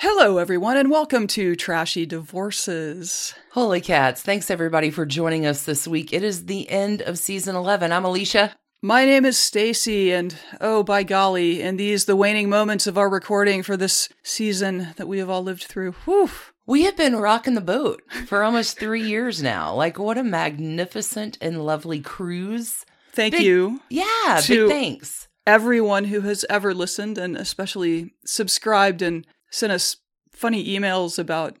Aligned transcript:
Hello, 0.00 0.38
everyone, 0.38 0.76
and 0.76 0.90
welcome 0.92 1.26
to 1.26 1.56
Trashy 1.56 2.06
Divorces. 2.06 3.34
Holy 3.50 3.80
cats. 3.80 4.22
Thanks 4.22 4.48
everybody 4.48 4.90
for 4.90 5.04
joining 5.04 5.44
us 5.44 5.64
this 5.64 5.88
week. 5.88 6.12
It 6.12 6.22
is 6.22 6.46
the 6.46 6.70
end 6.70 7.02
of 7.02 7.18
season 7.18 7.56
11. 7.56 7.90
I'm 7.90 8.04
Alicia. 8.04 8.54
My 8.80 9.04
name 9.04 9.24
is 9.24 9.36
Stacie, 9.36 10.10
and 10.10 10.36
oh, 10.60 10.84
by 10.84 11.02
golly, 11.02 11.60
in 11.62 11.76
these 11.78 12.04
the 12.04 12.14
waning 12.14 12.48
moments 12.48 12.86
of 12.86 12.96
our 12.96 13.08
recording 13.08 13.64
for 13.64 13.76
this 13.76 14.08
season 14.22 14.90
that 14.98 15.08
we 15.08 15.18
have 15.18 15.28
all 15.28 15.42
lived 15.42 15.64
through, 15.64 15.92
whew. 16.04 16.30
We 16.64 16.84
have 16.84 16.96
been 16.96 17.16
rocking 17.16 17.54
the 17.54 17.60
boat 17.60 18.00
for 18.26 18.44
almost 18.44 18.78
three 18.78 19.02
years 19.02 19.42
now. 19.42 19.74
Like, 19.74 19.98
what 19.98 20.16
a 20.18 20.22
magnificent 20.22 21.38
and 21.40 21.66
lovely 21.66 22.00
cruise. 22.00 22.84
Thank 23.12 23.32
Big- 23.34 23.42
you, 23.42 23.80
Yeah, 23.88 24.38
To- 24.44 24.68
big 24.68 24.70
thanks. 24.70 25.26
everyone 25.44 26.04
who 26.04 26.20
has 26.20 26.44
ever 26.48 26.72
listened 26.72 27.18
and 27.18 27.36
especially 27.36 28.12
subscribed 28.24 29.02
and 29.02 29.26
sent 29.50 29.72
us 29.72 29.96
funny 30.32 30.66
emails 30.78 31.18
about 31.18 31.56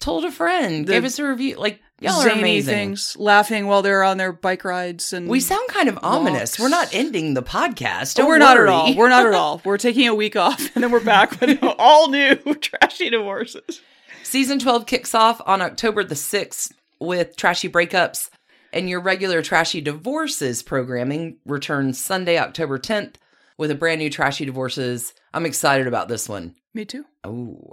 Told 0.00 0.24
a 0.24 0.32
friend, 0.32 0.84
The 0.84 0.94
gave 0.94 1.04
us 1.04 1.20
a 1.20 1.28
review. 1.28 1.54
Like, 1.58 1.80
y'all 2.00 2.20
are 2.22 2.28
amazing. 2.28 2.74
things, 2.74 3.16
laughing 3.20 3.66
while 3.68 3.82
they're 3.82 4.02
on 4.02 4.16
their 4.16 4.32
bike 4.32 4.64
rides, 4.64 5.12
and 5.12 5.28
We 5.28 5.38
sound 5.38 5.68
kind 5.68 5.88
of 5.88 5.96
ominous. 6.02 6.58
We're 6.58 6.70
not 6.70 6.92
ending 6.92 7.34
the 7.34 7.42
podcast. 7.42 8.18
Oh, 8.18 8.26
we're 8.26 8.38
not 8.38 8.58
at 8.58 8.66
all. 8.66 8.96
We're 8.96 9.08
not 9.08 9.26
at 9.26 9.32
all. 9.34 9.60
We're 9.64 9.78
taking 9.78 10.08
a 10.08 10.14
week 10.16 10.34
off, 10.34 10.74
and 10.74 10.82
then 10.82 10.90
we're 10.90 11.04
back 11.04 11.40
with 11.40 11.62
all 11.78 12.10
new 12.10 12.34
Trashy 12.60 13.10
Divorces. 13.10 13.80
Season 14.24 14.58
12 14.58 14.86
kicks 14.86 15.14
off 15.14 15.40
on 15.46 15.62
October 15.62 16.02
the 16.02 16.16
6th 16.16 16.72
with 16.98 17.36
Trashy 17.36 17.68
Breakups, 17.68 18.28
and 18.72 18.88
your 18.90 19.00
regular 19.00 19.40
Trashy 19.40 19.80
Divorces 19.80 20.64
programming 20.64 21.36
returns 21.46 22.00
Sunday, 22.00 22.38
October 22.38 22.80
10th 22.80 23.14
with 23.62 23.70
a 23.70 23.76
brand 23.76 24.00
new 24.00 24.10
Trashy 24.10 24.44
Divorces. 24.44 25.14
I'm 25.32 25.46
excited 25.46 25.86
about 25.86 26.08
this 26.08 26.28
one. 26.28 26.56
Me 26.74 26.84
too. 26.84 27.04
Oh, 27.22 27.72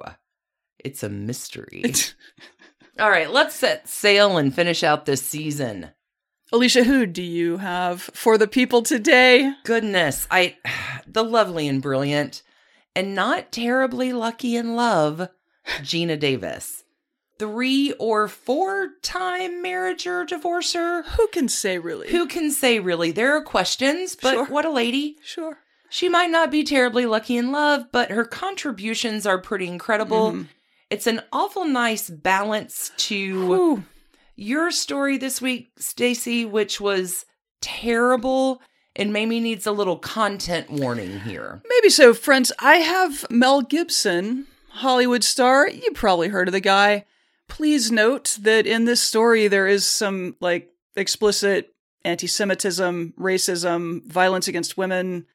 it's 0.78 1.02
a 1.02 1.10
mystery. 1.10 1.84
All 3.00 3.10
right, 3.10 3.32
let's 3.32 3.56
set 3.56 3.90
sail 3.90 4.38
and 4.38 4.54
finish 4.54 4.84
out 4.84 5.08
this 5.08 5.24
season. 5.24 5.90
Alicia, 6.52 6.84
who 6.84 7.08
do 7.08 7.24
you 7.24 7.58
have 7.58 8.04
for 8.04 8.38
the 8.38 8.48
people 8.48 8.84
today? 8.84 9.52
Goodness, 9.64 10.28
I 10.30 10.58
the 11.08 11.24
lovely 11.24 11.68
and 11.68 11.82
brilliant 11.82 12.44
and 12.96 13.16
not 13.16 13.52
terribly 13.52 14.14
lucky 14.14 14.56
in 14.56 14.76
love, 14.76 15.28
Geena 15.80 16.20
Davis. 16.20 16.84
Three 17.40 17.94
or 17.94 18.28
four 18.28 18.90
time 19.02 19.64
marriage 19.64 20.06
or 20.06 20.24
divorcer. 20.24 21.04
Who 21.18 21.28
can 21.30 21.50
say 21.50 21.80
really? 21.80 22.10
Who 22.12 22.28
can 22.28 22.52
say 22.52 22.80
really? 22.80 23.10
There 23.12 23.36
are 23.36 23.42
questions, 23.42 24.16
but 24.16 24.34
Sure. 24.34 24.46
what 24.46 24.66
a 24.66 24.70
lady. 24.70 25.16
Sure. 25.24 25.58
She 25.90 26.10
might 26.10 26.30
not 26.30 26.52
be 26.52 26.64
terribly 26.64 27.06
lucky 27.06 27.38
in 27.38 27.52
love, 27.52 27.92
but 27.92 28.12
her 28.12 28.26
contributions 28.26 29.26
are 29.26 29.40
pretty 29.40 29.68
incredible. 29.68 30.32
Mhm. 30.32 30.48
It's 30.90 31.08
an 31.08 31.22
awful 31.32 31.66
nice 31.66 32.10
balance 32.10 32.92
to 32.98 33.84
your 34.36 34.72
story 34.72 35.18
this 35.18 35.42
week, 35.42 35.72
Stacie, 35.80 36.50
which 36.50 36.80
was 36.80 37.26
terrible 37.62 38.62
and 38.96 39.14
maybe 39.14 39.40
needs 39.40 39.68
a 39.68 39.72
little 39.72 39.98
content 39.98 40.70
warning 40.70 41.20
here. 41.22 41.62
Maybe 41.68 41.90
so, 41.90 42.14
friends. 42.14 42.52
I 42.60 42.78
have 42.78 43.26
Mel 43.30 43.62
Gibson, 43.62 44.48
Hollywood 44.70 45.24
star. 45.24 45.68
You 45.68 45.92
probably 45.92 46.30
heard 46.30 46.48
of 46.48 46.54
the 46.54 46.60
guy. 46.60 47.06
Please 47.48 47.92
note 47.92 48.38
that 48.42 48.66
in 48.66 48.86
this 48.86 49.02
story 49.02 49.48
there 49.48 49.68
is 49.68 49.86
some 49.86 50.36
like 50.40 50.70
explicit 50.96 51.74
anti-Semitism, 52.04 53.14
racism, 53.20 54.06
violence 54.06 54.48
against 54.48 54.78
women. 54.78 55.26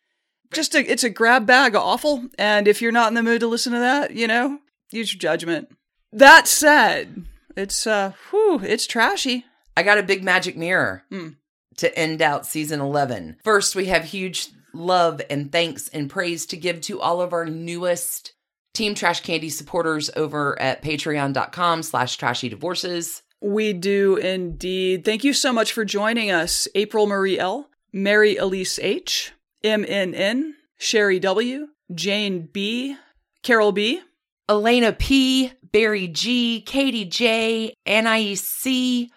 Just 0.54 0.74
a, 0.74 0.80
it's 0.90 1.04
a 1.04 1.10
grab 1.10 1.46
bag 1.46 1.74
of 1.74 1.82
awful. 1.82 2.28
And 2.38 2.66
if 2.68 2.80
you're 2.82 2.92
not 2.92 3.08
in 3.08 3.14
the 3.14 3.22
mood 3.22 3.40
to 3.40 3.46
listen 3.46 3.72
to 3.72 3.78
that, 3.78 4.12
you 4.12 4.26
know, 4.26 4.58
use 4.90 5.12
your 5.12 5.18
judgment. 5.18 5.68
That 6.12 6.46
said, 6.48 7.24
it's 7.56 7.86
uh, 7.86 8.12
whew, 8.30 8.60
it's 8.60 8.86
trashy. 8.86 9.44
I 9.76 9.82
got 9.82 9.98
a 9.98 10.02
big 10.02 10.22
magic 10.24 10.56
mirror 10.56 11.02
Hmm. 11.10 11.30
to 11.78 11.98
end 11.98 12.22
out 12.22 12.46
season 12.46 12.80
11. 12.80 13.36
First, 13.42 13.74
we 13.74 13.86
have 13.86 14.04
huge 14.04 14.48
love 14.72 15.20
and 15.28 15.50
thanks 15.52 15.88
and 15.88 16.08
praise 16.10 16.46
to 16.46 16.56
give 16.56 16.80
to 16.82 17.00
all 17.00 17.20
of 17.20 17.32
our 17.32 17.44
newest 17.44 18.32
Team 18.72 18.94
Trash 18.94 19.20
Candy 19.20 19.50
supporters 19.50 20.10
over 20.16 20.60
at 20.60 20.82
patreon.com 20.82 21.82
slash 21.84 22.16
trashy 22.16 22.48
divorces. 22.48 23.22
We 23.40 23.72
do 23.72 24.16
indeed. 24.16 25.04
Thank 25.04 25.22
you 25.22 25.32
so 25.32 25.52
much 25.52 25.72
for 25.72 25.84
joining 25.84 26.30
us, 26.30 26.66
April 26.74 27.06
Marie 27.06 27.38
L, 27.38 27.68
Mary 27.92 28.36
Elise 28.36 28.78
H, 28.80 29.32
MNN, 29.64 30.52
Sherry 30.76 31.18
W, 31.18 31.68
Jane 31.94 32.48
B, 32.52 32.96
Carol 33.42 33.72
B, 33.72 34.00
Elena 34.48 34.92
P, 34.92 35.52
Barry 35.72 36.06
G, 36.06 36.60
Katie 36.60 37.06
J, 37.06 37.74
Anais 37.86 38.34
C. 38.36 39.10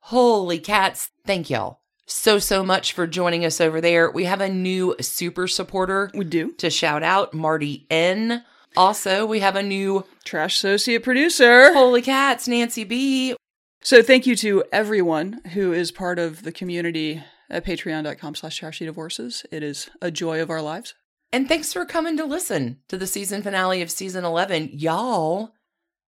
Holy 0.00 0.58
cats. 0.58 1.10
Thank 1.24 1.48
y'all 1.48 1.80
so, 2.06 2.38
so 2.38 2.62
much 2.62 2.92
for 2.92 3.06
joining 3.06 3.44
us 3.44 3.60
over 3.60 3.80
there. 3.80 4.10
We 4.10 4.24
have 4.24 4.40
a 4.40 4.48
new 4.48 4.94
super 5.00 5.48
supporter 5.48 6.10
we 6.14 6.24
do. 6.24 6.52
to 6.54 6.70
shout 6.70 7.02
out, 7.02 7.34
Marty 7.34 7.86
N. 7.90 8.44
Also, 8.76 9.24
we 9.24 9.40
have 9.40 9.56
a 9.56 9.62
new 9.62 10.04
Trash 10.24 10.56
Associate 10.56 11.02
Producer. 11.02 11.72
Holy 11.72 12.02
Cats, 12.02 12.48
Nancy 12.48 12.84
B. 12.84 13.36
So 13.82 14.02
thank 14.02 14.26
you 14.26 14.34
to 14.36 14.64
everyone 14.72 15.40
who 15.52 15.72
is 15.72 15.92
part 15.92 16.18
of 16.18 16.42
the 16.42 16.52
community 16.52 17.22
at 17.50 17.64
patreon.com 17.64 18.34
slash 18.34 18.56
trashy 18.56 18.84
divorces. 18.84 19.44
It 19.50 19.62
is 19.62 19.90
a 20.00 20.10
joy 20.10 20.40
of 20.40 20.50
our 20.50 20.62
lives. 20.62 20.94
And 21.32 21.48
thanks 21.48 21.72
for 21.72 21.84
coming 21.84 22.16
to 22.16 22.24
listen 22.24 22.78
to 22.88 22.96
the 22.96 23.06
season 23.06 23.42
finale 23.42 23.82
of 23.82 23.90
season 23.90 24.24
11. 24.24 24.70
Y'all, 24.72 25.52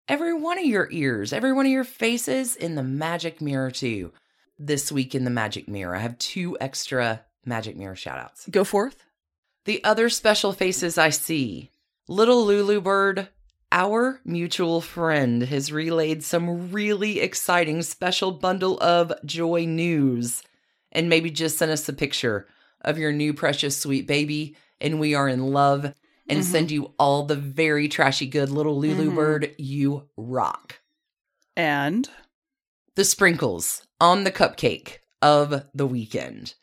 every 0.08 0.32
one 0.32 0.58
of 0.58 0.64
your 0.64 0.88
ears, 0.92 1.32
every 1.32 1.52
one 1.52 1.66
of 1.66 1.72
your 1.72 1.84
faces 1.84 2.54
in 2.54 2.76
the 2.76 2.82
magic 2.82 3.40
mirror, 3.40 3.70
too. 3.70 4.12
This 4.58 4.92
week 4.92 5.14
in 5.14 5.24
the 5.24 5.30
magic 5.30 5.68
mirror, 5.68 5.96
I 5.96 5.98
have 5.98 6.16
two 6.18 6.56
extra 6.60 7.24
magic 7.44 7.76
mirror 7.76 7.96
shout 7.96 8.18
outs. 8.18 8.48
Go 8.50 8.64
forth. 8.64 9.04
The 9.64 9.82
other 9.82 10.08
special 10.08 10.52
faces 10.52 10.96
I 10.96 11.10
see 11.10 11.72
Little 12.08 12.46
Lulu 12.46 12.80
Bird, 12.80 13.28
our 13.72 14.20
mutual 14.24 14.80
friend, 14.80 15.42
has 15.42 15.72
relayed 15.72 16.22
some 16.22 16.70
really 16.70 17.18
exciting 17.18 17.82
special 17.82 18.30
bundle 18.30 18.78
of 18.80 19.12
joy 19.24 19.64
news 19.66 20.44
and 20.96 21.08
maybe 21.08 21.30
just 21.30 21.58
send 21.58 21.70
us 21.70 21.88
a 21.88 21.92
picture 21.92 22.48
of 22.80 22.98
your 22.98 23.12
new 23.12 23.32
precious 23.32 23.76
sweet 23.80 24.06
baby. 24.08 24.56
And 24.80 24.98
we 24.98 25.14
are 25.14 25.28
in 25.28 25.52
love 25.52 25.84
and 26.28 26.40
Mhm. 26.40 26.44
send 26.44 26.70
you 26.72 26.92
all 26.98 27.24
the 27.24 27.36
very 27.36 27.88
trashy 27.88 28.26
good 28.26 28.50
little 28.50 28.78
Lulu 28.78 29.10
Mhm. 29.10 29.14
Bird. 29.14 29.54
You 29.58 30.08
rock. 30.16 30.80
And 31.56 32.08
The 32.96 33.04
sprinkles 33.04 33.86
on 34.00 34.24
the 34.24 34.32
cupcake 34.32 34.98
of 35.20 35.64
the 35.74 35.86
weekend. 35.86 36.54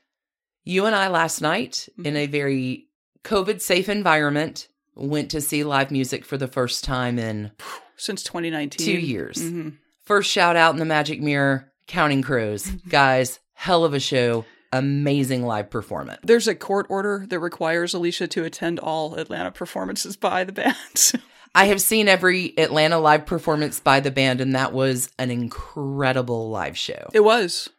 You 0.63 0.85
and 0.87 0.95
I 0.95 1.07
last 1.07 1.41
night, 1.41 1.87
in 2.03 2.15
a 2.17 2.25
very 2.25 2.87
COVID 3.23 3.61
safe 3.61 3.87
environment, 3.87 4.67
went 4.95 5.29
to 5.31 5.41
see 5.41 5.63
live 5.63 5.91
music 5.91 6.25
for 6.25 6.37
the 6.37 6.47
first 6.47 6.83
time 6.83 7.19
in 7.19 7.51
since 7.97 8.23
2019. 8.23 8.83
two 8.85 8.99
years. 8.99 9.37
Mhm. 9.37 9.77
First 10.03 10.31
shout 10.31 10.55
out 10.55 10.73
in 10.73 10.79
the 10.79 10.85
Magic 10.85 11.21
Mirror 11.21 11.71
Counting 11.87 12.23
Crows. 12.23 12.65
Guys, 12.89 13.39
hell 13.53 13.83
of 13.83 13.93
a 13.93 13.99
show. 13.99 14.45
Amazing 14.71 15.43
live 15.43 15.69
performance. 15.69 16.19
There's 16.23 16.47
a 16.47 16.55
court 16.55 16.87
order 16.89 17.25
that 17.29 17.39
requires 17.39 17.93
Alicia 17.93 18.27
to 18.29 18.43
attend 18.43 18.79
all 18.79 19.15
Atlanta 19.15 19.51
performances 19.51 20.17
by 20.17 20.43
the 20.43 20.51
band. 20.51 21.11
I 21.55 21.65
have 21.65 21.79
seen 21.79 22.07
every 22.07 22.57
Atlanta 22.57 22.97
live 22.97 23.27
performance 23.27 23.79
by 23.79 23.99
the 23.99 24.09
band, 24.09 24.41
and 24.41 24.55
that 24.55 24.73
was 24.73 25.11
an 25.19 25.29
incredible 25.29 26.49
live 26.49 26.75
show. 26.77 27.09
it 27.13 27.23
was. 27.23 27.69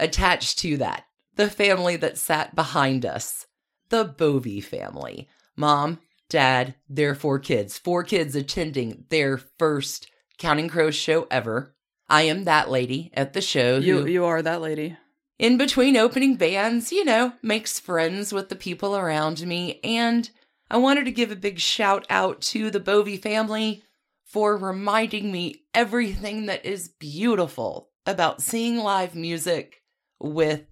attached 0.00 0.58
to 0.60 0.78
that, 0.78 1.04
the 1.36 1.50
family 1.50 1.96
that 1.96 2.16
sat 2.16 2.54
behind 2.54 3.04
us, 3.04 3.46
the 3.90 4.04
Bovey 4.04 4.62
family. 4.62 5.28
Mom, 5.54 5.98
dad, 6.30 6.74
their 6.88 7.14
four 7.14 7.38
kids, 7.38 7.76
four 7.76 8.02
kids 8.02 8.34
attending 8.34 9.04
their 9.10 9.36
first 9.36 10.10
Counting 10.38 10.68
Crows 10.68 10.94
show 10.94 11.26
ever. 11.30 11.74
I 12.08 12.22
am 12.22 12.44
that 12.44 12.70
lady 12.70 13.10
at 13.12 13.34
the 13.34 13.42
show 13.42 13.76
You 13.78 14.02
who, 14.02 14.06
you 14.06 14.24
are 14.24 14.40
that 14.40 14.62
lady. 14.62 14.96
In 15.38 15.56
between 15.56 15.96
opening 15.96 16.36
bands, 16.36 16.90
you 16.92 17.04
know, 17.04 17.34
makes 17.42 17.78
friends 17.78 18.32
with 18.32 18.48
the 18.48 18.56
people 18.56 18.96
around 18.96 19.46
me. 19.46 19.80
And 19.84 20.28
I 20.70 20.76
wanted 20.76 21.04
to 21.04 21.12
give 21.12 21.30
a 21.30 21.36
big 21.36 21.58
shout 21.58 22.06
out 22.10 22.40
to 22.42 22.70
the 22.70 22.80
Bovey 22.80 23.16
family 23.16 23.82
for 24.24 24.56
reminding 24.56 25.32
me 25.32 25.62
everything 25.72 26.46
that 26.46 26.64
is 26.64 26.88
beautiful 26.88 27.90
about 28.04 28.42
seeing 28.42 28.78
live 28.78 29.14
music 29.14 29.82
with 30.20 30.62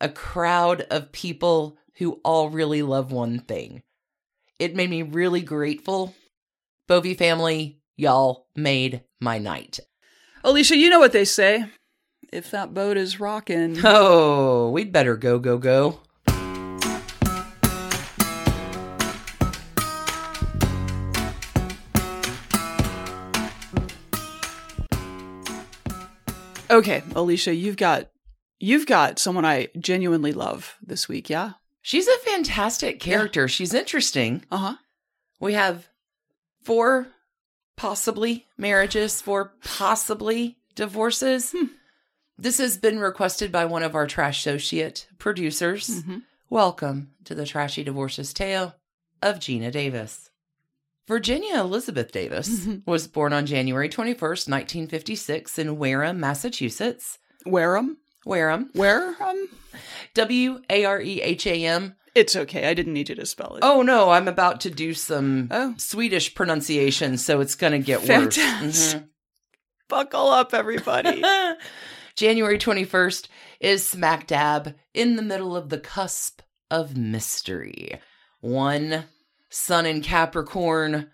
a 0.00 0.08
crowd 0.08 0.82
of 0.90 1.12
people 1.12 1.76
who 1.96 2.20
all 2.24 2.50
really 2.50 2.82
love 2.82 3.12
one 3.12 3.40
thing. 3.40 3.82
It 4.58 4.76
made 4.76 4.90
me 4.90 5.02
really 5.02 5.40
grateful. 5.40 6.14
Bovey 6.86 7.14
family, 7.14 7.80
y'all 7.96 8.46
made 8.54 9.02
my 9.20 9.38
night. 9.38 9.80
Alicia, 10.44 10.76
you 10.76 10.90
know 10.90 11.00
what 11.00 11.12
they 11.12 11.24
say. 11.24 11.66
If 12.32 12.52
that 12.52 12.72
boat 12.72 12.96
is 12.96 13.18
rocking. 13.18 13.76
Oh, 13.84 14.70
we'd 14.70 14.92
better 14.92 15.16
go, 15.16 15.38
go, 15.38 15.58
go. 15.58 16.00
Okay, 26.70 27.02
Alicia, 27.16 27.52
you've 27.52 27.76
got 27.76 28.10
you've 28.60 28.86
got 28.86 29.18
someone 29.18 29.44
I 29.44 29.68
genuinely 29.80 30.32
love 30.32 30.76
this 30.80 31.08
week, 31.08 31.28
yeah? 31.28 31.54
She's 31.82 32.06
a 32.06 32.18
fantastic 32.18 33.00
character. 33.00 33.48
She's 33.48 33.74
interesting. 33.74 34.44
Uh-huh. 34.52 34.76
We 35.40 35.54
have 35.54 35.88
four 36.62 37.08
possibly 37.76 38.46
marriages, 38.56 39.20
four 39.20 39.52
possibly 39.64 40.58
divorces. 40.76 41.50
Hmm. 41.50 41.64
This 42.40 42.58
has 42.58 42.78
been 42.78 42.98
requested 42.98 43.52
by 43.52 43.66
one 43.66 43.82
of 43.82 43.94
our 43.94 44.06
trash 44.06 44.40
associate 44.46 45.06
producers. 45.18 46.02
Mhm. 46.02 46.22
Welcome 46.48 47.10
to 47.24 47.34
the 47.34 47.44
Trashy 47.46 47.84
Divorces 47.84 48.32
Tale 48.32 48.74
of 49.22 49.36
Geena 49.38 49.70
Davis. 49.70 50.30
Virginia 51.06 51.60
Elizabeth 51.60 52.12
Davis 52.12 52.66
was 52.86 53.08
born 53.08 53.32
on 53.32 53.44
January 53.44 53.88
21st, 53.90 54.48
1956, 54.48 55.58
in 55.58 55.76
Wareham, 55.76 56.18
Massachusetts. 56.18 57.18
Wareham? 57.44 57.98
Wareham. 58.24 58.70
Wareham? 58.74 59.48
W 60.14 60.62
A 60.70 60.84
R 60.84 61.00
E 61.00 61.20
H 61.20 61.46
A 61.46 61.64
M. 61.66 61.94
It's 62.14 62.34
okay. 62.36 62.68
I 62.68 62.74
didn't 62.74 62.94
need 62.94 63.08
you 63.10 63.14
to 63.16 63.26
spell 63.26 63.56
it. 63.56 63.60
Oh 63.64 63.82
no, 63.82 64.10
I'm 64.10 64.28
about 64.28 64.60
to 64.62 64.70
do 64.70 64.94
some 64.94 65.48
Oh. 65.50 65.74
Swedish 65.76 66.34
pronunciation, 66.34 67.18
so 67.18 67.40
it's 67.40 67.54
going 67.54 67.72
to 67.72 67.78
get 67.78 68.00
worse. 68.00 68.36
Fantastic. 68.36 69.04
Buckle 69.88 70.28
up, 70.28 70.54
everybody. 70.54 71.22
January 72.20 72.58
21st 72.58 73.28
is 73.60 73.88
smack 73.88 74.26
dab 74.26 74.74
in 74.92 75.16
the 75.16 75.22
middle 75.22 75.56
of 75.56 75.70
the 75.70 75.78
cusp 75.80 76.42
of 76.70 76.94
mystery. 76.94 77.98
One 78.42 79.04
sun 79.48 79.86
in 79.86 80.02
Capricorn, 80.02 81.10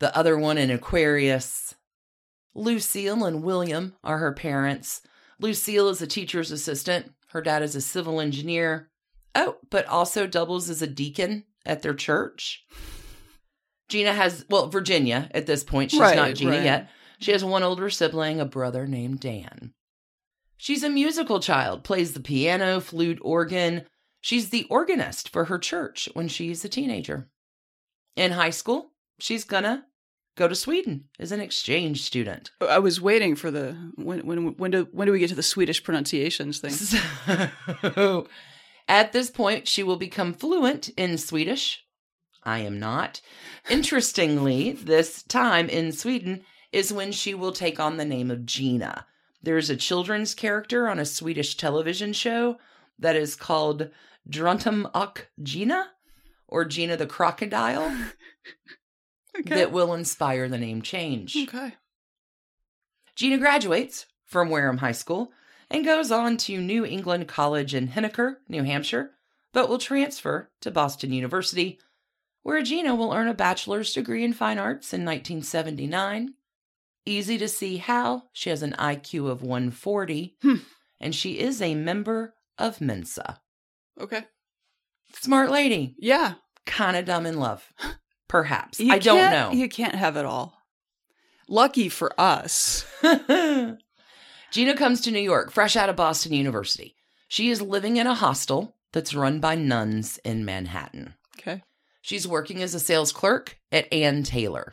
the 0.00 0.14
other 0.14 0.36
one 0.36 0.58
in 0.58 0.70
Aquarius. 0.70 1.74
Lucille 2.54 3.24
and 3.24 3.42
William 3.42 3.94
are 4.04 4.18
her 4.18 4.34
parents. 4.34 5.00
Lucille 5.40 5.88
is 5.88 6.02
a 6.02 6.06
teacher's 6.06 6.50
assistant. 6.50 7.14
Her 7.28 7.40
dad 7.40 7.62
is 7.62 7.74
a 7.74 7.80
civil 7.80 8.20
engineer. 8.20 8.90
Oh, 9.34 9.56
but 9.70 9.86
also 9.86 10.26
doubles 10.26 10.68
as 10.68 10.82
a 10.82 10.86
deacon 10.86 11.44
at 11.64 11.80
their 11.80 11.94
church. 11.94 12.66
Geena 13.88 14.14
has, 14.14 14.44
well, 14.50 14.68
Virginia 14.68 15.26
at 15.32 15.46
this 15.46 15.64
point. 15.64 15.90
She's 15.90 16.00
Right, 16.00 16.16
not 16.16 16.32
Geena 16.32 16.50
right. 16.50 16.64
yet. 16.64 16.90
She 17.18 17.32
has 17.32 17.42
one 17.42 17.62
older 17.62 17.88
sibling, 17.88 18.40
a 18.40 18.44
brother 18.44 18.86
named 18.86 19.20
Dan. 19.20 19.72
She's 20.56 20.82
a 20.82 20.88
musical 20.88 21.40
child, 21.40 21.84
plays 21.84 22.12
the 22.12 22.20
piano, 22.20 22.80
flute, 22.80 23.18
organ. 23.22 23.84
She's 24.20 24.50
the 24.50 24.64
organist 24.70 25.28
for 25.28 25.46
her 25.46 25.58
church 25.58 26.08
when 26.14 26.28
she's 26.28 26.64
a 26.64 26.68
teenager. 26.68 27.28
In 28.16 28.32
high 28.32 28.50
school, 28.50 28.92
she's 29.18 29.44
gonna 29.44 29.86
go 30.36 30.48
to 30.48 30.54
Sweden 30.54 31.04
as 31.18 31.32
an 31.32 31.40
exchange 31.40 32.02
student. 32.02 32.50
Oh, 32.60 32.66
I 32.66 32.78
was 32.78 33.00
waiting 33.00 33.36
for 33.36 33.50
the 33.50 33.72
when 33.96 34.26
when 34.26 34.56
when 34.56 34.70
do 34.70 34.88
when 34.92 35.06
do 35.06 35.12
we 35.12 35.18
get 35.18 35.28
to 35.30 35.34
the 35.34 35.42
Swedish 35.42 35.82
pronunciations 35.82 36.60
thing? 36.60 36.72
So, 37.94 38.28
at 38.88 39.12
this 39.12 39.30
point, 39.30 39.66
she 39.66 39.82
will 39.82 39.96
become 39.96 40.34
fluent 40.34 40.90
in 40.90 41.18
Swedish. 41.18 41.84
I 42.42 42.58
am 42.58 42.78
not. 42.78 43.20
Interestingly, 43.70 44.72
this 44.72 45.22
time 45.22 45.68
in 45.68 45.92
Sweden 45.92 46.44
is 46.72 46.92
when 46.92 47.12
she 47.12 47.34
will 47.34 47.52
take 47.52 47.80
on 47.80 47.96
the 47.96 48.04
name 48.04 48.30
of 48.30 48.40
Geena. 48.40 49.04
There's 49.44 49.68
a 49.68 49.76
children's 49.76 50.34
character 50.34 50.88
on 50.88 50.98
a 50.98 51.04
Swedish 51.04 51.56
television 51.56 52.12
show 52.14 52.56
that 52.98 53.14
is 53.14 53.36
called 53.36 53.90
Druntum 54.28 54.88
och 54.94 55.26
Gina 55.42 55.90
or 56.48 56.64
Gina 56.64 56.96
the 56.96 57.06
Crocodile 57.06 57.94
Okay. 59.38 59.54
that 59.56 59.72
will 59.72 59.92
inspire 59.94 60.48
the 60.48 60.58
name 60.58 60.80
change. 60.80 61.36
okay. 61.36 61.74
Geena 63.16 63.38
graduates 63.38 64.06
from 64.24 64.48
Wareham 64.48 64.78
High 64.78 64.92
School 64.92 65.32
and 65.70 65.84
goes 65.84 66.10
on 66.12 66.36
to 66.38 66.60
New 66.60 66.84
England 66.86 67.26
College 67.28 67.74
in 67.74 67.88
Henniker, 67.88 68.36
New 68.48 68.62
Hampshire, 68.62 69.10
but 69.52 69.68
will 69.68 69.78
transfer 69.78 70.50
to 70.60 70.70
Boston 70.70 71.12
University, 71.12 71.78
where 72.44 72.62
Geena 72.62 72.96
will 72.96 73.12
earn 73.12 73.26
a 73.28 73.34
bachelor's 73.34 73.92
degree 73.92 74.24
in 74.24 74.32
fine 74.32 74.58
arts 74.58 74.92
in 74.94 75.04
1979. 75.04 76.34
Easy 77.06 77.36
to 77.38 77.48
see 77.48 77.76
how 77.76 78.24
she 78.32 78.50
has 78.50 78.62
an 78.62 78.74
IQ 78.78 79.28
of 79.30 79.42
140, 79.42 80.36
Hmm. 80.42 80.56
and 81.00 81.14
she 81.14 81.38
is 81.38 81.60
a 81.60 81.74
member 81.74 82.34
of 82.58 82.80
Mensa. 82.80 83.40
Okay. 84.00 84.24
Smart 85.20 85.50
lady, 85.50 85.94
Yeah. 85.98 86.34
kind 86.66 86.96
of 86.96 87.04
dumb 87.04 87.26
in 87.26 87.38
love. 87.38 87.72
Perhaps. 88.28 88.80
You 88.80 88.92
I 88.92 88.98
don't 88.98 89.30
know. 89.30 89.52
You 89.52 89.68
can't 89.68 89.94
have 89.94 90.16
it 90.16 90.24
all. 90.24 90.56
Lucky 91.46 91.88
for 91.90 92.18
us. 92.18 92.84
Geena 93.02 94.76
comes 94.76 95.00
to 95.02 95.10
New 95.10 95.20
York 95.20 95.52
fresh 95.52 95.76
out 95.76 95.88
of 95.88 95.96
Boston 95.96 96.32
University. 96.32 96.96
She 97.28 97.50
is 97.50 97.60
living 97.60 97.96
in 97.96 98.06
a 98.06 98.14
hostel 98.14 98.76
that's 98.92 99.14
run 99.14 99.40
by 99.40 99.54
nuns 99.56 100.18
in 100.24 100.44
Manhattan. 100.44 101.14
Okay. 101.38 101.62
She's 102.00 102.26
working 102.28 102.62
as 102.62 102.74
a 102.74 102.80
sales 102.80 103.12
clerk 103.12 103.58
at 103.72 103.92
Ann 103.92 104.22
Taylor. 104.22 104.72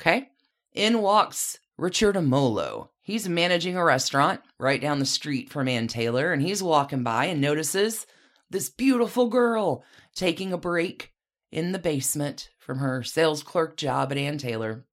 Okay. 0.00 0.28
In 0.76 1.00
walks 1.00 1.58
Richard 1.78 2.16
Emmolo. 2.16 2.90
He's 3.00 3.30
managing 3.30 3.78
a 3.78 3.84
restaurant 3.84 4.42
right 4.58 4.78
down 4.78 4.98
the 4.98 5.06
street 5.06 5.48
from 5.48 5.68
Ann 5.68 5.88
Taylor, 5.88 6.34
and 6.34 6.42
he's 6.42 6.62
walking 6.62 7.02
by 7.02 7.24
and 7.24 7.40
notices 7.40 8.06
this 8.50 8.68
beautiful 8.68 9.28
girl 9.28 9.82
taking 10.14 10.52
a 10.52 10.58
break 10.58 11.14
in 11.50 11.72
the 11.72 11.78
basement 11.78 12.50
from 12.58 12.80
her 12.80 13.02
sales 13.02 13.42
clerk 13.42 13.78
job 13.78 14.12
at 14.12 14.18
Ann 14.18 14.36
Taylor. 14.36 14.84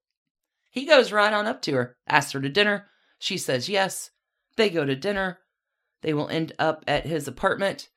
He 0.71 0.85
goes 0.85 1.11
right 1.11 1.33
on 1.33 1.47
up 1.47 1.61
to 1.63 1.73
her, 1.73 1.97
asks 2.07 2.31
her 2.31 2.39
to 2.39 2.47
dinner. 2.47 2.87
She 3.19 3.37
says 3.37 3.67
yes. 3.67 4.09
They 4.55 4.69
go 4.69 4.85
to 4.85 4.95
dinner. 4.95 5.39
They 6.01 6.13
will 6.13 6.29
end 6.29 6.53
up 6.57 6.85
at 6.87 7.05
his 7.05 7.27
apartment 7.27 7.89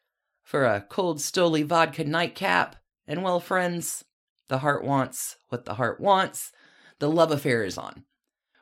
for 0.42 0.64
a 0.64 0.80
cold 0.80 1.18
Stoli 1.18 1.64
vodka 1.64 2.02
nightcap. 2.02 2.74
And 3.06 3.22
well, 3.22 3.38
friends, 3.38 4.04
the 4.48 4.58
heart 4.58 4.82
wants 4.82 5.36
what 5.50 5.66
the 5.66 5.74
heart 5.74 6.00
wants. 6.00 6.50
The 6.98 7.10
love 7.10 7.30
affair 7.30 7.62
is 7.64 7.76
on. 7.78 8.04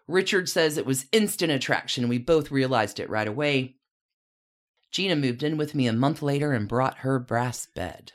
Richard 0.07 0.49
says 0.49 0.77
it 0.77 0.87
was 0.87 1.07
instant 1.13 1.51
attraction. 1.53 2.09
We 2.09 2.19
both 2.19 2.51
realized 2.51 3.01
it 3.01 3.09
right 3.09 3.29
away. 3.29 3.77
Geena 4.93 5.19
moved 5.19 5.43
in 5.43 5.57
with 5.57 5.75
me 5.75 5.87
a 5.87 5.93
month 5.93 6.21
later 6.23 6.53
and 6.53 6.69
brought 6.69 6.99
her 6.99 7.19
brass 7.19 7.67
bed. 7.67 8.13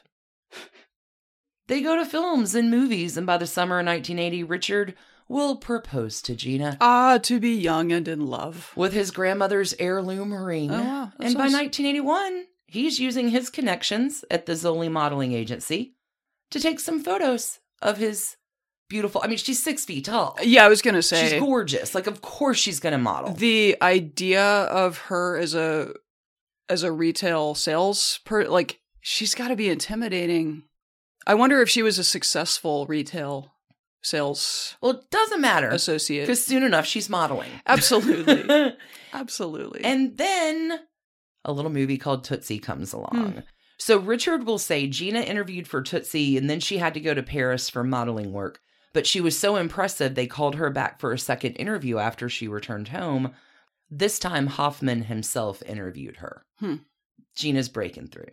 they 1.68 1.82
go 1.82 1.96
to 1.96 2.06
films 2.06 2.56
and 2.56 2.72
movies, 2.72 3.18
and 3.18 3.26
by 3.28 3.38
the 3.38 3.48
summer 3.48 3.80
of 3.80 3.86
1980, 3.86 4.44
Richard 4.44 4.96
will 5.28 5.56
propose 5.58 6.22
to 6.24 6.34
Geena 6.36 6.78
Ah, 6.82 7.20
to 7.24 7.40
be 7.40 7.52
young 7.56 7.92
and 7.92 8.08
in 8.08 8.26
love. 8.28 8.72
with 8.76 8.94
his 8.94 9.12
grandmother's 9.12 9.76
heirloom 9.80 10.34
ring. 10.34 10.72
Oh, 10.72 10.82
wow. 10.84 11.12
And 11.20 11.36
by 11.36 11.50
sounds- 11.50 11.54
1981, 11.54 12.46
he's 12.66 13.00
using 13.00 13.30
his 13.30 13.50
connections 13.50 14.26
at 14.32 14.46
the 14.48 14.54
Zoli 14.54 14.92
Modeling 14.92 15.34
Agency 15.34 15.96
to 16.50 16.60
take 16.60 16.80
some 16.80 17.04
photos 17.04 17.60
of 17.82 17.98
his 17.98 18.38
beautiful. 18.90 19.22
I 19.24 19.28
mean, 19.28 19.38
she's 19.38 19.62
six 19.62 19.86
feet 19.86 20.06
tall. 20.06 20.38
Yeah, 20.42 20.66
I 20.66 20.68
was 20.68 20.82
gonna 20.82 21.02
say 21.02 21.30
She's 21.30 21.40
gorgeous. 21.40 21.96
Like, 21.96 22.08
of 22.08 22.22
course 22.22 22.58
she's 22.58 22.80
going 22.80 22.94
to 22.94 22.98
model. 22.98 23.34
the 23.34 23.78
idea 23.82 24.44
of 24.44 24.98
her 25.10 25.38
as 25.38 25.56
a 25.56 25.94
as 26.68 26.84
a 26.84 26.92
retail 26.92 27.56
sales 27.56 28.20
per 28.26 28.46
like 28.46 28.80
she's 29.02 29.34
got 29.36 29.48
to 29.50 29.56
be 29.56 29.70
intimidating. 29.70 30.64
I 31.26 31.36
wonder 31.36 31.62
if 31.62 31.70
she 31.70 31.84
was 31.84 31.98
a 32.00 32.04
successful 32.04 32.86
retail 32.88 33.54
sales 34.02 34.76
well, 34.82 34.94
it 34.94 35.10
doesn't 35.12 35.42
matter 35.42 35.70
associate. 35.70 36.22
because 36.24 36.44
soon 36.44 36.64
enough 36.64 36.86
she's 36.86 37.10
modeling. 37.10 37.50
Absolutely. 37.66 38.74
Absolutely. 39.14 39.84
and 39.84 40.18
then 40.18 40.80
a 41.46 41.52
little 41.52 41.72
movie 41.72 41.98
called 41.98 42.24
Tootsie 42.24 42.60
comes 42.60 42.94
along. 42.94 43.32
Hmm. 43.34 43.40
So 43.78 43.98
Richard 43.98 44.46
will 44.46 44.58
say 44.58 44.88
Geena 44.88 45.26
interviewed 45.26 45.68
for 45.68 45.82
Tootsie 45.82 46.38
and 46.38 46.50
then 46.50 46.60
she 46.60 46.78
had 46.78 46.94
to 46.96 47.00
go 47.00 47.14
to 47.14 47.24
Paris 47.24 47.70
for 47.70 47.84
modeling 47.84 48.32
work. 48.32 48.60
But 48.94 49.06
she 49.06 49.22
was 49.22 49.38
so 49.38 49.56
impressive, 49.56 50.16
they 50.16 50.28
called 50.28 50.56
her 50.56 50.70
back 50.70 51.00
for 51.00 51.12
a 51.12 51.20
second 51.20 51.54
interview 51.54 51.98
after 51.98 52.28
she 52.28 52.48
returned 52.48 52.90
home. 52.90 53.34
This 53.90 54.20
time, 54.20 54.48
Hoffman 54.48 55.04
himself 55.04 55.62
interviewed 55.64 56.18
her. 56.18 56.46
Hmm. 56.60 56.78
Geena's 57.36 57.70
breaking 57.70 58.08
through. 58.08 58.32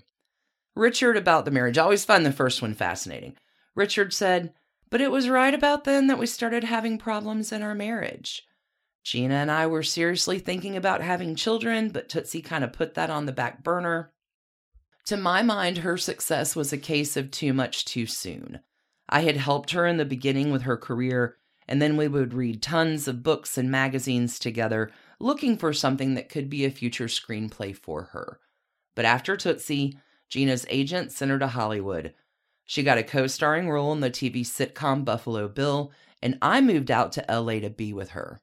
Richard 0.75 1.17
about 1.17 1.45
the 1.45 1.51
marriage. 1.51 1.79
I 1.79 1.83
always 1.83 2.05
find 2.05 2.25
the 2.25 2.33
first 2.33 2.61
one 2.61 2.75
fascinating. 2.75 3.37
Richard 3.75 4.13
said, 4.13 4.53
But 4.91 5.01
it 5.01 5.11
was 5.11 5.29
right 5.29 5.55
about 5.55 5.85
then 5.85 6.07
that 6.07 6.19
we 6.19 6.27
started 6.27 6.65
having 6.65 6.99
problems 6.99 7.53
in 7.53 7.63
our 7.63 7.75
marriage. 7.75 8.43
Geena 9.05 9.31
and 9.31 9.51
I 9.51 9.67
were 9.67 9.83
seriously 9.83 10.39
thinking 10.39 10.77
about 10.77 11.01
having 11.01 11.37
children, 11.37 11.91
but 11.91 12.09
Tootsie 12.09 12.43
kind 12.43 12.65
of 12.65 12.73
put 12.73 12.95
that 12.95 13.09
on 13.09 13.27
the 13.27 13.33
back 13.33 13.63
burner. 13.63 14.11
To 15.07 15.17
my 15.17 15.43
mind, 15.43 15.79
her 15.79 15.97
success 15.97 16.57
was 16.57 16.73
a 16.73 16.79
case 16.79 17.17
of 17.17 17.31
too 17.31 17.53
much 17.53 17.85
too 17.85 18.07
soon. 18.07 18.61
I 19.09 19.21
had 19.21 19.37
helped 19.37 19.71
her 19.71 19.87
in 19.87 19.97
the 19.97 20.05
beginning 20.05 20.51
with 20.51 20.63
her 20.63 20.77
career, 20.77 21.37
and 21.69 21.81
then 21.81 21.97
we 21.97 22.09
would 22.09 22.35
read 22.35 22.63
tons 22.63 23.07
of 23.09 23.23
books 23.23 23.57
and 23.57 23.71
magazines 23.71 24.39
together, 24.39 24.91
looking 25.19 25.57
for 25.57 25.73
something 25.73 26.15
that 26.15 26.29
could 26.29 26.51
be 26.51 26.65
a 26.65 26.71
future 26.71 27.07
screenplay 27.07 27.77
for 27.77 28.05
her. 28.05 28.41
But 28.95 29.05
after 29.05 29.37
Tootsie, 29.37 29.99
Geena's 30.31 30.67
agent 30.69 31.13
sent 31.13 31.31
her 31.31 31.39
to 31.39 31.49
Hollywood. 31.49 32.15
She 32.65 32.83
got 32.83 32.99
a 32.99 33.05
co 33.05 33.27
starring 33.27 33.71
role 33.71 33.93
in 33.93 34.01
the 34.01 34.11
TV 34.11 34.41
sitcom 34.41 35.05
Buffalo 35.05 35.49
Bill, 35.49 35.93
and 36.21 36.39
I 36.43 36.61
moved 36.61 36.91
out 36.91 37.13
to 37.13 37.25
LA 37.29 37.61
to 37.61 37.71
be 37.71 37.93
with 37.93 38.11
her. 38.11 38.41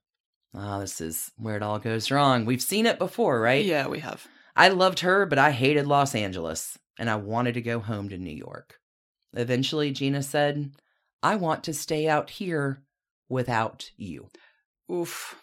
Ah, 0.56 0.78
oh, 0.78 0.80
this 0.82 1.02
is 1.02 1.32
where 1.38 1.58
it 1.58 1.64
all 1.64 1.80
goes 1.80 2.12
wrong. 2.12 2.46
We've 2.46 2.62
seen 2.62 2.86
it 2.86 3.00
before, 3.00 3.42
right? 3.42 3.66
Yeah, 3.66 3.88
we 3.88 4.00
have. 4.00 4.28
I 4.56 4.70
loved 4.70 5.00
her, 5.00 5.26
but 5.26 5.40
I 5.40 5.52
hated 5.52 5.88
Los 5.88 6.14
Angeles, 6.14 6.78
and 7.00 7.10
I 7.10 7.16
wanted 7.16 7.56
to 7.56 7.62
go 7.62 7.80
home 7.80 8.10
to 8.10 8.18
New 8.18 8.36
York. 8.36 8.80
Eventually, 9.34 9.92
Geena 9.92 10.24
said, 10.24 10.72
I 11.22 11.36
want 11.36 11.64
to 11.64 11.74
stay 11.74 12.08
out 12.08 12.30
here 12.32 12.82
without 13.30 13.92
you. 13.98 14.30
Oof. 14.92 15.36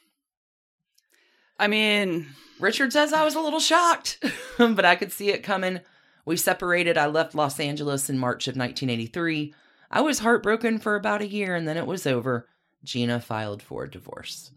I 1.59 1.67
mean, 1.67 2.27
Richard 2.59 2.93
says 2.93 3.13
I 3.13 3.25
was 3.25 3.35
a 3.35 3.41
little 3.41 3.61
shocked, 3.61 4.25
but 4.59 4.85
I 4.85 4.97
could 4.97 5.13
see 5.13 5.31
it 5.31 5.43
coming. 5.43 5.81
We 6.25 6.37
separated. 6.37 6.97
I 6.97 7.07
left 7.07 7.35
Los 7.35 7.59
Angeles 7.59 8.09
in 8.09 8.19
March 8.19 8.47
of 8.47 8.57
1983. 8.57 9.55
I 9.91 10.01
was 10.01 10.21
heartbroken 10.21 10.79
for 10.79 10.95
about 10.95 11.23
a 11.23 11.27
year 11.27 11.57
and 11.57 11.67
then 11.67 11.77
it 11.77 11.87
was 11.87 12.07
over. 12.07 12.47
Geena 12.85 13.23
filed 13.23 13.63
for 13.63 13.87
divorce. 13.87 14.53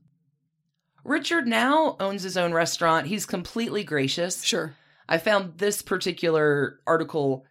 Richard 1.04 1.48
now 1.48 1.98
owns 2.00 2.24
his 2.24 2.38
own 2.38 2.54
restaurant. 2.54 3.08
He's 3.08 3.26
completely 3.26 3.84
gracious. 3.84 4.44
Sure. 4.44 4.76
I 5.10 5.18
found 5.18 5.58
this 5.58 5.82
particular 5.82 6.80
article 6.88 7.46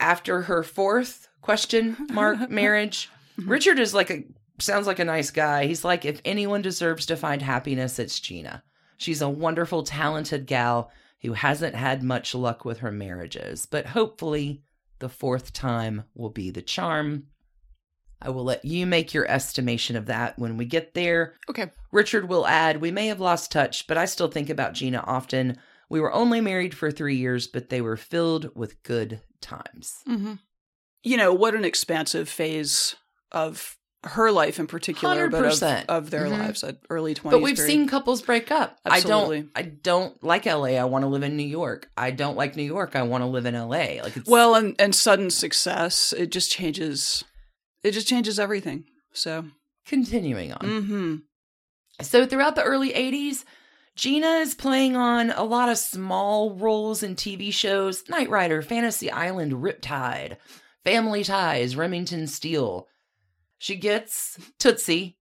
after 0.00 0.42
her 0.42 0.62
fourth 0.62 1.28
question 1.40 1.96
mark 2.12 2.50
marriage. 2.50 3.10
Mm-hmm. 3.38 3.50
Richard 3.50 3.78
is 3.78 3.94
like 3.94 4.10
a 4.10 4.24
sounds 4.58 4.86
like 4.86 4.98
a 4.98 5.04
nice 5.04 5.30
guy. 5.30 5.66
He's 5.66 5.84
like 5.84 6.04
if 6.04 6.20
anyone 6.24 6.62
deserves 6.62 7.06
to 7.06 7.16
find 7.16 7.42
happiness, 7.42 7.98
it's 7.98 8.20
Geena. 8.20 8.62
She's 8.96 9.22
a 9.22 9.28
wonderful, 9.28 9.84
talented 9.84 10.46
gal 10.46 10.90
who 11.22 11.32
hasn't 11.32 11.74
had 11.74 12.02
much 12.02 12.34
luck 12.34 12.64
with 12.64 12.78
her 12.78 12.92
marriages, 12.92 13.66
but 13.66 13.86
hopefully 13.86 14.62
the 14.98 15.08
fourth 15.08 15.52
time 15.52 16.04
will 16.14 16.30
be 16.30 16.50
the 16.50 16.62
charm. 16.62 17.28
I 18.20 18.30
will 18.30 18.44
let 18.44 18.64
you 18.64 18.84
make 18.86 19.14
your 19.14 19.30
estimation 19.30 19.94
of 19.94 20.06
that 20.06 20.38
when 20.38 20.56
we 20.56 20.64
get 20.64 20.94
there. 20.94 21.34
Okay. 21.48 21.70
Richard 21.92 22.28
will 22.28 22.46
add, 22.46 22.80
We 22.80 22.90
may 22.90 23.06
have 23.06 23.20
lost 23.20 23.52
touch, 23.52 23.86
but 23.86 23.96
I 23.96 24.06
still 24.06 24.28
think 24.28 24.50
about 24.50 24.74
Geena 24.74 25.04
often. 25.06 25.58
We 25.90 26.00
were 26.00 26.12
only 26.12 26.40
married 26.40 26.74
for 26.74 26.90
three 26.90 27.16
years, 27.16 27.46
but 27.46 27.68
they 27.70 27.80
were 27.80 27.96
filled 27.96 28.50
with 28.54 28.82
good 28.82 29.20
times. 29.40 29.94
Mm-hmm. 30.08 30.34
You 31.02 31.16
know, 31.16 31.32
what 31.32 31.54
an 31.54 31.64
expansive 31.64 32.28
phase 32.28 32.94
of 33.32 33.76
her 34.04 34.30
life 34.30 34.60
in 34.60 34.66
particular, 34.68 35.28
100%. 35.28 35.30
but 35.30 35.88
of, 35.88 36.04
of 36.04 36.10
their 36.10 36.26
Mhm. 36.26 36.38
lives 36.38 36.62
at 36.62 36.78
early 36.88 37.14
20s. 37.14 37.30
But 37.32 37.42
we've 37.42 37.56
period. 37.56 37.70
seen 37.72 37.88
couples 37.88 38.22
break 38.22 38.50
up. 38.52 38.78
Absolutely. 38.84 39.38
I 39.56 39.62
don't 39.62 39.66
I 39.66 39.78
don't 39.82 40.22
like 40.24 40.46
LA. 40.46 40.76
I 40.78 40.84
want 40.84 41.02
to 41.02 41.08
live 41.08 41.22
in 41.24 41.36
New 41.36 41.46
York. 41.46 41.88
I 41.96 42.10
don't 42.12 42.36
like 42.36 42.54
New 42.54 42.62
York. 42.62 42.94
I 42.94 43.02
want 43.02 43.22
to 43.22 43.26
live 43.26 43.44
in 43.46 43.54
LA. 43.54 44.00
Like 44.02 44.16
it's 44.16 44.28
well, 44.28 44.54
and, 44.54 44.76
and 44.78 44.94
sudden 44.94 45.30
success, 45.30 46.12
it 46.16 46.30
just 46.30 46.50
changes, 46.50 47.24
it 47.82 47.90
just 47.90 48.06
changes 48.06 48.38
everything. 48.38 48.84
So, 49.12 49.46
continuing 49.84 50.52
on. 50.52 50.60
mm-hmm. 50.60 51.14
So 52.02 52.24
throughout 52.26 52.54
the 52.54 52.62
early 52.62 52.90
80s, 52.92 53.44
Geena 53.98 54.42
is 54.42 54.54
playing 54.54 54.94
on 54.94 55.32
a 55.32 55.42
lot 55.42 55.68
of 55.68 55.76
small 55.76 56.54
roles 56.54 57.02
in 57.02 57.16
TV 57.16 57.52
shows 57.52 58.08
Knight 58.08 58.30
Rider, 58.30 58.62
Fantasy 58.62 59.10
Island, 59.10 59.54
Riptide, 59.54 60.36
Family 60.84 61.24
Ties, 61.24 61.74
Remington 61.74 62.28
Steele. 62.28 62.86
She 63.58 63.74
gets 63.74 64.38
Tootsie. 64.60 65.18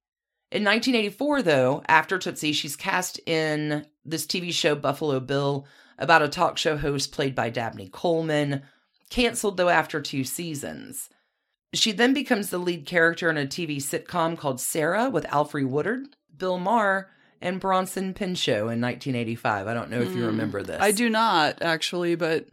In 0.51 0.63
1984, 0.63 1.41
though, 1.41 1.81
after 1.87 2.19
Tootsie, 2.19 2.53
she's 2.53 2.75
cast 2.75 3.19
in 3.25 3.87
this 4.05 4.27
TV 4.27 4.53
show 4.53 4.75
Buffalo 4.75 5.19
Bill 5.19 5.65
about 5.97 6.21
a 6.21 6.29
talk 6.29 6.59
show 6.59 6.77
host 6.77 7.11
played 7.11 7.33
by 7.33 7.49
Dabney 7.49 7.89
Coleman, 7.89 8.61
canceled 9.09 9.57
though 9.57 9.69
after 9.69 10.01
two 10.01 10.23
seasons. 10.23 11.09
She 11.73 11.91
then 11.91 12.13
becomes 12.13 12.51
the 12.51 12.59
lead 12.59 12.85
character 12.85 13.27
in 13.27 13.37
a 13.37 13.47
TV 13.47 13.77
sitcom 13.77 14.37
called 14.37 14.61
Sara 14.61 15.09
with 15.09 15.25
Alfre 15.25 15.67
Woodard, 15.67 16.09
Bill 16.37 16.59
Maher, 16.59 17.09
and 17.41 17.59
Bronson 17.59 18.13
Pinchot 18.13 18.57
in 18.57 18.81
1985. 18.81 19.67
I 19.67 19.73
don't 19.73 19.89
know 19.89 20.01
if 20.01 20.09
you 20.15 20.23
Mm. 20.23 20.27
remember 20.27 20.63
this. 20.63 20.81
I 20.81 20.91
do 20.91 21.09
not 21.09 21.61
actually, 21.61 22.15
but 22.15 22.47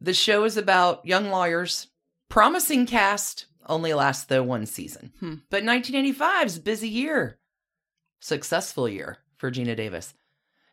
The 0.00 0.12
show 0.14 0.44
is 0.44 0.56
about 0.58 1.06
young 1.06 1.30
lawyers. 1.30 1.86
Promising 2.28 2.84
cast, 2.84 3.46
only 3.66 3.94
lasts 3.94 4.24
though 4.24 4.42
one 4.42 4.66
season. 4.66 5.12
Hmm. 5.20 5.34
But 5.50 5.62
1985's 5.64 6.58
busy 6.58 6.88
year. 6.88 7.38
Successful 8.20 8.88
year 8.88 9.18
for 9.36 9.50
Geena 9.50 9.76
Davis. 9.76 10.12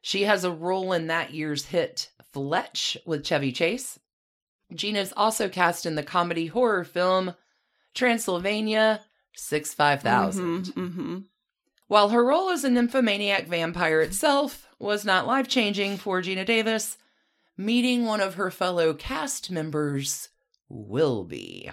She 0.02 0.24
has 0.24 0.44
a 0.44 0.52
role 0.52 0.92
in 0.92 1.08
that 1.08 1.34
year's 1.34 1.66
hit 1.68 2.10
Fletch 2.34 2.98
with 3.06 3.24
Chevy 3.24 3.52
Chase. 3.54 4.00
Geena 4.74 4.98
is 4.98 5.14
also 5.16 5.48
cast 5.48 5.86
in 5.86 5.96
the 5.96 6.04
comedy 6.04 6.48
horror 6.48 6.84
film 6.84 7.36
Transylvania 7.94 9.02
6-5000. 9.38 10.74
Mhm, 10.74 10.94
mhm. 10.96 11.24
While 11.92 12.08
her 12.08 12.24
role 12.24 12.52
as 12.52 12.64
a 12.64 12.70
nymphomaniac 12.70 13.48
vampire 13.48 14.00
itself 14.00 14.70
was 14.80 15.04
not 15.04 15.28
life 15.28 15.50
changing 15.50 15.98
for 15.98 16.22
Geena 16.22 16.46
Davis, 16.46 16.98
meeting 17.58 18.06
one 18.06 18.22
of 18.22 18.36
her 18.36 18.50
fellow 18.50 18.94
cast 18.94 19.52
members 19.52 20.30
will 20.70 21.26
be. 21.26 21.70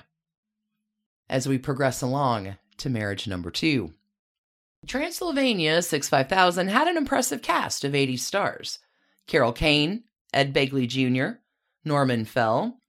As 1.30 1.46
we 1.46 1.56
progress 1.56 2.02
along 2.02 2.56
to 2.78 2.90
marriage 2.90 3.28
number 3.28 3.52
two, 3.52 3.94
Transylvania 4.88 5.78
6-5000 5.78 6.68
had 6.68 6.88
an 6.88 6.96
impressive 6.96 7.40
cast 7.40 7.84
of 7.84 7.94
80 7.94 8.16
stars 8.16 8.80
Carol 9.28 9.52
Kane, 9.52 10.02
Ed 10.34 10.52
Begley 10.52 10.88
Jr., 10.88 11.38
Norman 11.84 12.24
Fell, 12.24 12.80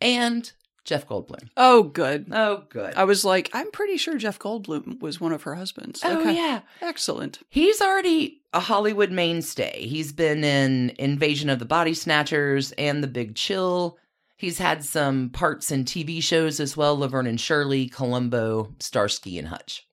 and 0.00 0.50
Jeff 0.84 1.06
Goldblum. 1.08 1.48
Oh, 1.56 1.84
good. 1.84 2.26
Oh, 2.30 2.64
good. 2.68 2.94
I 2.94 3.04
was 3.04 3.24
like, 3.24 3.50
I'm 3.52 3.70
pretty 3.70 3.96
sure 3.96 4.16
Jeff 4.18 4.38
Goldblum 4.38 5.00
was 5.00 5.20
one 5.20 5.32
of 5.32 5.42
her 5.44 5.54
husbands. 5.54 6.02
oh, 6.04 6.20
okay. 6.20 6.36
yeah. 6.36 6.60
Excellent. 6.82 7.40
He's 7.48 7.80
already 7.80 8.42
a 8.52 8.60
Hollywood 8.60 9.10
mainstay. 9.10 9.86
He's 9.86 10.12
been 10.12 10.44
in 10.44 10.92
Invasion 10.98 11.48
of 11.48 11.58
the 11.58 11.64
Body 11.64 11.94
Snatchers 11.94 12.72
and 12.72 13.02
The 13.02 13.08
Big 13.08 13.34
Chill. 13.34 13.98
He's 14.36 14.58
had 14.58 14.84
some 14.84 15.30
parts 15.30 15.70
in 15.70 15.84
TV 15.84 16.22
shows 16.22 16.60
as 16.60 16.76
well 16.76 16.98
Laverne 16.98 17.26
and 17.26 17.40
Shirley, 17.40 17.88
Columbo, 17.88 18.74
Starsky, 18.78 19.38
and 19.38 19.48
Hutch. 19.48 19.86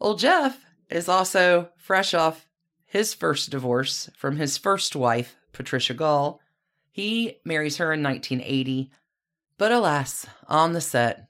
Old 0.00 0.18
Jeff 0.18 0.64
is 0.90 1.08
also 1.08 1.70
fresh 1.76 2.12
off 2.12 2.46
his 2.84 3.14
first 3.14 3.50
divorce 3.50 4.10
from 4.16 4.36
his 4.36 4.58
first 4.58 4.94
wife, 4.94 5.34
Patricia 5.52 5.94
Gaul. 5.94 6.40
He 6.90 7.38
marries 7.44 7.78
her 7.78 7.92
in 7.92 8.02
1980. 8.02 8.90
But 9.56 9.72
alas, 9.72 10.26
on 10.48 10.72
the 10.72 10.80
set, 10.80 11.28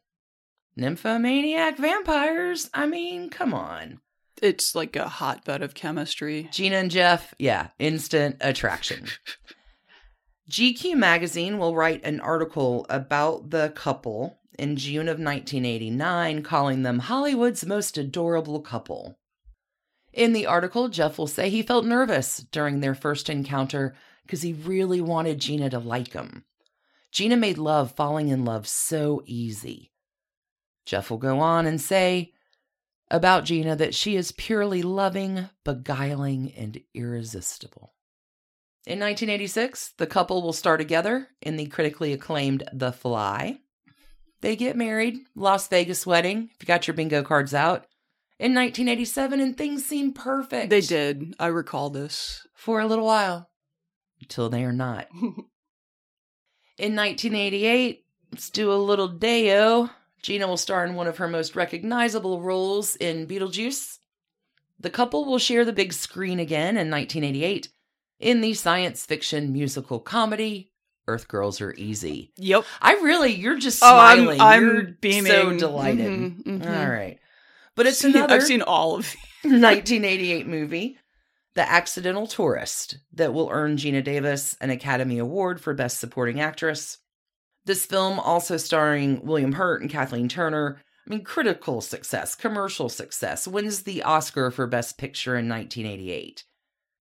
nymphomaniac 0.77 1.77
vampires. 1.79 2.71
I 2.73 2.87
mean, 2.87 3.29
come 3.31 3.53
on. 3.53 4.01
It's 4.43 4.75
like 4.75 4.97
a 4.97 5.09
hotbed 5.09 5.63
of 5.63 5.75
chemistry. 5.75 6.49
Geena 6.53 6.81
and 6.81 6.91
Jeff, 6.91 7.35
yeah, 7.39 7.69
instant 7.79 8.37
attraction. 8.41 9.07
GQ 10.51 10.97
magazine 10.97 11.59
will 11.59 11.75
write 11.75 12.05
an 12.05 12.21
article 12.21 12.87
about 12.89 13.51
the 13.51 13.73
couple 13.75 14.39
in 14.59 14.77
June 14.77 15.09
of 15.09 15.19
1989, 15.19 16.43
calling 16.43 16.83
them 16.83 17.01
Hollywood's 17.01 17.65
most 17.65 17.97
adorable 17.99 18.61
couple. 18.61 19.19
In 20.13 20.33
the 20.33 20.47
article, 20.47 20.89
Jeff 20.89 21.19
will 21.19 21.27
say 21.27 21.51
he 21.51 21.63
felt 21.63 21.85
nervous 21.85 22.39
during 22.53 22.81
their 22.81 22.95
first 22.95 23.29
encounter 23.29 23.95
because 24.23 24.43
he 24.43 24.53
really 24.53 25.01
wanted 25.01 25.41
Geena 25.41 25.71
to 25.71 25.79
like 25.79 26.13
him. 26.13 26.45
Geena 27.15 27.39
made 27.39 27.59
love 27.59 27.93
falling 27.93 28.29
in 28.29 28.45
love 28.45 28.67
so 28.67 29.23
easy. 29.25 29.93
Jeff 30.85 31.11
will 31.11 31.19
go 31.19 31.39
on 31.39 31.65
and 31.65 31.81
say 31.81 32.33
about 33.09 33.45
Geena 33.45 33.79
that 33.79 33.95
she 33.95 34.17
is 34.17 34.33
purely 34.33 34.83
loving, 34.83 35.49
beguiling, 35.65 36.53
and 36.57 36.81
irresistible. 36.93 37.95
In 38.87 38.99
1986, 38.99 39.95
the 39.97 40.07
couple 40.09 40.43
will 40.43 40.53
star 40.53 40.77
together 40.77 41.29
in 41.41 41.57
the 41.57 41.67
critically 41.67 42.13
acclaimed 42.13 42.65
The 42.73 42.93
Fly. 42.93 43.61
They 44.41 44.57
get 44.57 44.77
married, 44.77 45.21
Las 45.37 45.69
Vegas 45.69 46.05
wedding, 46.05 46.51
if 46.53 46.57
you 46.61 46.67
got 46.67 46.87
your 46.87 46.95
bingo 46.95 47.23
cards 47.23 47.55
out, 47.55 47.87
in 48.39 48.53
1987, 48.53 49.41
and 49.41 49.57
things 49.57 49.87
seem 49.87 50.13
perfect. 50.13 50.69
They 50.69 50.81
did. 50.81 51.35
I 51.39 51.47
recall 51.47 51.91
this. 51.91 52.47
For 52.53 52.81
a 52.81 52.87
little 52.87 53.07
while, 53.07 53.49
until 54.21 54.49
they 54.49 54.65
are 54.65 54.73
not. 54.73 55.07
In 56.79 56.97
1988, 56.97 58.05
let's 58.33 58.51
do 58.51 58.73
a 58.73 58.75
little 58.75 59.09
Deo. 59.09 59.91
Geena 60.23 60.49
will 60.49 60.57
star 60.57 60.85
in 60.85 60.95
one 60.95 61.07
of 61.07 61.19
her 61.19 61.29
most 61.29 61.55
recognizable 61.55 62.41
roles 62.41 62.97
in 62.97 63.27
Beetlejuice. 63.27 63.99
The 64.81 64.91
couple 64.91 65.25
will 65.25 65.39
share 65.39 65.65
the 65.65 65.73
big 65.73 65.93
screen 65.93 66.41
again 66.41 66.77
in 66.77 66.91
1988 66.91 67.69
in 68.19 68.41
the 68.41 68.55
science 68.55 69.05
fiction 69.07 69.53
musical 69.53 70.01
comedy 70.01 70.71
Earth 71.07 71.29
Girls 71.29 71.61
Are 71.61 71.75
Easy. 71.77 72.33
Yep. 72.39 72.65
I 72.81 72.95
really, 72.95 73.35
you're 73.35 73.59
just 73.59 73.83
Oh, 73.85 73.97
I'm- 73.97 74.23
smiling. 74.25 74.41
I'm 74.41 74.97
beaming. 75.01 75.31
So 75.31 75.57
delighted. 75.59 76.07
Mhm, 76.07 76.43
mhm. 76.45 76.67
All 76.67 76.91
right. 76.91 77.19
But 77.77 77.87
it's 77.87 78.03
another 78.05 78.37
I've 78.37 78.43
seen 78.45 78.63
all 78.63 78.97
of 78.97 79.15
1988 79.43 80.47
movie, 80.49 80.99
The 81.55 81.71
Accidental 81.71 82.27
Tourist, 82.27 82.99
that 83.13 83.33
will 83.33 83.49
earn 83.51 83.77
Geena 83.77 84.03
Davis 84.03 84.57
an 84.61 84.71
Academy 84.71 85.19
Award 85.19 85.61
for 85.61 85.73
Best 85.73 86.01
Supporting 86.01 86.41
Actress. 86.41 86.99
This 87.65 87.87
film, 87.87 88.19
also 88.19 88.57
starring 88.57 89.25
William 89.25 89.53
Hurt 89.53 89.81
and 89.81 89.91
Kathleen 89.91 90.29
Turner, 90.29 90.83
I 91.07 91.11
mean, 91.11 91.23
critical 91.23 91.81
success, 91.81 92.35
commercial 92.35 92.89
success, 92.89 93.47
wins 93.47 93.83
the 93.83 94.03
Oscar 94.03 94.51
for 94.51 94.67
Best 94.67 94.99
Picture 94.99 95.37
in 95.37 95.49
1988. 95.49 96.45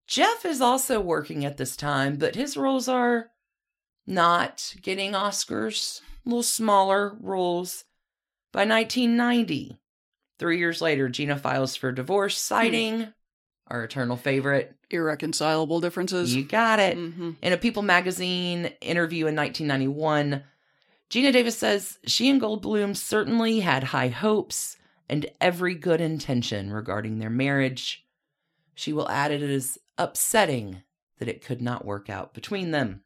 Jeff 0.06 0.44
is 0.44 0.60
also 0.60 1.00
working 1.00 1.44
at 1.44 1.56
this 1.56 1.76
time, 1.76 2.16
but 2.16 2.34
his 2.34 2.56
roles 2.56 2.88
are 2.88 3.30
not 4.06 4.74
getting 4.82 5.12
Oscars, 5.12 6.00
little 6.24 6.42
smaller 6.42 7.16
roles. 7.20 7.84
By 8.52 8.66
1990, 8.66 9.80
three 10.38 10.58
years 10.58 10.80
later, 10.80 11.08
Geena 11.08 11.40
files 11.40 11.74
for 11.74 11.90
divorce, 11.90 12.36
hmm. 12.36 12.54
citing 12.54 13.14
our 13.68 13.84
eternal 13.84 14.16
favorite. 14.16 14.74
irreconcilable 14.90 15.80
differences. 15.80 16.34
You 16.34 16.44
got 16.44 16.78
it. 16.78 16.96
hmm 16.96 17.32
In 17.42 17.52
a 17.52 17.56
People 17.56 17.82
magazine 17.82 18.66
interview 18.80 19.26
in 19.26 19.34
1991, 19.34 20.42
Geena 21.10 21.32
Davis 21.32 21.58
says 21.58 21.98
she 22.06 22.28
and 22.30 22.40
Goldblum 22.40 22.96
certainly 22.96 23.60
had 23.60 23.84
high 23.84 24.08
hopes 24.08 24.76
and 25.08 25.26
every 25.40 25.74
good 25.74 26.00
intention 26.00 26.72
regarding 26.72 27.18
their 27.18 27.30
marriage. 27.30 28.06
She 28.74 28.92
will 28.92 29.08
add 29.08 29.30
it 29.30 29.42
is 29.42 29.78
upsetting 29.98 30.82
that 31.18 31.28
it 31.28 31.44
could 31.44 31.62
not 31.62 31.84
work 31.84 32.08
out 32.10 32.34
between 32.34 32.70
them. 32.70 33.02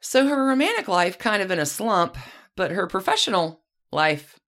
So 0.00 0.26
her 0.26 0.44
romantic 0.46 0.88
life 0.88 1.18
kind 1.18 1.42
of 1.42 1.50
in 1.50 1.58
a 1.60 1.66
slump, 1.66 2.16
but 2.56 2.72
her 2.72 2.86
professional 2.86 3.62
life 3.92 4.40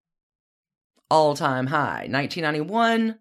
all 1.10 1.34
time 1.36 1.68
high. 1.68 2.08
1991, 2.10 3.18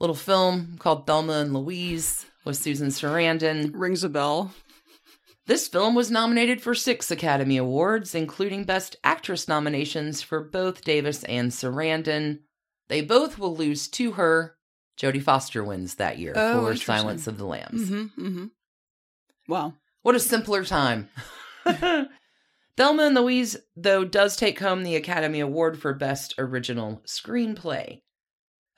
little 0.00 0.16
film 0.16 0.76
called 0.78 1.06
Thelma 1.06 1.34
and 1.34 1.52
Louise 1.54 2.26
with 2.44 2.56
Susan 2.56 2.88
Sarandon. 2.88 3.70
Rings 3.74 4.02
a 4.02 4.08
bell. 4.08 4.52
This 5.46 5.68
film 5.68 5.94
was 5.94 6.10
nominated 6.10 6.60
for 6.62 6.74
six 6.74 7.10
Academy 7.10 7.56
Awards, 7.56 8.14
including 8.14 8.64
Best 8.64 8.96
Actress 9.04 9.48
nominations 9.48 10.22
for 10.22 10.42
both 10.42 10.84
Davis 10.84 11.24
and 11.24 11.50
Sarandon. 11.50 12.40
They 12.88 13.00
both 13.02 13.38
will 13.38 13.56
lose 13.56 13.88
to 13.88 14.12
her. 14.12 14.56
Jodie 14.98 15.22
Foster 15.22 15.64
wins 15.64 15.96
that 15.96 16.18
year 16.18 16.34
Oh, 16.36 16.66
for. 16.68 16.76
Silence 16.76 17.26
of 17.26 17.38
the 17.38 17.46
Lambs. 17.46 17.88
hmm 17.88 18.04
hmm 18.06 18.44
Wow. 19.48 19.74
What 20.02 20.14
a 20.14 20.20
simpler 20.20 20.64
time. 20.64 21.08
Thelma 22.76 23.02
and 23.04 23.14
Louise, 23.14 23.56
though, 23.76 24.04
does 24.04 24.36
take 24.36 24.60
home 24.60 24.82
the 24.82 24.96
Academy 24.96 25.40
Award 25.40 25.78
for 25.78 25.92
Best 25.92 26.34
Original 26.38 27.02
Screenplay. 27.06 28.00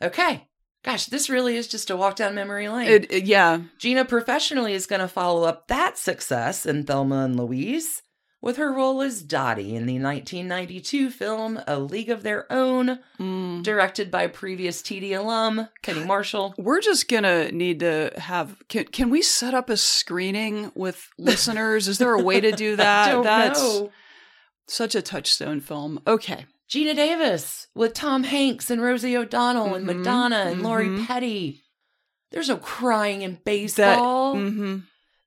Okay. 0.02 0.49
Gosh, 0.85 1.07
this 1.07 1.31
really 1.31 1.57
is 1.57 1.69
just 1.69 1.91
a 1.91 1.97
walk 1.97 2.17
down 2.17 2.35
memory 2.35 2.69
lane. 2.69 2.89
It, 2.89 3.12
it- 3.12 3.25
yeah. 3.25 3.61
Geena 3.79 4.09
professionally 4.09 4.73
is 4.75 4.87
going 4.87 5.01
to 5.01 5.09
follow 5.09 5.45
up 5.45 5.69
that 5.69 5.97
success 5.97 6.67
in 6.67 6.85
Thelma 6.85 7.25
and 7.25 7.37
Louise 7.37 8.03
with 8.41 8.57
her 8.57 8.73
role 8.73 9.01
as 9.01 9.23
Dottie 9.23 9.77
in 9.77 9.87
the 9.87 10.01
1992 10.01 11.11
film 11.11 11.61
A 11.69 11.79
League 11.79 12.11
of 12.11 12.25
Their 12.25 12.53
Own, 12.53 12.99
Mm. 13.21 13.62
directed 13.62 14.11
by 14.11 14.27
previous 14.27 14.83
TD 14.83 15.12
alum 15.17 15.69
Penny 15.85 16.05
Marshall. 16.05 16.53
We're 16.59 16.81
just 16.81 17.09
gonna 17.09 17.53
need 17.53 17.79
to 17.81 18.11
have. 18.17 18.57
Can 18.69 18.87
can 18.87 19.11
we 19.11 19.23
set 19.23 19.55
up 19.55 19.71
a 19.71 19.77
screening 19.77 20.73
with 20.75 21.09
listeners? 21.19 21.87
Is 21.87 21.99
there 21.99 22.15
a 22.15 22.21
way 22.23 22.41
to 22.41 22.51
do 22.51 22.75
that? 22.75 23.23
That's 23.23 23.62
know. 23.62 23.93
such 24.66 24.97
a 24.97 25.03
touchstone 25.03 25.61
film. 25.61 26.01
Okay. 26.09 26.47
Geena 26.72 26.94
Davis 26.96 27.66
with 27.74 27.92
Tom 27.92 28.22
Hanks 28.24 28.70
and 28.70 28.80
Rosie 28.80 29.14
O'Donnell 29.14 29.74
and 29.74 29.85
Mhm, 29.87 29.96
Madonna 29.98 30.37
and 30.48 30.62
Lori 30.62 30.88
mhm. 30.88 31.06
Petty. 31.06 31.62
There's 32.30 32.48
no 32.48 32.56
crying 32.56 33.20
in 33.20 33.32
That. 33.32 33.44
baseball. 33.44 34.37
hmm 34.37 34.78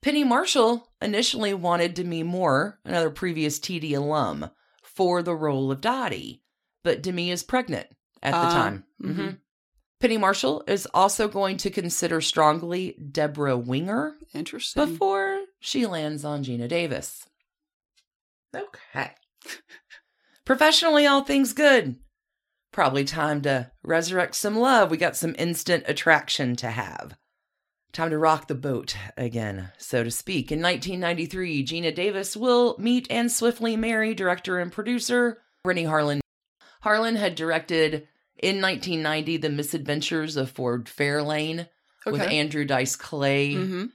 Penny 0.01 0.23
Marshall 0.23 0.91
initially 1.01 1.53
wanted 1.53 1.93
Demi 1.93 2.23
Moore, 2.23 2.79
another 2.83 3.11
previous 3.11 3.59
TD 3.59 3.93
alum, 3.93 4.49
for 4.83 5.21
the 5.21 5.35
role 5.35 5.71
of 5.71 5.81
Dottie, 5.81 6.41
but 6.83 7.03
Demi 7.03 7.29
is 7.29 7.43
pregnant 7.43 7.87
at 8.23 8.31
the 8.31 8.47
Ah, 8.47 8.53
time. 8.53 8.85
mhm. 9.01 9.15
Mhm. 9.15 9.39
Penny 9.99 10.17
Marshall 10.17 10.63
is 10.67 10.87
also 10.95 11.27
going 11.27 11.57
to 11.57 11.69
consider 11.69 12.21
strongly 12.21 12.93
Debra 13.11 13.55
Winger 13.57 14.17
Interesting. 14.33 14.85
before 14.87 15.43
she 15.59 15.85
lands 15.85 16.25
on 16.25 16.43
Geena 16.43 16.67
Davis. 16.67 17.27
Okay. 18.55 19.11
Professionally, 20.45 21.05
all 21.07 21.23
things 21.23 21.53
good. 21.53 21.95
Probably 22.71 23.03
time 23.03 23.41
to 23.43 23.71
resurrect 23.83 24.35
some 24.35 24.55
love. 24.57 24.91
We 24.91 24.97
got 24.97 25.15
some 25.15 25.35
instant 25.39 25.85
attraction 25.87 26.55
to 26.57 26.69
have. 26.69 27.15
Time 27.93 28.09
to 28.09 28.17
rock 28.17 28.47
the 28.47 28.55
boat 28.55 28.95
again, 29.15 29.71
so 29.77 30.03
to 30.03 30.11
speak. 30.11 30.51
In 30.51 30.61
1993, 30.61 31.65
Geena 31.65 31.95
Davis 31.95 32.35
will 32.35 32.75
meet 32.77 33.07
and 33.09 33.31
swiftly 33.31 33.77
marry 33.77 34.13
director 34.13 34.59
and 34.59 34.71
producer 34.71 35.41
Renny 35.63 35.85
Harlin. 35.85 36.19
Harlin 36.83 37.15
had 37.15 37.35
directed 37.35 38.07
in 38.37 38.61
1990 38.61 39.37
The 39.37 39.49
Misadventures 39.49 40.35
of 40.35 40.51
Ford 40.51 40.85
Fairlane 40.85 41.69
with 42.05 42.21
Andrew 42.21 42.65
Dice 42.65 42.95
Clay. 42.95 43.55
hmm 43.55 43.85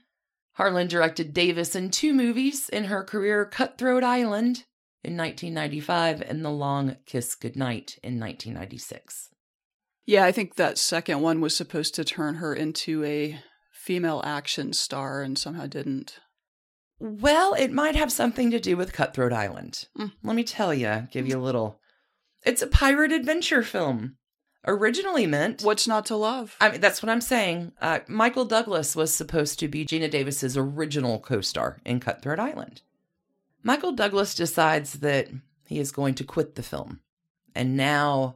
Harlin 0.57 0.89
directed 0.89 1.33
Davis 1.33 1.75
in 1.75 1.91
two 1.91 2.13
movies 2.13 2.67
in 2.69 2.85
her 2.85 3.03
career 3.03 3.45
Cutthroat 3.45 4.03
Island 4.03 4.65
in 5.03 5.17
1995 5.17 6.21
and 6.21 6.45
The 6.45 6.49
Long 6.49 6.97
Kiss 7.05 7.35
Goodnight 7.35 7.97
in 8.03 8.19
1996. 8.19 9.29
Yeah, 10.05 10.25
I 10.25 10.31
think 10.31 10.55
that 10.55 10.77
second 10.77 11.21
one 11.21 11.41
was 11.41 11.55
supposed 11.55 11.95
to 11.95 12.03
turn 12.03 12.35
her 12.35 12.53
into 12.53 13.03
a 13.03 13.39
female 13.71 14.21
action 14.23 14.73
star 14.73 15.21
and 15.21 15.37
somehow 15.37 15.65
didn't. 15.65 16.19
Well, 16.99 17.55
it 17.55 17.71
might 17.71 17.95
have 17.95 18.11
something 18.11 18.51
to 18.51 18.59
do 18.59 18.77
with 18.77 18.93
Cutthroat 18.93 19.33
Island. 19.33 19.87
Mm. 19.97 20.11
Let 20.23 20.35
me 20.35 20.43
tell 20.43 20.73
you, 20.73 21.07
give 21.11 21.27
you 21.27 21.37
a 21.37 21.41
little. 21.41 21.79
It's 22.45 22.61
a 22.61 22.67
pirate 22.67 23.11
adventure 23.11 23.63
film. 23.63 24.17
Originally 24.67 25.25
meant. 25.25 25.63
What's 25.63 25.87
not 25.87 26.05
to 26.07 26.15
love? 26.15 26.55
I 26.61 26.69
mean, 26.69 26.81
that's 26.81 27.01
what 27.01 27.09
I'm 27.09 27.21
saying. 27.21 27.71
Uh, 27.81 27.99
Michael 28.07 28.45
Douglas 28.45 28.95
was 28.95 29.11
supposed 29.11 29.57
to 29.59 29.67
be 29.67 29.85
Geena 29.85 30.11
Davis's 30.11 30.55
original 30.55 31.19
co-star 31.19 31.81
in 31.83 31.99
Cutthroat 31.99 32.39
Island. 32.39 32.83
Michael 33.63 33.91
Douglas 33.91 34.35
decides 34.35 34.93
that 34.99 35.29
he 35.67 35.79
is 35.79 35.91
going 35.91 36.15
to 36.15 36.23
quit 36.23 36.55
the 36.55 36.63
film, 36.63 37.01
and 37.55 37.77
now, 37.77 38.35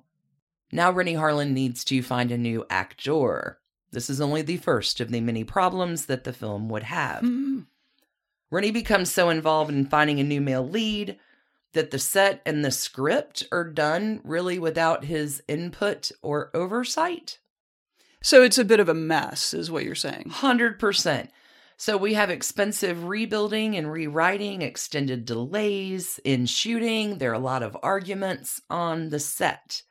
now 0.71 0.91
Renny 0.91 1.15
Harlin 1.15 1.51
needs 1.51 1.83
to 1.85 2.01
find 2.01 2.31
a 2.31 2.37
new 2.37 2.65
actor. 2.69 3.59
This 3.91 4.09
is 4.09 4.21
only 4.21 4.41
the 4.41 4.57
first 4.57 4.99
of 4.99 5.11
the 5.11 5.21
many 5.21 5.43
problems 5.43 6.05
that 6.05 6.23
the 6.23 6.33
film 6.33 6.69
would 6.69 6.83
have. 6.83 7.21
Hmm. 7.21 7.61
Renny 8.51 8.71
becomes 8.71 9.11
so 9.11 9.29
involved 9.29 9.71
in 9.71 9.85
finding 9.85 10.19
a 10.19 10.23
new 10.23 10.39
male 10.39 10.67
lead 10.67 11.17
that 11.73 11.91
the 11.91 11.99
set 11.99 12.41
and 12.45 12.63
the 12.63 12.71
script 12.71 13.43
are 13.51 13.63
done 13.63 14.21
really 14.23 14.57
without 14.57 15.05
his 15.05 15.43
input 15.47 16.11
or 16.21 16.49
oversight. 16.53 17.39
So 18.21 18.41
it's 18.41 18.57
a 18.57 18.65
bit 18.65 18.79
of 18.79 18.89
a 18.89 18.93
mess, 18.93 19.53
is 19.53 19.69
what 19.69 19.83
you're 19.83 19.93
saying. 19.93 20.31
100%. 20.31 21.29
So 21.77 21.97
we 21.97 22.13
have 22.13 22.29
expensive 22.29 23.05
rebuilding 23.05 23.75
and 23.75 23.91
rewriting, 23.91 24.61
extended 24.61 25.25
delays 25.25 26.19
in 26.23 26.45
shooting. 26.45 27.17
There 27.17 27.31
are 27.31 27.33
a 27.33 27.39
lot 27.39 27.63
of 27.63 27.77
arguments 27.83 28.61
on 28.69 29.09
the 29.09 29.19
set. 29.19 29.83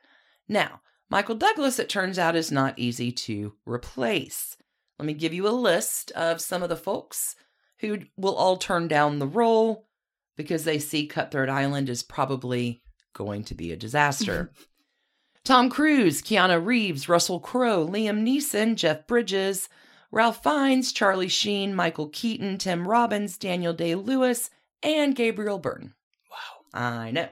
Now, 0.47 0.81
Michael 1.09 1.35
Douglas, 1.35 1.77
it 1.77 1.89
turns 1.89 2.17
out, 2.17 2.35
is 2.35 2.51
not 2.51 2.79
easy 2.79 3.11
to 3.11 3.53
replace. 3.65 4.57
Let 4.97 5.05
me 5.05 5.13
give 5.13 5.33
you 5.33 5.47
a 5.47 5.49
list 5.49 6.11
of 6.11 6.41
some 6.41 6.63
of 6.63 6.69
the 6.69 6.75
folks 6.75 7.35
who 7.79 7.99
will 8.17 8.35
all 8.35 8.57
turn 8.57 8.87
down 8.87 9.19
the 9.19 9.27
role 9.27 9.87
because 10.35 10.63
they 10.63 10.79
see 10.79 11.05
Cutthroat 11.05 11.49
Island 11.49 11.89
is 11.89 12.03
probably 12.03 12.81
going 13.13 13.43
to 13.45 13.55
be 13.55 13.71
a 13.71 13.77
disaster. 13.77 14.51
Tom 15.43 15.69
Cruise, 15.69 16.23
Keanu 16.23 16.65
Reeves, 16.65 17.07
Russell 17.07 17.39
Crowe, 17.39 17.87
Liam 17.87 18.23
Neeson, 18.23 18.75
Jeff 18.75 19.05
Bridges, 19.05 19.69
Ralph 20.15 20.41
Fiennes, 20.41 20.93
Charlie 20.93 21.27
Sheen, 21.27 21.75
Michael 21.75 22.07
Keaton, 22.07 22.57
Tim 22.57 22.87
Robbins, 22.87 23.37
Daniel 23.37 23.73
Day 23.73 23.95
Lewis, 23.95 24.49
and 24.81 25.13
Gabriel 25.13 25.59
Byrne. 25.59 25.93
Wow. 26.31 26.79
I 26.81 27.11
know. 27.11 27.27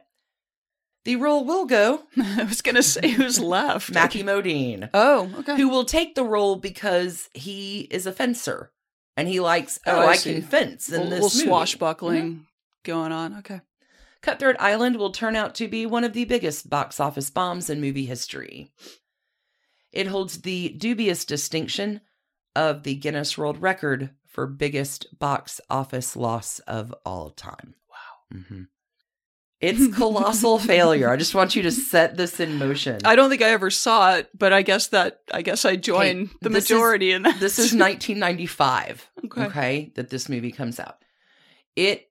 The 1.05 1.15
role 1.15 1.45
will 1.45 1.65
go 1.65 2.03
I 2.17 2.43
was 2.43 2.61
going 2.61 2.75
to 2.75 2.83
say 2.83 3.07
who's 3.09 3.39
left. 3.39 3.93
Matthew 3.93 4.25
Modine, 4.25 4.89
Oh, 4.93 5.31
okay. 5.39 5.55
who 5.55 5.69
will 5.69 5.85
take 5.85 6.15
the 6.15 6.25
role 6.25 6.57
because 6.57 7.29
he 7.33 7.87
is 7.89 8.05
a 8.05 8.11
fencer 8.11 8.69
and 9.15 9.29
he 9.29 9.39
likes, 9.39 9.79
oh, 9.85 9.91
Oh, 9.95 9.99
I 10.01 10.11
I, 10.11 10.17
can 10.17 10.41
fence 10.41 10.89
in 10.89 10.95
a 10.95 11.05
this 11.05 11.11
little 11.11 11.29
swashbuckling 11.29 12.23
mm-hmm. 12.23 12.41
going 12.83 13.13
on. 13.13 13.37
Okay. 13.37 13.61
Cutthroat 14.21 14.57
Island 14.59 14.97
will 14.97 15.11
turn 15.11 15.37
out 15.37 15.55
to 15.55 15.69
be 15.69 15.85
one 15.85 16.03
of 16.03 16.11
the 16.11 16.25
biggest 16.25 16.69
box 16.69 16.99
office 16.99 17.29
bombs 17.29 17.69
in 17.69 17.79
movie 17.79 18.05
history. 18.05 18.71
It 19.93 20.07
holds 20.07 20.41
the 20.41 20.69
dubious 20.69 21.23
distinction 21.23 22.01
of 22.55 22.83
the 22.83 22.95
Guinness 22.95 23.37
World 23.37 23.61
Record 23.61 24.11
for 24.27 24.47
biggest 24.47 25.07
box 25.19 25.59
office 25.69 26.15
loss 26.15 26.59
of 26.59 26.93
all 27.05 27.29
time. 27.29 27.75
Wow. 27.89 28.39
hmm 28.49 28.63
It's 29.61 29.95
colossal 29.95 30.59
failure. 30.73 31.09
I 31.09 31.15
just 31.17 31.35
want 31.35 31.55
you 31.55 31.63
to 31.63 31.71
set 31.71 32.17
this 32.17 32.39
in 32.39 32.57
motion. 32.57 32.99
I 33.05 33.15
don't 33.15 33.29
think 33.29 33.41
I 33.41 33.49
ever 33.49 33.69
saw 33.69 34.15
it, 34.15 34.29
but 34.37 34.51
I 34.53 34.61
guess 34.61 34.87
that 34.87 35.19
I 35.31 35.41
guess 35.41 35.65
I 35.65 35.75
join 35.77 36.25
Hey, 36.27 36.31
the 36.41 36.49
this 36.49 36.65
is- 36.65 36.69
majority 36.71 37.11
in 37.11 37.23
that. 37.23 37.39
this 37.39 37.59
is 37.59 37.73
1995 37.73 39.09
Okay. 39.25 39.43
okay. 39.45 39.91
that 39.95 40.09
this 40.09 40.27
movie 40.29 40.51
comes 40.51 40.79
out 40.79 40.97
it 41.75 42.09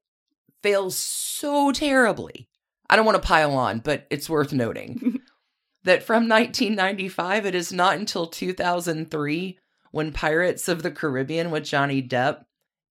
fails 0.62 0.96
so 0.96 1.70
terribly 1.72 2.48
i 2.90 2.96
don't 2.96 3.04
want 3.06 3.20
to 3.20 3.26
pile 3.26 3.52
on 3.54 3.78
but 3.78 4.06
it's 4.10 4.28
worth 4.30 4.52
noting 4.52 5.20
that 5.84 6.02
from 6.02 6.28
1995 6.28 7.46
it 7.46 7.54
is 7.54 7.72
not 7.72 7.96
until 7.96 8.26
2003 8.26 9.58
when 9.92 10.10
pirates 10.12 10.66
of 10.68 10.82
the 10.82 10.90
caribbean 10.90 11.50
with 11.52 11.64
johnny 11.64 12.02
depp 12.02 12.44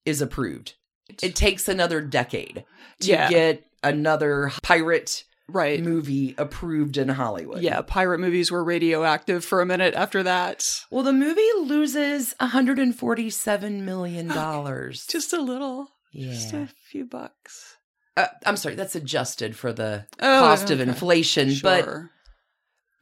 is 0.05 0.21
approved 0.21 0.75
it 1.21 1.35
takes 1.35 1.67
another 1.67 1.99
decade 2.01 2.63
to 3.01 3.07
Yeah. 3.07 3.29
get 3.29 3.65
another 3.83 4.51
pirate 4.63 5.25
right. 5.49 5.81
movie 5.83 6.33
approved 6.37 6.95
in 6.97 7.09
hollywood 7.09 7.61
Yeah, 7.61 7.81
pirate 7.81 8.19
movies 8.19 8.49
were 8.49 8.63
radioactive 8.63 9.43
for 9.43 9.59
a 9.61 9.65
minute 9.65 9.93
after 9.95 10.23
that. 10.23 10.85
well 10.89 11.03
the 11.03 11.11
movie 11.11 11.41
loses 11.63 12.33
147 12.39 13.83
million 13.85 14.27
dollars 14.27 15.05
Just 15.07 15.33
a 15.33 15.41
little. 15.41 15.89
Just 16.13 16.53
a 16.53 16.67
few 16.89 17.05
bucks. 17.05 17.77
Uh, 18.17 18.27
I'm 18.45 18.57
sorry, 18.57 18.75
that's 18.75 18.95
adjusted 18.95 19.55
for 19.55 19.71
the 19.71 20.05
Oh, 20.19 20.39
cost 20.41 20.69
of 20.69 20.81
okay. 20.81 20.89
inflation, 20.89 21.53
but 21.63 21.83
Sure. 21.85 22.11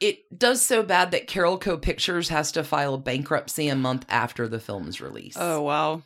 It 0.00 0.38
does 0.38 0.64
so 0.64 0.82
bad 0.82 1.10
that 1.10 1.28
Carolco 1.28 1.80
Pictures 1.80 2.30
has 2.30 2.50
to 2.52 2.64
file 2.64 2.96
bankruptcy 2.96 3.68
a 3.68 3.76
month 3.76 4.06
after 4.08 4.48
the 4.48 4.58
film's 4.58 5.00
release. 5.00 5.36
Oh 5.38 5.62
wow. 5.62 6.02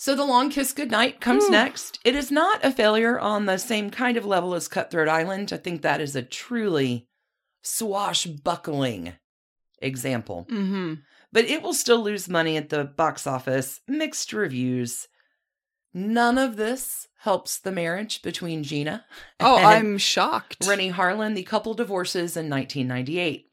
So 0.00 0.14
The 0.14 0.24
Long 0.24 0.48
Kiss 0.48 0.72
Goodnight 0.72 1.20
comes 1.20 1.44
Whew. 1.44 1.50
next. 1.50 1.98
It 2.04 2.14
is 2.14 2.30
not 2.30 2.64
a 2.64 2.70
failure 2.70 3.18
on 3.18 3.46
the 3.46 3.58
same 3.58 3.90
kind 3.90 4.16
of 4.16 4.24
level 4.24 4.54
as 4.54 4.68
Cutthroat 4.68 5.08
Island. 5.08 5.52
I 5.52 5.56
think 5.56 5.82
that 5.82 6.00
is 6.00 6.14
a 6.14 6.22
truly 6.22 7.08
swashbuckling 7.62 9.14
example. 9.82 10.46
Mm-hmm. 10.50 10.94
But 11.32 11.46
it 11.46 11.62
will 11.62 11.74
still 11.74 12.00
lose 12.00 12.28
money 12.28 12.56
at 12.56 12.68
the 12.68 12.84
box 12.84 13.26
office, 13.26 13.80
mixed 13.88 14.32
reviews. 14.32 15.08
None 15.98 16.38
of 16.38 16.56
this 16.56 17.08
helps 17.22 17.58
the 17.58 17.72
marriage 17.72 18.22
between 18.22 18.62
Geena 18.62 19.02
Oh, 19.40 19.56
and 19.56 19.66
I'm 19.66 19.98
shocked. 19.98 20.64
Renny 20.64 20.92
Harlin. 20.92 21.34
The 21.34 21.42
couple 21.42 21.74
divorces 21.74 22.36
in 22.36 22.48
1998. 22.48 23.50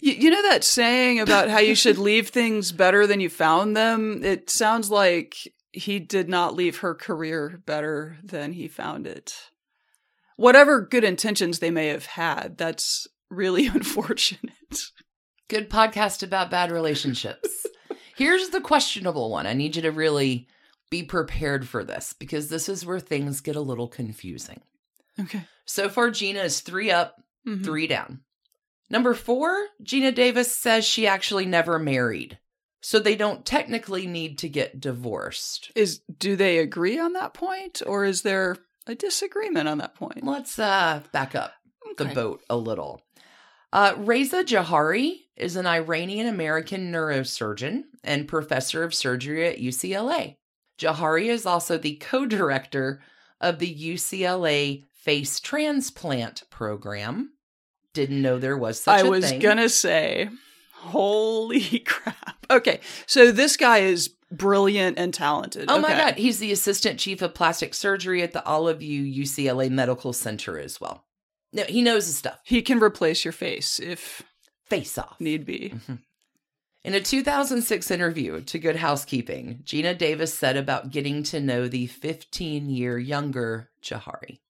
You, 0.00 0.12
you 0.12 0.30
know 0.30 0.42
that 0.42 0.64
saying 0.64 1.20
about 1.20 1.48
how 1.48 1.60
you 1.60 1.76
should 1.76 1.96
leave 2.10 2.28
things 2.28 2.72
better 2.72 3.06
than 3.06 3.20
you 3.20 3.30
found 3.30 3.76
them? 3.76 4.24
It 4.24 4.50
sounds 4.50 4.90
like 4.90 5.36
he 5.70 6.00
did 6.00 6.28
not 6.28 6.56
leave 6.56 6.78
her 6.78 6.92
career 6.92 7.62
better 7.64 8.18
than 8.24 8.52
he 8.52 8.66
found 8.66 9.06
it. 9.06 9.34
Whatever 10.36 10.80
good 10.80 11.04
intentions 11.04 11.60
they 11.60 11.70
may 11.70 11.86
have 11.86 12.06
had, 12.06 12.58
that's 12.58 13.06
really 13.30 13.66
unfortunate. 13.68 14.90
Good 15.48 15.70
podcast 15.70 16.24
about 16.24 16.50
bad 16.50 16.72
relationships. 16.72 17.64
Here's 18.16 18.48
the 18.48 18.60
questionable 18.60 19.30
one. 19.30 19.46
I 19.46 19.52
need 19.52 19.76
you 19.76 19.82
to 19.82 19.92
really 19.92 20.48
be 20.94 21.02
prepared 21.02 21.66
for 21.68 21.82
this 21.82 22.12
because 22.12 22.48
this 22.48 22.68
is 22.68 22.86
where 22.86 23.00
things 23.00 23.40
get 23.40 23.56
a 23.56 23.60
little 23.60 23.88
confusing. 23.88 24.60
Okay. 25.18 25.42
So 25.64 25.88
far, 25.88 26.10
Geena 26.10 26.44
is 26.44 26.60
three 26.60 26.90
up, 26.92 27.20
Mhm. 27.46 27.64
three 27.64 27.86
down. 27.88 28.20
Number 28.90 29.12
four, 29.14 29.66
Geena 29.82 30.14
Davis 30.14 30.54
says 30.54 30.84
she 30.84 31.06
actually 31.06 31.46
never 31.46 31.78
married. 31.80 32.38
So 32.80 32.98
they 33.00 33.16
don't 33.16 33.44
technically 33.44 34.06
need 34.06 34.38
to 34.38 34.48
get 34.48 34.78
divorced. 34.78 35.72
Is 35.74 36.00
do 36.18 36.36
they 36.36 36.58
agree 36.58 36.98
on 36.98 37.14
that 37.14 37.34
point, 37.34 37.82
or 37.86 38.04
is 38.04 38.22
there 38.22 38.56
a 38.86 38.94
disagreement 38.94 39.66
on 39.68 39.78
that 39.78 39.94
point? 39.94 40.22
Let's 40.24 40.58
uh 40.58 41.00
back 41.10 41.34
up 41.34 41.54
the 41.96 42.04
boat 42.04 42.42
a 42.50 42.56
little. 42.56 43.00
Uh, 43.72 43.94
Reza 43.96 44.44
Jarrahy 44.44 45.22
is 45.36 45.56
an 45.56 45.66
Iranian 45.66 46.28
American 46.28 46.92
neurosurgeon 46.92 47.82
and 48.04 48.28
professor 48.28 48.84
of 48.84 48.94
surgery 48.94 49.48
at 49.48 49.58
UCLA. 49.58 50.36
Jarrahy 50.78 51.26
is 51.26 51.46
also 51.46 51.78
the 51.78 51.96
co 51.96 52.26
director 52.26 53.00
of 53.40 53.58
the 53.58 53.74
UCLA 53.74 54.84
Face 54.94 55.40
Transplant 55.40 56.44
Program. 56.50 57.32
Didn't 57.92 58.22
know 58.22 58.38
there 58.38 58.56
was 58.56 58.80
such 58.82 59.00
I 59.02 59.06
a 59.06 59.10
was 59.10 59.28
thing. 59.28 59.40
gonna 59.40 59.68
say, 59.68 60.28
holy 60.72 61.78
crap. 61.86 62.46
Okay, 62.50 62.80
so 63.06 63.30
this 63.32 63.56
guy 63.56 63.78
is 63.78 64.10
brilliant 64.30 64.98
and 64.98 65.14
talented. 65.14 65.66
Oh 65.68 65.78
my 65.78 65.90
God. 65.90 66.14
He's 66.16 66.38
the 66.38 66.50
assistant 66.52 66.98
chief 66.98 67.22
of 67.22 67.34
plastic 67.34 67.72
surgery 67.74 68.22
at 68.22 68.32
the 68.32 68.44
Olive 68.44 68.80
View 68.80 69.02
UCLA 69.24 69.70
Medical 69.70 70.12
Center 70.12 70.58
as 70.58 70.80
well. 70.80 71.04
No, 71.52 71.62
he 71.64 71.82
knows 71.82 72.06
his 72.06 72.18
stuff. 72.18 72.40
He 72.44 72.62
can 72.62 72.80
replace 72.80 73.24
your 73.24 73.32
face 73.32 73.78
if 73.78 74.22
Face 74.66 74.98
off. 74.98 75.16
need 75.20 75.44
be. 75.46 75.72
Mm-hmm. 75.74 75.94
In 76.84 76.92
a 76.92 77.00
2006 77.00 77.90
interview 77.90 78.42
to 78.42 78.58
Good 78.58 78.76
Housekeeping, 78.76 79.60
Geena 79.64 79.96
Davis 79.96 80.34
said 80.34 80.58
about 80.58 80.90
getting 80.90 81.22
to 81.22 81.40
know 81.40 81.66
the 81.66 81.86
15 81.86 82.68
year 82.68 82.98
younger 82.98 83.70
Jarrahy. 83.80 84.40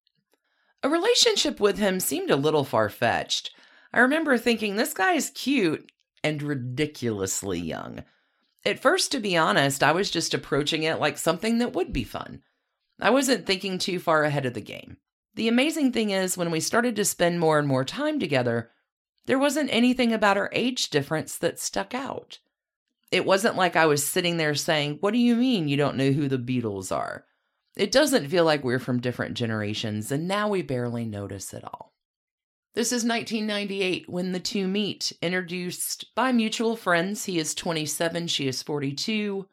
A 0.82 0.88
relationship 0.88 1.60
with 1.60 1.78
him 1.78 2.00
seemed 2.00 2.32
a 2.32 2.36
little 2.36 2.64
far 2.64 2.88
fetched. 2.88 3.54
I 3.92 4.00
remember 4.00 4.36
thinking, 4.36 4.74
this 4.74 4.92
guy 4.92 5.12
is 5.12 5.30
cute 5.30 5.92
and 6.24 6.42
ridiculously 6.42 7.60
young. 7.60 8.02
At 8.64 8.80
first, 8.80 9.12
to 9.12 9.20
be 9.20 9.36
honest, 9.36 9.84
I 9.84 9.92
was 9.92 10.10
just 10.10 10.34
approaching 10.34 10.82
it 10.82 10.98
like 10.98 11.18
something 11.18 11.58
that 11.58 11.72
would 11.74 11.92
be 11.92 12.02
fun. 12.02 12.42
I 13.00 13.10
wasn't 13.10 13.46
thinking 13.46 13.78
too 13.78 14.00
far 14.00 14.24
ahead 14.24 14.44
of 14.44 14.54
the 14.54 14.60
game. 14.60 14.96
The 15.36 15.46
amazing 15.46 15.92
thing 15.92 16.10
is, 16.10 16.36
when 16.36 16.50
we 16.50 16.58
started 16.58 16.96
to 16.96 17.04
spend 17.04 17.38
more 17.38 17.60
and 17.60 17.68
more 17.68 17.84
time 17.84 18.18
together, 18.18 18.72
there 19.26 19.38
wasn't 19.38 19.72
anything 19.72 20.12
about 20.12 20.36
our 20.36 20.50
age 20.52 20.90
difference 20.90 21.36
that 21.38 21.58
stuck 21.58 21.94
out. 21.94 22.38
It 23.10 23.24
wasn't 23.24 23.56
like 23.56 23.76
I 23.76 23.86
was 23.86 24.06
sitting 24.06 24.36
there 24.36 24.54
saying, 24.54 24.98
What 25.00 25.12
do 25.12 25.18
you 25.18 25.36
mean 25.36 25.68
you 25.68 25.76
don't 25.76 25.96
know 25.96 26.10
who 26.10 26.28
the 26.28 26.38
Beatles 26.38 26.94
are? 26.94 27.24
It 27.76 27.90
doesn't 27.90 28.28
feel 28.28 28.44
like 28.44 28.62
we're 28.62 28.78
from 28.78 29.00
different 29.00 29.34
generations, 29.34 30.12
and 30.12 30.28
now 30.28 30.48
we 30.48 30.62
barely 30.62 31.04
notice 31.04 31.52
it 31.52 31.64
all. 31.64 31.92
This 32.74 32.88
is 32.88 33.04
1998 33.04 34.08
when 34.08 34.32
the 34.32 34.40
two 34.40 34.66
meet, 34.66 35.12
introduced 35.22 36.12
by 36.14 36.32
mutual 36.32 36.76
friends. 36.76 37.24
He 37.24 37.38
is 37.38 37.54
27, 37.54 38.26
she 38.26 38.48
is 38.48 38.62
42. 38.62 39.46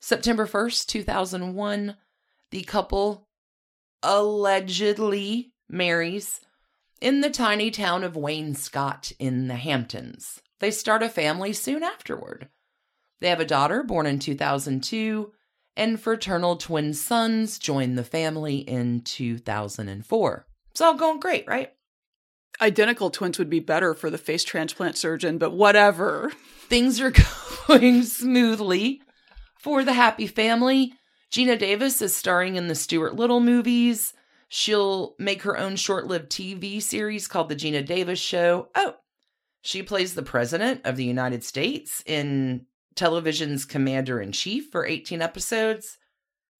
September 0.00 0.46
1st, 0.46 0.86
2001, 0.86 1.96
the 2.50 2.62
couple 2.62 3.28
allegedly 4.02 5.52
marries 5.68 6.40
in 7.00 7.20
the 7.20 7.30
tiny 7.30 7.70
town 7.70 8.04
of 8.04 8.14
Wainscott 8.14 9.12
in 9.18 9.48
the 9.48 9.56
Hamptons. 9.56 10.40
They 10.60 10.70
start 10.70 11.02
a 11.02 11.08
family 11.08 11.52
soon 11.52 11.82
afterward. 11.82 12.48
They 13.20 13.28
have 13.28 13.40
a 13.40 13.46
daughter 13.46 13.82
born 13.82 14.06
in 14.06 14.18
2002, 14.18 15.32
and 15.76 16.00
fraternal 16.00 16.56
twin 16.56 16.92
sons 16.92 17.58
join 17.58 17.94
the 17.94 18.04
family 18.04 18.58
in 18.58 19.00
2004. 19.02 20.46
It's 20.70 20.80
all 20.80 20.94
going 20.94 21.20
great, 21.20 21.46
right? 21.46 21.72
Identical 22.60 23.10
twins 23.10 23.38
would 23.38 23.48
be 23.48 23.60
better 23.60 23.94
for 23.94 24.10
the 24.10 24.18
face 24.18 24.44
transplant 24.44 24.96
surgeon, 24.96 25.38
but 25.38 25.52
whatever. 25.52 26.32
Things 26.68 27.00
are 27.00 27.12
going 27.66 28.02
smoothly 28.02 29.00
for 29.58 29.82
the 29.82 29.94
happy 29.94 30.26
family. 30.26 30.92
Geena 31.32 31.58
Davis 31.58 32.02
is 32.02 32.14
starring 32.14 32.56
in 32.56 32.68
the 32.68 32.74
Stuart 32.74 33.16
Little 33.16 33.40
movies. 33.40 34.12
She'll 34.52 35.14
make 35.18 35.42
her 35.42 35.56
own 35.56 35.76
short 35.76 36.08
lived 36.08 36.28
TV 36.30 36.82
series 36.82 37.28
called 37.28 37.48
The 37.48 37.54
Geena 37.56 37.86
Davis 37.86 38.18
Show. 38.18 38.68
Oh, 38.74 38.96
she 39.62 39.80
plays 39.82 40.14
the 40.14 40.24
President 40.24 40.80
of 40.84 40.96
the 40.96 41.04
United 41.04 41.44
States 41.44 42.02
in 42.04 42.66
television's 42.96 43.64
Commander 43.64 44.20
in 44.20 44.32
Chief 44.32 44.66
for 44.72 44.84
18 44.84 45.22
episodes. 45.22 45.98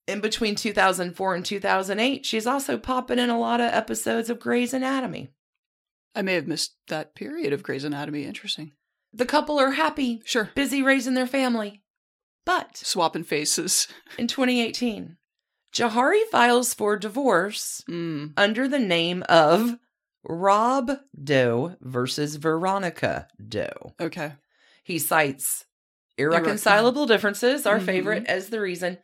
In 0.07 0.21
between 0.21 0.55
2004 0.55 1.35
and 1.35 1.45
2008, 1.45 2.25
she's 2.25 2.47
also 2.47 2.79
popping 2.79 3.19
in 3.19 3.29
a 3.29 3.39
lot 3.39 3.61
of 3.61 3.73
episodes 3.73 4.31
of 4.31 4.39
Grey's 4.39 4.73
Anatomy. 4.73 5.31
I 6.15 6.23
may 6.23 6.35
have 6.35 6.47
missed 6.47 6.77
that 6.89 7.17
period 7.17 7.53
of 7.53 7.65
Grey's 7.65 7.85
Anatomy. 7.85 8.25
Interesting. 8.25 8.71
The 9.13 9.27
couple 9.27 9.59
are 9.59 9.73
happy, 9.73 10.23
Sure. 10.25 10.51
busy 10.55 10.81
raising 10.81 11.15
their 11.15 11.27
family. 11.27 11.83
But 12.47 12.77
Swapping 12.77 13.25
faces. 13.25 13.89
in 14.17 14.29
2018, 14.29 15.17
Jarrahy 15.73 16.25
files 16.31 16.75
for 16.75 16.97
divorce 16.97 17.83
Mm. 17.89 18.33
under 18.37 18.67
the 18.67 18.79
name 18.79 19.23
of 19.29 19.79
Rob 20.25 20.99
Doe 21.23 21.77
versus 21.81 22.37
Veronica 22.37 23.29
Doe. 23.49 23.95
Okay. 24.01 24.33
He 24.83 24.99
cites 24.99 25.67
irreconcilable 26.19 27.07
differences, 27.07 27.65
our 27.67 27.79
Mhm. 27.79 27.87
favorite, 27.87 28.27
as 28.27 28.51
the 28.51 28.61
reason, 28.61 28.99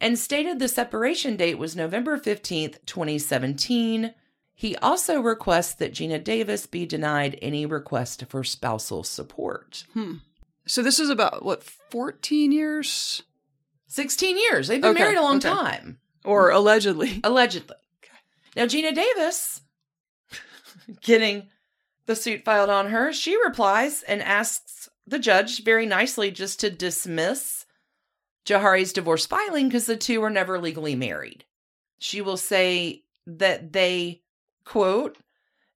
and 0.00 0.18
stated 0.18 0.58
the 0.58 0.68
separation 0.68 1.36
date 1.36 1.58
was 1.58 1.76
November 1.76 2.16
15th, 2.16 2.84
2017. 2.86 4.14
He 4.54 4.74
also 4.76 5.20
requests 5.20 5.74
that 5.74 5.92
Geena 5.92 6.22
Davis 6.22 6.66
be 6.66 6.84
denied 6.86 7.38
any 7.40 7.64
request 7.66 8.24
for 8.28 8.42
spousal 8.42 9.04
support. 9.04 9.84
Hmm. 9.92 10.14
So 10.66 10.82
this 10.82 10.98
is 10.98 11.10
about 11.10 11.44
what 11.44 11.62
14 11.62 12.50
years 12.50 13.22
16 13.88 14.38
years. 14.38 14.68
They've 14.68 14.80
been 14.80 14.92
Okay, 14.92 15.00
married 15.02 15.18
a 15.18 15.22
long 15.22 15.38
okay. 15.38 15.48
time, 15.48 15.98
or 16.24 16.50
allegedly. 16.50 17.20
allegedly. 17.24 17.76
Now, 18.56 18.64
Geena 18.64 18.94
Davis, 18.94 19.60
getting 21.00 21.48
the 22.06 22.16
suit 22.16 22.44
filed 22.44 22.70
on 22.70 22.90
her, 22.90 23.12
she 23.12 23.36
replies 23.42 24.02
and 24.02 24.22
asks 24.22 24.88
the 25.06 25.18
judge 25.18 25.62
very 25.64 25.86
nicely 25.86 26.30
just 26.30 26.60
to 26.60 26.70
dismiss 26.70 27.66
Jarrahy's 28.44 28.92
divorce 28.92 29.26
filing 29.26 29.68
because 29.68 29.86
the 29.86 29.96
two 29.96 30.20
were 30.20 30.30
never 30.30 30.58
legally 30.58 30.94
married. 30.94 31.44
She 31.98 32.20
will 32.20 32.36
say 32.36 33.04
that 33.26 33.72
they, 33.72 34.22
quote, 34.64 35.18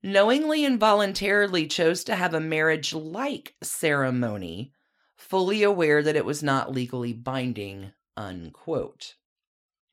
knowingly 0.03 0.64
and 0.64 0.79
voluntarily 0.81 1.66
chose 1.66 2.05
to 2.05 2.16
have 2.16 2.35
a 2.35 2.40
marriage 2.40 2.94
like 2.94 3.55
ceremony, 3.62 4.72
fully 5.16 5.62
aware 5.62 6.03
that 6.03 6.16
it 6.16 6.25
was 6.25 6.42
not 6.42 6.72
legally 6.72 7.12
binding, 7.12 7.92
unquote. 8.16 9.14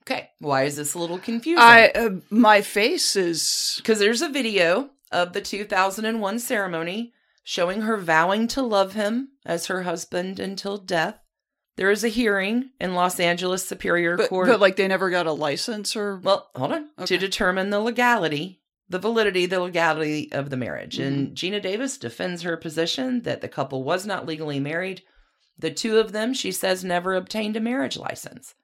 Okay, 0.03 0.29
why 0.39 0.63
is 0.63 0.75
this 0.75 0.93
a 0.93 0.99
little 0.99 1.19
confusing? 1.19 1.61
I 1.61 1.89
uh, 1.89 2.09
my 2.29 2.61
face 2.61 3.15
is 3.15 3.75
Because 3.77 3.99
there's 3.99 4.21
a 4.21 4.29
video 4.29 4.89
of 5.11 5.33
the 5.33 5.41
2001 5.41 6.39
ceremony 6.39 7.13
showing 7.43 7.81
her 7.81 7.97
vowing 7.97 8.47
to 8.47 8.61
love 8.61 8.93
him 8.93 9.29
as 9.45 9.67
her 9.67 9.83
husband 9.83 10.39
until 10.39 10.77
death. 10.77 11.19
There 11.77 11.91
is 11.91 12.03
a 12.03 12.09
hearing 12.09 12.71
in 12.79 12.93
Los 12.93 13.19
Angeles 13.19 13.67
Superior 13.67 14.17
but, 14.17 14.29
Court. 14.29 14.47
but 14.47 14.59
like 14.59 14.75
they 14.75 14.87
never 14.87 15.09
got 15.09 15.27
a 15.27 15.31
license 15.31 15.95
or 15.95 16.17
well, 16.17 16.49
hold 16.55 16.73
on. 16.73 16.89
Okay. 16.99 17.05
To 17.05 17.17
determine 17.17 17.69
the 17.69 17.79
legality, 17.79 18.61
the 18.89 18.99
validity, 18.99 19.45
the 19.45 19.61
legality 19.61 20.31
of 20.31 20.49
the 20.49 20.57
marriage. 20.57 20.99
And 20.99 21.35
Geena 21.35 21.61
Davis 21.61 21.97
defends 21.97 22.41
her 22.41 22.57
position 22.57 23.21
that 23.21 23.41
the 23.41 23.47
couple 23.47 23.83
was 23.83 24.05
not 24.05 24.25
legally 24.25 24.59
married. 24.59 25.03
The 25.59 25.71
two 25.71 25.99
of 25.99 26.13
them, 26.13 26.33
she 26.33 26.51
says, 26.51 26.83
never 26.83 27.13
obtained 27.13 27.55
a 27.55 27.59
marriage 27.59 27.97
license. 27.97 28.55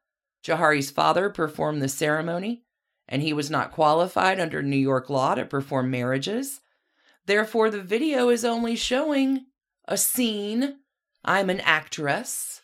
Jarrahy's 0.44 0.90
father 0.90 1.30
performed 1.30 1.82
the 1.82 1.90
ceremony, 1.90 2.64
and 3.08 3.22
he 3.22 3.34
was 3.34 3.52
not 3.52 3.72
qualified 3.72 4.40
under 4.40 4.64
New 4.64 4.78
York 4.78 5.10
law 5.10 5.36
to 5.36 5.46
perform 5.46 5.92
marriages. 5.92 6.62
Therefore, 7.26 7.70
the 7.70 7.82
video 7.82 8.30
is 8.30 8.46
only 8.46 8.76
showing 8.76 9.46
a 9.88 9.98
scene. 9.98 10.78
I'm 11.24 11.50
an 11.50 11.60
actress. 11.60 12.62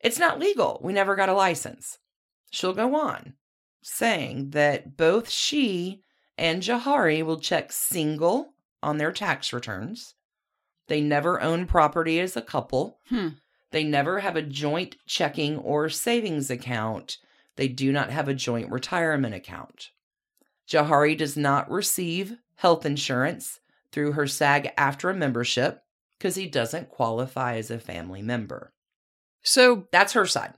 It's 0.00 0.18
not 0.18 0.38
legal. 0.38 0.80
We 0.82 0.92
never 0.92 1.14
got 1.14 1.28
a 1.28 1.34
license. 1.34 1.98
She'll 2.50 2.74
go 2.74 2.96
on 2.96 3.34
saying 3.86 4.50
that 4.50 4.96
both 4.96 5.30
she 5.30 6.02
and 6.36 6.60
Jarrahy 6.60 7.22
will 7.24 7.38
check 7.38 7.70
single 7.70 8.54
on 8.82 8.98
their 8.98 9.12
tax 9.12 9.52
returns. 9.52 10.15
They 10.88 11.00
never 11.00 11.40
own 11.40 11.66
property 11.66 12.20
as 12.20 12.36
a 12.36 12.42
couple. 12.42 13.00
Hmm. 13.08 13.28
They 13.72 13.84
never 13.84 14.20
have 14.20 14.36
a 14.36 14.42
joint 14.42 14.96
checking 15.06 15.58
or 15.58 15.88
savings 15.88 16.50
account. 16.50 17.18
They 17.56 17.68
do 17.68 17.90
not 17.92 18.10
have 18.10 18.28
a 18.28 18.34
joint 18.34 18.70
retirement 18.70 19.34
account. 19.34 19.90
Jarrahy 20.68 21.16
does 21.16 21.36
not 21.36 21.70
receive 21.70 22.36
health 22.56 22.86
insurance 22.86 23.60
through 23.92 24.12
her 24.12 24.26
SAG 24.26 24.74
AFTRA 24.76 25.16
membership 25.16 25.82
because 26.18 26.34
he 26.36 26.46
doesn't 26.46 26.88
qualify 26.88 27.56
as 27.56 27.70
a 27.70 27.78
family 27.78 28.22
member. 28.22 28.72
So 29.42 29.86
That's 29.92 30.12
her 30.14 30.26
side. 30.26 30.54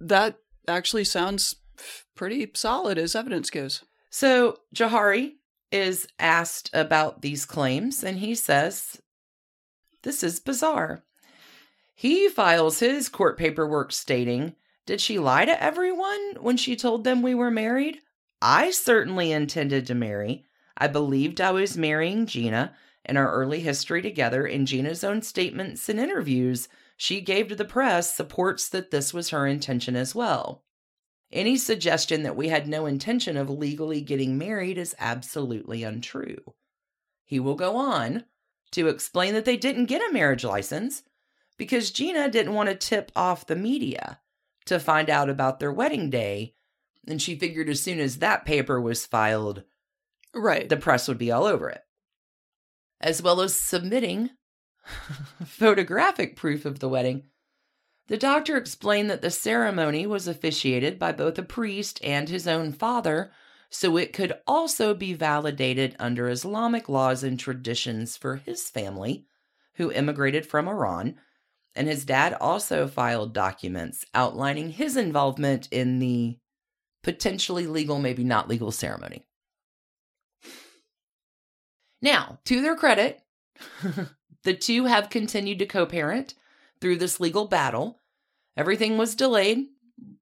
that 0.00 0.36
actually 0.68 1.04
sounds 1.04 1.56
pretty 2.14 2.50
solid 2.54 2.98
as 2.98 3.14
evidence 3.14 3.50
goes. 3.50 3.84
So 4.10 4.58
Jarrahy 4.74 5.32
is 5.70 6.06
asked 6.18 6.70
about 6.72 7.22
these 7.22 7.44
claims, 7.44 8.04
and 8.04 8.18
he 8.18 8.34
says, 8.34 9.00
This 10.04 10.22
is 10.22 10.38
bizarre. 10.38 11.02
He 11.94 12.28
files 12.28 12.80
his 12.80 13.08
court 13.08 13.38
paperwork 13.38 13.90
stating, 13.90 14.54
Did 14.84 15.00
she 15.00 15.18
lie 15.18 15.46
to 15.46 15.62
everyone 15.62 16.36
when 16.40 16.58
she 16.58 16.76
told 16.76 17.04
them 17.04 17.22
we 17.22 17.34
were 17.34 17.50
married? 17.50 18.00
I 18.42 18.70
certainly 18.70 19.32
intended 19.32 19.86
to 19.86 19.94
marry. 19.94 20.44
I 20.76 20.88
believed 20.88 21.40
I 21.40 21.52
was 21.52 21.78
marrying 21.78 22.26
Geena 22.26 22.74
in 23.06 23.16
our 23.16 23.32
early 23.32 23.60
history 23.60 24.02
together, 24.02 24.44
and 24.44 24.68
Geena's 24.68 25.04
own 25.04 25.22
statements 25.22 25.88
and 25.88 25.98
interviews 25.98 26.68
she 26.98 27.22
gave 27.22 27.48
to 27.48 27.56
the 27.56 27.64
press 27.64 28.14
supports 28.14 28.68
that 28.68 28.90
this 28.90 29.14
was 29.14 29.30
her 29.30 29.46
intention 29.46 29.96
as 29.96 30.14
well. 30.14 30.64
Any 31.32 31.56
suggestion 31.56 32.24
that 32.24 32.36
we 32.36 32.48
had 32.48 32.68
no 32.68 32.84
intention 32.84 33.38
of 33.38 33.48
legally 33.48 34.02
getting 34.02 34.36
married 34.36 34.76
is 34.76 34.94
absolutely 34.98 35.82
untrue. 35.82 36.54
He 37.24 37.40
will 37.40 37.56
go 37.56 37.76
on 37.76 38.24
to 38.74 38.88
explain 38.88 39.34
that 39.34 39.44
they 39.44 39.56
didn't 39.56 39.86
get 39.86 40.08
a 40.08 40.12
marriage 40.12 40.44
license 40.44 41.02
because 41.56 41.90
Geena 41.90 42.30
didn't 42.30 42.54
want 42.54 42.68
to 42.68 42.74
tip 42.74 43.10
off 43.16 43.46
the 43.46 43.56
media 43.56 44.20
to 44.66 44.78
find 44.80 45.08
out 45.10 45.28
about 45.30 45.60
their 45.60 45.72
wedding 45.72 46.10
day, 46.10 46.54
and 47.06 47.20
she 47.20 47.36
figured 47.36 47.68
as 47.68 47.82
soon 47.82 48.00
as 48.00 48.18
that 48.18 48.44
paper 48.44 48.80
was 48.80 49.06
filed, 49.06 49.62
Right. 50.34 50.68
the 50.68 50.76
press 50.76 51.06
would 51.06 51.18
be 51.18 51.30
all 51.30 51.44
over 51.44 51.68
it. 51.68 51.82
As 53.00 53.22
well 53.22 53.40
as 53.40 53.54
submitting 53.54 54.30
photographic 55.44 56.36
proof 56.36 56.64
of 56.64 56.80
the 56.80 56.88
wedding. 56.88 57.24
The 58.08 58.16
doctor 58.16 58.56
explained 58.56 59.08
that 59.10 59.22
the 59.22 59.30
ceremony 59.30 60.06
was 60.06 60.28
officiated 60.28 60.98
by 60.98 61.12
both 61.12 61.38
a 61.38 61.42
priest 61.42 62.00
and 62.02 62.28
his 62.28 62.46
own 62.46 62.72
father, 62.72 63.30
so 63.74 63.96
it 63.96 64.12
could 64.12 64.32
also 64.46 64.94
be 64.94 65.14
validated 65.14 65.96
under 65.98 66.28
Islamic 66.28 66.88
laws 66.88 67.24
and 67.24 67.36
traditions 67.40 68.16
for 68.16 68.36
his 68.36 68.70
family, 68.70 69.26
who 69.74 69.90
immigrated 69.90 70.46
from 70.46 70.68
Iran. 70.68 71.16
And 71.74 71.88
his 71.88 72.04
dad 72.04 72.36
also 72.40 72.86
filed 72.86 73.34
documents 73.34 74.06
outlining 74.14 74.70
his 74.70 74.96
involvement 74.96 75.66
in 75.72 75.98
the 75.98 76.38
potentially 77.02 77.66
legal, 77.66 77.98
maybe 77.98 78.22
not 78.22 78.48
legal 78.48 78.70
ceremony. 78.70 79.26
Now, 82.00 82.38
to 82.44 82.62
their 82.62 82.76
credit, 82.76 83.22
the 84.44 84.54
two 84.54 84.84
have 84.84 85.10
continued 85.10 85.58
to 85.58 85.66
co 85.66 85.84
parent 85.84 86.34
through 86.80 86.98
this 86.98 87.18
legal 87.18 87.48
battle. 87.48 88.00
Everything 88.56 88.98
was 88.98 89.16
delayed 89.16 89.66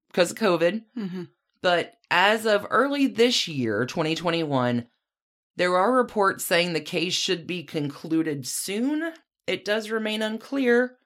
because 0.09 0.31
of 0.31 0.39
COVID, 0.39 0.85
hmm 0.97 1.25
but 1.63 1.95
as 2.11 2.45
of 2.45 2.67
early 2.71 3.07
this 3.07 3.49
year, 3.49 3.87
2021, 3.87 4.87
there 5.57 5.77
are 5.77 5.93
reports 5.93 6.45
saying 6.45 6.73
the 6.73 6.81
case 6.81 7.15
should 7.15 7.47
be 7.47 7.63
concluded 7.63 8.47
soon. 8.47 9.13
It 9.47 9.65
does 9.65 9.91
remain 9.91 10.23
unclear 10.23 10.97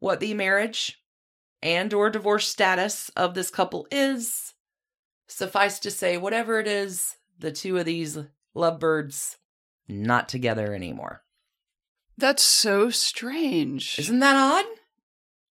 what 0.00 0.20
the 0.20 0.34
marriage 0.34 1.02
and 1.62 1.92
or 1.92 2.10
divorce 2.10 2.48
status 2.48 3.10
of 3.10 3.34
this 3.34 3.50
couple 3.50 3.86
is. 3.90 4.54
Suffice 5.26 5.78
to 5.80 5.90
say, 5.90 6.16
whatever 6.16 6.58
it 6.58 6.66
is, 6.66 7.16
the 7.38 7.52
two 7.52 7.76
of 7.78 7.84
these 7.84 8.18
lovebirds 8.54 9.36
not 9.88 10.28
together 10.28 10.74
anymore. 10.74 11.22
That's 12.16 12.42
so 12.42 12.90
strange. 12.90 13.98
Isn't 13.98 14.20
that 14.20 14.36
odd? 14.36 14.64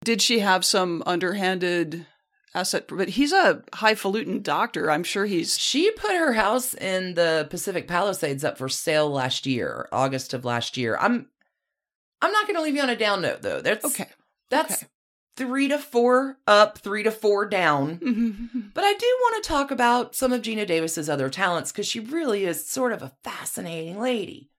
Did 0.03 0.23
she 0.23 0.41
have 0.41 0.65
some 0.65 1.03
underhanded 1.07 2.07
asset? 2.55 2.87
But 2.89 3.11
he's 3.11 3.33
a 3.33 3.63
highfalutin 3.75 4.43
doctor. 4.43 4.91
I'm 4.91 5.05
sure 5.05 5.27
he's. 5.27 5.59
She 5.59 5.91
put 5.93 6.13
her 6.17 6.33
house 6.35 6.75
in 6.75 7.15
the 7.15 7.47
Pacific 7.51 7.87
Palisades 7.89 8.45
up 8.45 8.59
for 8.59 8.69
sale 8.69 9.11
last 9.11 9.47
year, 9.47 9.89
August 9.93 10.35
of 10.35 10.45
last 10.45 10.77
year. 10.77 10.97
I'm 11.01 11.29
I'm 12.23 12.33
not 12.33 12.47
going 12.47 12.57
to 12.57 12.63
leave 12.63 12.77
you 12.77 12.83
on 12.83 12.91
a 12.91 12.97
down 12.97 13.23
note 13.23 13.43
though. 13.43 13.61
That's 13.61 13.85
Okay. 13.85 14.09
That's 14.51 14.83
okay. 14.83 14.87
3 15.37 15.69
to 15.69 15.79
4 15.79 16.37
up, 16.47 16.79
3 16.79 17.03
to 17.05 17.11
4 17.11 17.47
down. 17.47 17.99
Mhm. 18.03 18.75
But 18.75 18.85
I 18.85 18.93
do 18.95 19.07
want 19.21 19.43
to 19.43 19.49
talk 19.49 19.71
about 19.71 20.15
some 20.15 20.33
of 20.33 20.43
Geena 20.43 20.67
Davis's 20.67 21.09
other 21.09 21.31
talents 21.31 21.73
cuz 21.73 21.87
she 21.87 21.99
really 22.01 22.45
is 22.45 22.69
sort 22.69 22.93
of 22.93 23.03
a 23.03 23.13
fascinating 23.25 23.99
lady. 24.01 24.51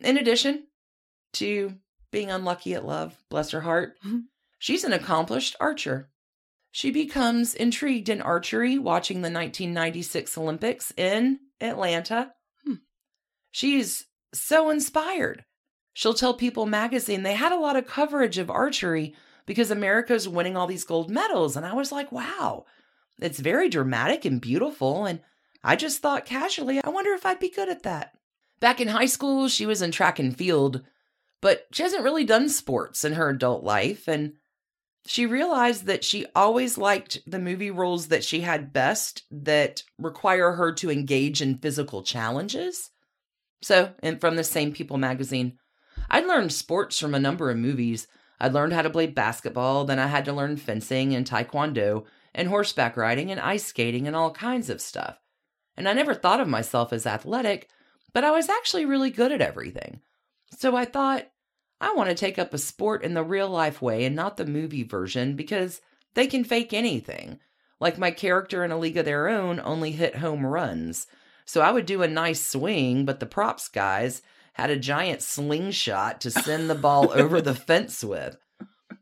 In 0.00 0.16
addition 0.18 0.68
to 1.34 1.74
being 2.12 2.30
unlucky 2.30 2.74
at 2.74 2.84
love, 2.86 3.24
bless 3.28 3.50
her 3.50 3.62
heart, 3.62 3.96
Mhm. 4.06 4.24
she's 4.58 4.84
an 4.84 4.92
accomplished 4.92 5.56
archer. 5.58 6.10
She 6.74 6.90
becomes 6.90 7.54
intrigued 7.54 8.08
in 8.08 8.20
archery 8.20 8.78
watching 8.78 9.18
the 9.18 9.30
1996 9.30 10.36
Olympics 10.36 10.92
in 10.96 11.38
Atlanta. 11.60 12.32
Hmm. 12.66 12.74
She's 13.52 14.06
so 14.32 14.70
inspired. 14.70 15.44
She'll 15.92 16.14
tell 16.14 16.34
People 16.34 16.66
magazine 16.66 17.22
they 17.22 17.34
had 17.34 17.52
a 17.52 17.60
lot 17.60 17.76
of 17.76 17.86
coverage 17.86 18.38
of 18.38 18.50
archery 18.50 19.14
because 19.46 19.70
America's 19.70 20.28
winning 20.28 20.56
all 20.56 20.66
these 20.66 20.82
gold 20.82 21.12
medals. 21.12 21.56
And 21.56 21.64
I 21.64 21.74
was 21.74 21.92
like, 21.92 22.10
wow, 22.10 22.64
it's 23.20 23.38
very 23.38 23.68
dramatic 23.68 24.24
and 24.24 24.40
beautiful. 24.40 25.04
And 25.06 25.20
I 25.62 25.76
just 25.76 26.02
thought 26.02 26.26
casually, 26.26 26.82
I 26.82 26.88
wonder 26.88 27.12
if 27.12 27.24
I'd 27.24 27.38
be 27.38 27.50
good 27.50 27.68
at 27.68 27.84
that. 27.84 28.18
Back 28.58 28.80
in 28.80 28.88
high 28.88 29.06
school, 29.06 29.46
she 29.46 29.64
was 29.64 29.80
in 29.80 29.92
track 29.92 30.18
and 30.18 30.36
field, 30.36 30.82
but 31.40 31.68
she 31.70 31.84
hasn't 31.84 32.02
really 32.02 32.24
done 32.24 32.48
sports 32.48 33.04
in 33.04 33.12
her 33.12 33.28
adult 33.28 33.62
life. 33.62 34.08
And 34.08 34.32
she 35.06 35.26
realized 35.26 35.86
that 35.86 36.04
she 36.04 36.26
always 36.34 36.78
liked 36.78 37.18
the 37.26 37.38
movie 37.38 37.70
roles 37.70 38.08
that 38.08 38.24
she 38.24 38.40
had 38.40 38.72
best 38.72 39.24
that 39.30 39.82
require 39.98 40.52
her 40.52 40.72
to 40.72 40.90
engage 40.90 41.42
in 41.42 41.58
physical 41.58 42.02
challenges. 42.02 42.90
So, 43.62 43.92
and 44.02 44.20
from 44.20 44.36
the 44.36 44.44
same 44.44 44.72
People 44.72 44.96
magazine, 44.96 45.58
I'd 46.10 46.26
learned 46.26 46.52
sports 46.52 46.98
from 46.98 47.14
a 47.14 47.20
number 47.20 47.50
of 47.50 47.58
movies. 47.58 48.06
I'd 48.40 48.52
learned 48.52 48.72
how 48.72 48.82
to 48.82 48.90
play 48.90 49.06
basketball, 49.06 49.84
then 49.84 49.98
I 49.98 50.06
had 50.06 50.24
to 50.24 50.32
learn 50.32 50.56
fencing 50.56 51.14
and 51.14 51.26
taekwondo 51.26 52.04
and 52.34 52.48
horseback 52.48 52.96
riding 52.96 53.30
and 53.30 53.40
ice 53.40 53.64
skating 53.64 54.06
and 54.06 54.16
all 54.16 54.32
kinds 54.32 54.68
of 54.70 54.80
stuff. 54.80 55.18
And 55.76 55.88
I 55.88 55.92
never 55.92 56.14
thought 56.14 56.40
of 56.40 56.48
myself 56.48 56.92
as 56.92 57.06
athletic, 57.06 57.68
but 58.12 58.24
I 58.24 58.30
was 58.30 58.48
actually 58.48 58.84
really 58.86 59.10
good 59.10 59.32
at 59.32 59.40
everything. 59.40 60.00
So 60.56 60.76
I 60.76 60.84
thought, 60.84 61.28
I 61.80 61.92
want 61.94 62.08
to 62.08 62.14
take 62.14 62.38
up 62.38 62.54
a 62.54 62.58
sport 62.58 63.02
in 63.02 63.14
the 63.14 63.22
real 63.22 63.48
life 63.48 63.82
way 63.82 64.04
and 64.04 64.16
not 64.16 64.36
the 64.36 64.46
movie 64.46 64.82
version 64.82 65.36
because 65.36 65.80
they 66.14 66.26
can 66.26 66.44
fake 66.44 66.72
anything. 66.72 67.38
Like 67.80 67.98
my 67.98 68.10
character 68.10 68.64
in 68.64 68.70
A 68.70 68.78
League 68.78 68.96
of 68.96 69.04
Their 69.04 69.28
Own 69.28 69.60
only 69.62 69.92
hit 69.92 70.16
home 70.16 70.46
runs. 70.46 71.06
So 71.44 71.60
I 71.60 71.72
would 71.72 71.86
do 71.86 72.02
a 72.02 72.08
nice 72.08 72.44
swing, 72.44 73.04
but 73.04 73.20
the 73.20 73.26
props 73.26 73.68
guys 73.68 74.22
had 74.54 74.70
a 74.70 74.78
giant 74.78 75.20
slingshot 75.20 76.20
to 76.22 76.30
send 76.30 76.70
the 76.70 76.74
ball 76.74 77.10
over 77.12 77.40
the 77.40 77.54
fence 77.54 78.02
with. 78.02 78.38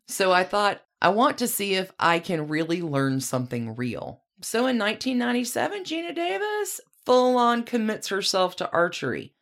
So 0.09 0.33
I 0.33 0.43
thought, 0.45 0.83
I 1.01 1.11
want 1.11 1.39
to 1.39 1.49
see 1.49 1.75
if 1.75 1.93
I 1.99 2.19
can 2.19 2.49
really 2.49 2.81
learn 2.83 3.21
something 3.21 3.77
real. 3.77 4.23
So 4.41 4.67
in 4.67 4.79
1997, 4.79 5.85
Geena 5.85 6.15
Davis 6.15 6.81
full 7.05 7.37
on 7.37 7.65
commits 7.65 8.09
herself 8.09 8.57
to 8.57 8.71
archery. 8.71 9.35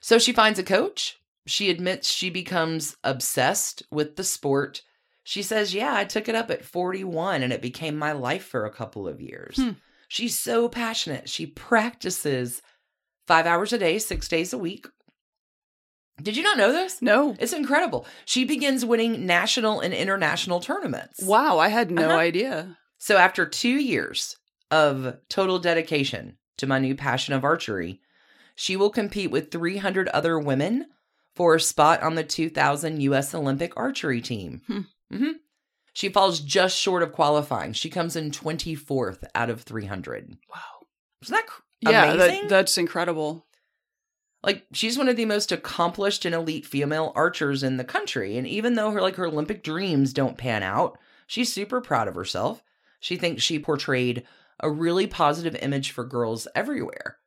So 0.00 0.18
she 0.18 0.32
finds 0.32 0.58
a 0.58 0.62
coach 0.62 1.18
she 1.46 1.70
admits 1.70 2.10
she 2.10 2.28
becomes 2.28 2.96
obsessed 3.04 3.82
with 3.90 4.16
the 4.16 4.24
sport. 4.24 4.82
She 5.22 5.42
says, 5.42 5.74
Yeah, 5.74 5.94
I 5.94 6.04
took 6.04 6.28
it 6.28 6.34
up 6.34 6.50
at 6.50 6.64
41 6.64 7.42
and 7.42 7.52
it 7.52 7.62
became 7.62 7.96
my 7.96 8.12
life 8.12 8.44
for 8.44 8.64
a 8.64 8.72
couple 8.72 9.08
of 9.08 9.20
years. 9.20 9.56
Hmm. 9.56 9.70
She's 10.08 10.38
so 10.38 10.68
passionate. 10.68 11.28
She 11.28 11.46
practices 11.46 12.62
five 13.26 13.46
hours 13.46 13.72
a 13.72 13.78
day, 13.78 13.98
six 13.98 14.28
days 14.28 14.52
a 14.52 14.58
week. 14.58 14.86
Did 16.22 16.36
you 16.36 16.42
not 16.42 16.56
know 16.56 16.72
this? 16.72 17.02
No. 17.02 17.36
It's 17.38 17.52
incredible. 17.52 18.06
She 18.24 18.44
begins 18.44 18.84
winning 18.84 19.26
national 19.26 19.80
and 19.80 19.92
international 19.92 20.60
tournaments. 20.60 21.22
Wow, 21.22 21.58
I 21.58 21.68
had 21.68 21.90
no 21.90 22.08
uh-huh. 22.10 22.16
idea. 22.16 22.78
So, 22.98 23.18
after 23.18 23.44
two 23.44 23.76
years 23.76 24.36
of 24.70 25.16
total 25.28 25.58
dedication 25.58 26.38
to 26.56 26.66
my 26.66 26.78
new 26.78 26.94
passion 26.94 27.34
of 27.34 27.44
archery, 27.44 28.00
she 28.54 28.76
will 28.76 28.88
compete 28.88 29.30
with 29.30 29.50
300 29.50 30.08
other 30.08 30.38
women 30.38 30.86
for 31.36 31.54
a 31.54 31.60
spot 31.60 32.02
on 32.02 32.14
the 32.14 32.24
2000 32.24 33.00
U.S. 33.02 33.34
Olympic 33.34 33.76
archery 33.76 34.20
team. 34.20 34.62
Hmm. 34.66 34.80
Mm-hmm. 35.12 35.32
She 35.92 36.08
falls 36.08 36.40
just 36.40 36.76
short 36.76 37.02
of 37.02 37.12
qualifying. 37.12 37.72
She 37.72 37.88
comes 37.88 38.16
in 38.16 38.30
24th 38.30 39.24
out 39.34 39.50
of 39.50 39.62
300. 39.62 40.36
Wow. 40.52 40.60
Isn't 41.22 41.34
that 41.34 41.46
cr- 41.46 41.62
yeah, 41.80 42.12
amazing? 42.12 42.42
That, 42.42 42.48
that's 42.48 42.78
incredible. 42.78 43.46
Like 44.42 44.66
she's 44.72 44.98
one 44.98 45.08
of 45.08 45.16
the 45.16 45.24
most 45.24 45.52
accomplished 45.52 46.24
and 46.24 46.34
elite 46.34 46.66
female 46.66 47.12
archers 47.14 47.62
in 47.62 47.78
the 47.78 47.84
country, 47.84 48.36
and 48.36 48.46
even 48.46 48.74
though 48.74 48.90
her 48.90 49.00
like 49.00 49.16
her 49.16 49.26
Olympic 49.26 49.62
dreams 49.62 50.12
don't 50.12 50.38
pan 50.38 50.62
out, 50.62 50.98
she's 51.26 51.52
super 51.52 51.80
proud 51.80 52.08
of 52.08 52.14
herself. 52.14 52.62
She 53.00 53.16
thinks 53.16 53.42
she 53.42 53.58
portrayed 53.58 54.24
a 54.60 54.70
really 54.70 55.06
positive 55.06 55.56
image 55.56 55.90
for 55.90 56.04
girls 56.04 56.46
everywhere, 56.54 57.18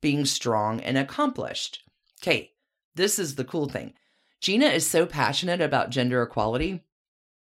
being 0.00 0.24
strong 0.24 0.80
and 0.80 0.98
accomplished. 0.98 1.82
Okay, 2.22 2.52
this 2.94 3.18
is 3.18 3.34
the 3.34 3.44
cool 3.44 3.68
thing. 3.68 3.94
Geena 4.42 4.72
is 4.72 4.86
so 4.86 5.06
passionate 5.06 5.60
about 5.60 5.90
gender 5.90 6.22
equality 6.22 6.82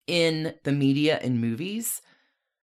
in 0.06 0.54
the 0.64 0.72
media 0.72 1.18
and 1.22 1.40
movies. 1.40 2.00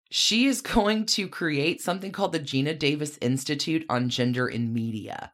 She 0.09 0.45
is 0.45 0.61
going 0.75 1.05
to 1.07 1.27
create 1.27 1.81
something 1.81 2.11
called 2.11 2.31
the 2.31 2.39
Geena 2.39 2.77
Davis 2.77 3.17
Institute 3.21 3.85
on 3.89 4.09
Gender 4.09 4.47
in 4.47 4.73
Media. 4.73 5.31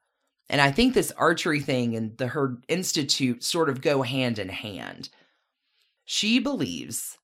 And 0.49 0.61
I 0.61 0.71
think 0.71 0.93
this 0.93 1.11
archery 1.13 1.59
thing 1.59 1.95
and 1.95 2.17
the 2.17 2.27
her 2.27 2.57
institute 2.67 3.43
sort 3.43 3.69
of 3.69 3.81
go 3.81 4.01
hand 4.01 4.39
in 4.39 4.49
hand. 4.49 5.09
She 6.05 6.39
believes 6.39 7.17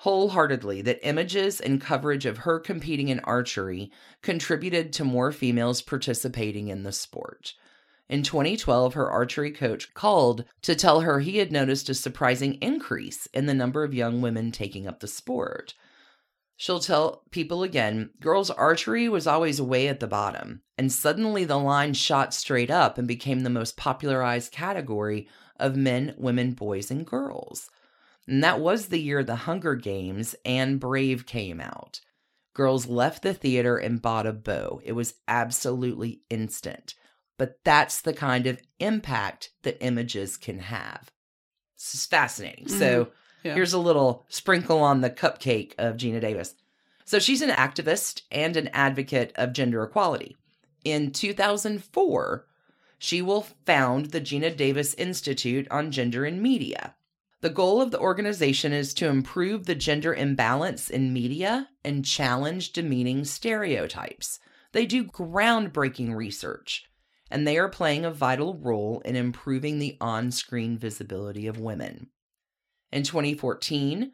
wholeheartedly 0.00 0.82
that 0.82 1.06
images 1.06 1.60
and 1.60 1.80
coverage 1.80 2.26
of 2.26 2.38
her 2.38 2.58
competing 2.58 3.08
in 3.08 3.20
archery 3.20 3.90
contributed 4.22 4.92
to 4.92 5.04
more 5.04 5.32
females 5.32 5.80
participating 5.80 6.68
in 6.68 6.82
the 6.82 6.92
sport. 6.92 7.54
In 8.08 8.22
2012, 8.22 8.94
her 8.94 9.10
archery 9.10 9.50
coach 9.50 9.94
called 9.94 10.44
to 10.62 10.74
tell 10.74 11.00
her 11.00 11.20
he 11.20 11.38
had 11.38 11.50
noticed 11.50 11.88
a 11.88 11.94
surprising 11.94 12.54
increase 12.54 13.26
in 13.26 13.46
the 13.46 13.54
number 13.54 13.82
of 13.82 13.94
young 13.94 14.20
women 14.20 14.52
taking 14.52 14.86
up 14.86 15.00
the 15.00 15.08
sport. 15.08 15.74
She'll 16.56 16.80
tell 16.80 17.22
people 17.30 17.62
again 17.62 18.10
girls' 18.20 18.50
archery 18.50 19.08
was 19.08 19.26
always 19.26 19.60
way 19.60 19.88
at 19.88 20.00
the 20.00 20.06
bottom, 20.06 20.62
and 20.76 20.92
suddenly 20.92 21.44
the 21.44 21.58
line 21.58 21.94
shot 21.94 22.34
straight 22.34 22.70
up 22.70 22.98
and 22.98 23.08
became 23.08 23.40
the 23.40 23.50
most 23.50 23.76
popularized 23.76 24.52
category 24.52 25.26
of 25.58 25.74
men, 25.74 26.14
women, 26.18 26.52
boys, 26.52 26.90
and 26.90 27.06
girls. 27.06 27.70
And 28.28 28.44
that 28.44 28.60
was 28.60 28.88
the 28.88 29.00
year 29.00 29.24
the 29.24 29.36
Hunger 29.36 29.74
Games 29.74 30.34
and 30.44 30.78
Brave 30.78 31.26
came 31.26 31.60
out. 31.60 32.00
Girls 32.52 32.86
left 32.86 33.22
the 33.22 33.34
theater 33.34 33.78
and 33.78 34.00
bought 34.00 34.26
a 34.26 34.32
bow. 34.32 34.80
It 34.84 34.92
was 34.92 35.14
absolutely 35.26 36.20
instant 36.28 36.94
but 37.36 37.58
that's 37.64 38.00
the 38.00 38.12
kind 38.12 38.46
of 38.46 38.60
impact 38.78 39.50
that 39.62 39.84
images 39.84 40.36
can 40.36 40.58
have. 40.58 41.10
This 41.76 41.94
is 41.94 42.06
fascinating. 42.06 42.66
Mm-hmm. 42.66 42.78
So 42.78 43.08
yeah. 43.42 43.54
here's 43.54 43.72
a 43.72 43.78
little 43.78 44.24
sprinkle 44.28 44.78
on 44.78 45.00
the 45.00 45.10
cupcake 45.10 45.74
of 45.78 45.96
Geena 45.96 46.20
Davis. 46.20 46.54
So 47.04 47.18
she's 47.18 47.42
an 47.42 47.50
activist 47.50 48.22
and 48.30 48.56
an 48.56 48.68
advocate 48.68 49.32
of 49.36 49.52
gender 49.52 49.82
equality. 49.82 50.36
In 50.84 51.10
2004, 51.10 52.46
she 52.98 53.20
will 53.20 53.42
found 53.66 54.06
the 54.06 54.20
Geena 54.20 54.56
Davis 54.56 54.94
Institute 54.94 55.66
on 55.70 55.90
Gender 55.90 56.24
in 56.24 56.40
Media. 56.40 56.94
The 57.42 57.50
goal 57.50 57.82
of 57.82 57.90
the 57.90 57.98
organization 57.98 58.72
is 58.72 58.94
to 58.94 59.08
improve 59.08 59.66
the 59.66 59.74
gender 59.74 60.14
imbalance 60.14 60.88
in 60.88 61.12
media 61.12 61.68
and 61.84 62.02
challenge 62.02 62.72
demeaning 62.72 63.26
stereotypes. 63.26 64.40
They 64.72 64.86
do 64.86 65.04
groundbreaking 65.04 66.14
research 66.14 66.86
and 67.30 67.46
they 67.46 67.58
are 67.58 67.68
playing 67.68 68.04
a 68.04 68.10
vital 68.10 68.54
role 68.54 69.00
in 69.04 69.16
improving 69.16 69.78
the 69.78 69.96
on 70.00 70.30
screen 70.30 70.76
visibility 70.78 71.46
of 71.46 71.58
women. 71.58 72.08
In 72.92 73.02
2014, 73.02 74.12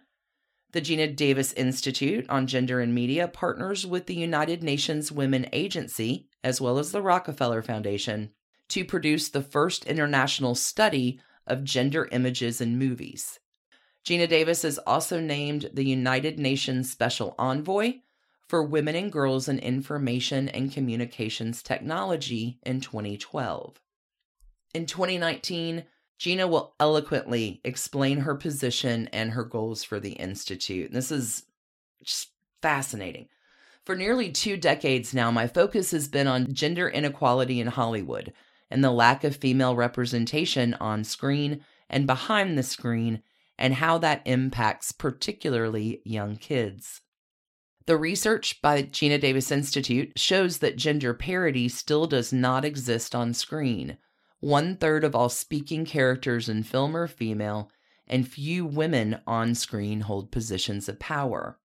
the 0.72 0.80
Geena 0.80 1.14
Davis 1.14 1.52
Institute 1.54 2.24
on 2.28 2.46
Gender 2.46 2.80
and 2.80 2.94
Media 2.94 3.26
partners 3.26 3.86
with 3.86 4.06
the 4.06 4.14
United 4.14 4.62
Nations 4.62 5.10
Women 5.10 5.46
Agency, 5.52 6.28
as 6.44 6.60
well 6.60 6.78
as 6.78 6.92
the 6.92 7.02
Rockefeller 7.02 7.62
Foundation, 7.62 8.30
to 8.68 8.84
produce 8.84 9.28
the 9.28 9.42
first 9.42 9.84
international 9.86 10.54
study 10.54 11.20
of 11.46 11.64
gender 11.64 12.08
images 12.12 12.60
in 12.60 12.78
movies. 12.78 13.40
Geena 14.04 14.28
Davis 14.28 14.64
is 14.64 14.78
also 14.78 15.20
named 15.20 15.70
the 15.74 15.84
United 15.84 16.38
Nations 16.38 16.90
Special 16.90 17.34
Envoy 17.38 17.94
for 18.50 18.64
Women 18.64 18.96
and 18.96 19.12
Girls 19.12 19.48
in 19.48 19.60
Information 19.60 20.48
and 20.48 20.72
Communications 20.72 21.62
Technology 21.62 22.58
in 22.64 22.80
2012. 22.80 23.80
In 24.74 24.86
2019, 24.86 25.84
Geena 26.18 26.50
will 26.50 26.74
eloquently 26.80 27.60
explain 27.62 28.18
her 28.18 28.34
position 28.34 29.08
and 29.12 29.30
her 29.30 29.44
goals 29.44 29.84
for 29.84 30.00
the 30.00 30.14
Institute. 30.14 30.92
This 30.92 31.12
is 31.12 31.44
just 32.02 32.32
fascinating. 32.60 33.28
For 33.84 33.94
nearly 33.94 34.32
two 34.32 34.56
decades 34.56 35.14
now, 35.14 35.30
my 35.30 35.46
focus 35.46 35.92
has 35.92 36.08
been 36.08 36.26
on 36.26 36.52
gender 36.52 36.88
inequality 36.88 37.60
in 37.60 37.68
Hollywood 37.68 38.32
and 38.68 38.82
the 38.82 38.90
lack 38.90 39.22
of 39.22 39.36
female 39.36 39.76
representation 39.76 40.74
on 40.80 41.04
screen 41.04 41.64
and 41.88 42.04
behind 42.04 42.58
the 42.58 42.64
screen, 42.64 43.22
and 43.56 43.74
how 43.74 43.98
that 43.98 44.22
impacts 44.24 44.90
particularly 44.90 46.02
young 46.04 46.34
kids. 46.34 47.00
The 47.90 47.96
research 47.96 48.62
by 48.62 48.84
Geena 48.84 49.20
Davis 49.20 49.50
Institute 49.50 50.12
shows 50.14 50.58
that 50.58 50.76
gender 50.76 51.12
parity 51.12 51.68
still 51.68 52.06
does 52.06 52.32
not 52.32 52.64
exist 52.64 53.16
on 53.16 53.34
screen. 53.34 53.98
One 54.38 54.76
third 54.76 55.02
of 55.02 55.16
all 55.16 55.28
speaking 55.28 55.84
characters 55.84 56.48
in 56.48 56.62
film 56.62 56.96
are 56.96 57.08
female, 57.08 57.68
and 58.06 58.28
few 58.28 58.64
women 58.64 59.18
on 59.26 59.56
screen 59.56 60.02
hold 60.02 60.30
positions 60.30 60.88
of 60.88 61.00
power. 61.00 61.58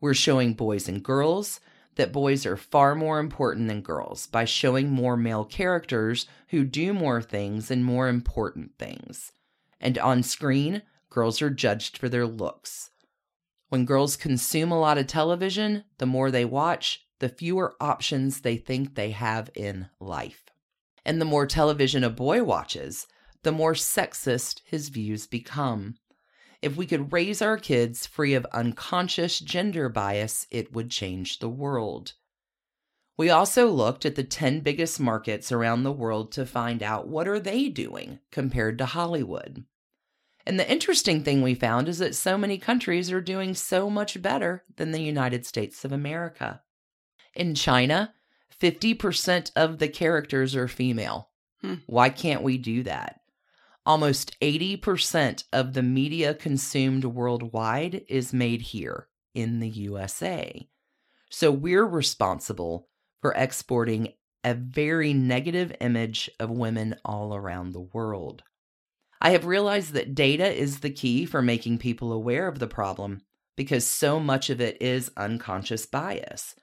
We're 0.00 0.14
showing 0.14 0.54
boys 0.54 0.88
and 0.88 1.02
girls 1.02 1.58
that 1.96 2.12
boys 2.12 2.46
are 2.46 2.56
far 2.56 2.94
more 2.94 3.18
important 3.18 3.66
than 3.66 3.80
girls 3.80 4.28
by 4.28 4.44
showing 4.44 4.88
more 4.88 5.16
male 5.16 5.44
characters 5.44 6.28
who 6.50 6.62
do 6.62 6.94
more 6.94 7.20
things 7.20 7.72
and 7.72 7.84
more 7.84 8.06
important 8.06 8.78
things. 8.78 9.32
And 9.80 9.98
on 9.98 10.22
screen, 10.22 10.82
girls 11.08 11.42
are 11.42 11.50
judged 11.50 11.98
for 11.98 12.08
their 12.08 12.28
looks. 12.28 12.89
When 13.70 13.84
girls 13.84 14.16
consume 14.16 14.72
a 14.72 14.80
lot 14.80 14.98
of 14.98 15.06
television, 15.06 15.84
the 15.98 16.06
more 16.06 16.32
they 16.32 16.44
watch, 16.44 17.06
the 17.20 17.28
fewer 17.28 17.76
options 17.80 18.40
they 18.40 18.56
think 18.56 18.94
they 18.94 19.12
have 19.12 19.48
in 19.54 19.88
life. 20.00 20.44
And 21.04 21.20
the 21.20 21.24
more 21.24 21.46
television 21.46 22.02
a 22.02 22.10
boy 22.10 22.42
watches, 22.42 23.06
the 23.44 23.52
more 23.52 23.74
sexist 23.74 24.60
his 24.64 24.88
views 24.88 25.28
become. 25.28 25.94
If 26.60 26.76
we 26.76 26.84
could 26.84 27.12
raise 27.12 27.40
our 27.40 27.56
kids 27.56 28.08
free 28.08 28.34
of 28.34 28.44
unconscious 28.46 29.38
gender 29.38 29.88
bias, 29.88 30.48
it 30.50 30.72
would 30.72 30.90
change 30.90 31.38
the 31.38 31.48
world. 31.48 32.14
We 33.16 33.30
also 33.30 33.68
looked 33.68 34.04
at 34.04 34.16
the 34.16 34.24
10 34.24 34.60
biggest 34.60 34.98
markets 34.98 35.52
around 35.52 35.84
the 35.84 35.92
world 35.92 36.32
to 36.32 36.44
find 36.44 36.82
out 36.82 37.06
what 37.06 37.28
are 37.28 37.38
they 37.38 37.68
doing 37.68 38.18
compared 38.32 38.78
to 38.78 38.86
Hollywood. 38.86 39.64
And 40.46 40.58
the 40.58 40.70
interesting 40.70 41.22
thing 41.22 41.42
we 41.42 41.54
found 41.54 41.88
is 41.88 41.98
that 41.98 42.14
so 42.14 42.38
many 42.38 42.58
countries 42.58 43.12
are 43.12 43.20
doing 43.20 43.54
so 43.54 43.90
much 43.90 44.20
better 44.20 44.64
than 44.76 44.92
the 44.92 45.02
United 45.02 45.44
States 45.44 45.84
of 45.84 45.92
America. 45.92 46.62
In 47.34 47.54
China, 47.54 48.14
50% 48.60 49.52
of 49.54 49.78
the 49.78 49.88
characters 49.88 50.56
are 50.56 50.68
female. 50.68 51.30
Hmm. 51.60 51.74
Why 51.86 52.08
can't 52.08 52.42
we 52.42 52.58
do 52.58 52.82
that? 52.84 53.20
Almost 53.86 54.38
80% 54.40 55.44
of 55.52 55.72
the 55.72 55.82
media 55.82 56.34
consumed 56.34 57.04
worldwide 57.04 58.04
is 58.08 58.32
made 58.32 58.62
here 58.62 59.08
in 59.34 59.60
the 59.60 59.68
USA. 59.68 60.68
So 61.30 61.50
we're 61.50 61.86
responsible 61.86 62.88
for 63.20 63.32
exporting 63.34 64.14
a 64.42 64.54
very 64.54 65.12
negative 65.12 65.72
image 65.80 66.30
of 66.40 66.50
women 66.50 66.96
all 67.04 67.34
around 67.34 67.72
the 67.72 67.80
world. 67.80 68.42
I 69.20 69.30
have 69.30 69.44
realized 69.44 69.92
that 69.92 70.14
data 70.14 70.50
is 70.50 70.80
the 70.80 70.90
key 70.90 71.26
for 71.26 71.42
making 71.42 71.78
people 71.78 72.12
aware 72.12 72.48
of 72.48 72.58
the 72.58 72.66
problem 72.66 73.20
because 73.56 73.86
so 73.86 74.18
much 74.18 74.48
of 74.48 74.60
it 74.60 74.80
is 74.80 75.10
unconscious 75.16 75.84
bias. 75.84 76.54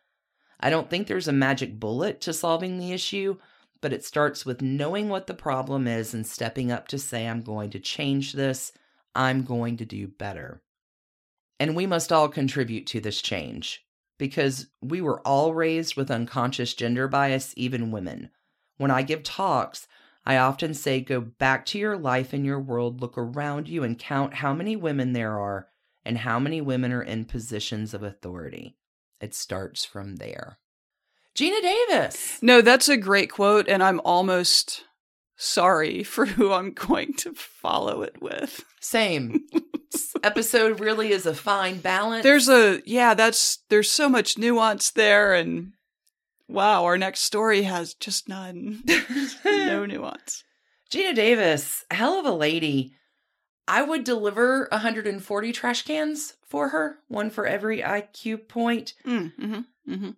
I 0.60 0.72
don't 0.72 0.90
think 0.90 1.06
there's 1.08 1.28
a 1.28 1.34
magic 1.34 1.80
bullet 1.80 2.20
to 2.22 2.34
solving 2.34 2.80
the 2.80 2.92
issue, 2.92 3.38
but 3.82 3.94
it 3.94 4.04
starts 4.04 4.46
with 4.46 4.64
knowing 4.64 5.08
what 5.08 5.28
the 5.28 5.36
problem 5.36 5.88
is 5.88 6.16
and 6.16 6.26
stepping 6.26 6.72
up 6.72 6.88
to 6.88 6.98
say, 6.98 7.28
I'm 7.28 7.42
going 7.42 7.70
to 7.72 7.80
change 7.80 8.34
this, 8.34 8.72
I'm 9.14 9.44
going 9.44 9.78
to 9.78 9.86
do 9.86 10.08
better. 10.08 10.64
And 11.60 11.76
we 11.76 11.86
must 11.86 12.12
all 12.12 12.30
contribute 12.30 12.88
to 12.88 13.00
this 13.00 13.22
change 13.22 13.86
because 14.18 14.68
we 14.82 15.02
were 15.02 15.22
all 15.22 15.54
raised 15.54 15.96
with 15.96 16.10
unconscious 16.10 16.74
gender 16.74 17.08
bias, 17.08 17.54
even 17.56 17.92
women. 17.92 18.32
When 18.78 18.90
I 18.90 19.04
give 19.04 19.22
talks, 19.22 19.88
I 20.28 20.36
often 20.36 20.74
say, 20.74 21.00
go 21.00 21.22
back 21.22 21.66
to 21.68 21.80
your 21.80 21.96
life 21.98 22.34
and 22.34 22.46
your 22.46 22.60
world, 22.60 23.00
look 23.00 23.18
around 23.18 23.70
you, 23.70 23.86
and 23.86 23.98
count 23.98 24.34
how 24.34 24.54
many 24.54 24.76
women 24.76 25.14
there 25.14 25.40
are 25.40 25.70
and 26.04 26.18
how 26.18 26.38
many 26.38 26.60
women 26.60 26.92
are 26.92 27.02
in 27.02 27.24
positions 27.24 27.94
of 27.94 28.04
authority. 28.04 28.76
It 29.22 29.34
starts 29.34 29.86
from 29.86 30.18
there. 30.18 30.60
Geena 31.34 31.62
Davis. 31.62 32.40
No, 32.42 32.62
that's 32.62 32.90
a 32.90 32.98
great 32.98 33.32
quote, 33.32 33.70
and 33.70 33.82
I'm 33.82 34.02
almost 34.04 34.84
sorry 35.38 36.04
for 36.04 36.26
who 36.26 36.52
I'm 36.52 36.74
going 36.74 37.14
to 37.20 37.34
follow 37.34 38.02
it 38.02 38.22
with. 38.22 38.66
Same. 38.82 39.48
Episode 40.24 40.82
really 40.82 41.14
is 41.14 41.26
a 41.26 41.34
fine 41.34 41.80
balance. 41.80 42.24
There's 42.24 42.50
a 42.50 42.82
yeah, 42.86 43.14
that's 43.14 43.60
there's 43.70 43.90
so 43.90 44.10
much 44.10 44.38
nuance 44.38 44.92
there 44.92 45.34
and 45.34 45.72
wow, 46.48 46.86
our 46.86 46.98
next 46.98 47.22
story 47.22 47.64
has 47.64 47.94
just 47.94 48.30
none. 48.30 48.84
no 49.46 49.86
nuance. 49.86 50.44
Geena 50.92 51.14
Davis, 51.14 51.86
hell 51.92 52.20
of 52.20 52.26
a 52.26 52.32
lady. 52.32 52.94
I 53.68 53.82
would 53.82 54.06
deliver 54.06 54.68
140 54.72 55.52
trash 55.52 55.84
cans 55.84 56.36
for 56.48 56.70
her, 56.70 57.00
one 57.08 57.30
for 57.30 57.46
every 57.46 57.82
IQ 57.82 58.48
point. 58.48 58.94
Mm, 59.06 59.34
mm-hmm, 59.36 59.92
mm-hmm. 59.92 60.10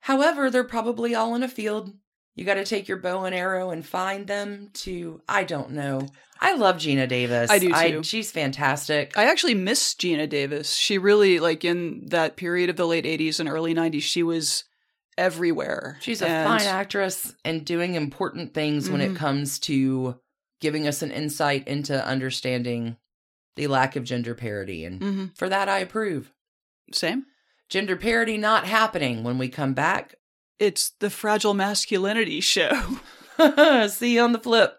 However, 0.00 0.50
they're 0.50 0.64
probably 0.64 1.14
all 1.14 1.34
in 1.34 1.42
a 1.42 1.48
field. 1.48 1.94
You 2.34 2.44
got 2.44 2.54
to 2.54 2.64
take 2.64 2.88
your 2.88 2.98
bow 2.98 3.24
and 3.24 3.34
arrow 3.34 3.70
and 3.70 3.84
find 3.84 4.26
them 4.26 4.70
to, 4.74 5.20
I 5.28 5.44
don't 5.44 5.72
know. 5.72 6.08
I 6.40 6.54
love 6.54 6.76
Geena 6.76 7.08
Davis. 7.08 7.50
I 7.50 7.58
do 7.58 7.72
too. 7.72 8.02
she's 8.02 8.30
fantastic. 8.30 9.16
I 9.16 9.24
actually 9.24 9.54
miss 9.54 9.94
Geena 9.94 10.28
Davis. 10.28 10.74
She 10.74 10.96
really, 10.96 11.38
like, 11.38 11.64
in 11.64 12.06
that 12.06 12.36
period 12.36 12.70
of 12.70 12.76
the 12.76 12.86
late 12.86 13.04
80s 13.04 13.40
and 13.40 13.48
early 13.48 13.74
90s, 13.74 14.02
she 14.02 14.22
was 14.22 14.64
everywhere. 15.18 15.98
She's 16.00 16.22
a 16.22 16.28
And- 16.28 16.48
fine 16.48 16.66
actress 16.68 17.34
and 17.44 17.64
doing 17.64 17.94
important 17.94 18.54
things 18.54 18.88
when 18.90 19.00
it 19.00 19.12
Mhm. 19.12 19.16
comes 19.16 19.58
to 19.60 20.16
giving 20.60 20.86
us 20.86 21.02
an 21.02 21.10
insight 21.10 21.66
into 21.66 22.04
understanding 22.04 22.96
the 23.56 23.66
lack 23.66 23.96
of 23.96 24.04
gender 24.04 24.34
parity. 24.34 24.84
And 24.84 25.00
Mhm. 25.00 25.36
for 25.36 25.48
that, 25.48 25.68
I 25.68 25.78
approve. 25.80 26.32
Same. 26.92 27.26
Gender 27.68 27.96
parity 27.96 28.36
not 28.36 28.66
happening 28.66 29.22
when 29.24 29.38
we 29.38 29.48
come 29.48 29.74
back. 29.74 30.16
It's 30.58 30.90
the 31.00 31.10
fragile 31.10 31.54
masculinity 31.54 32.40
show. 32.40 32.98
See 33.88 34.14
you 34.14 34.22
on 34.22 34.32
the 34.32 34.38
flip. 34.38 34.76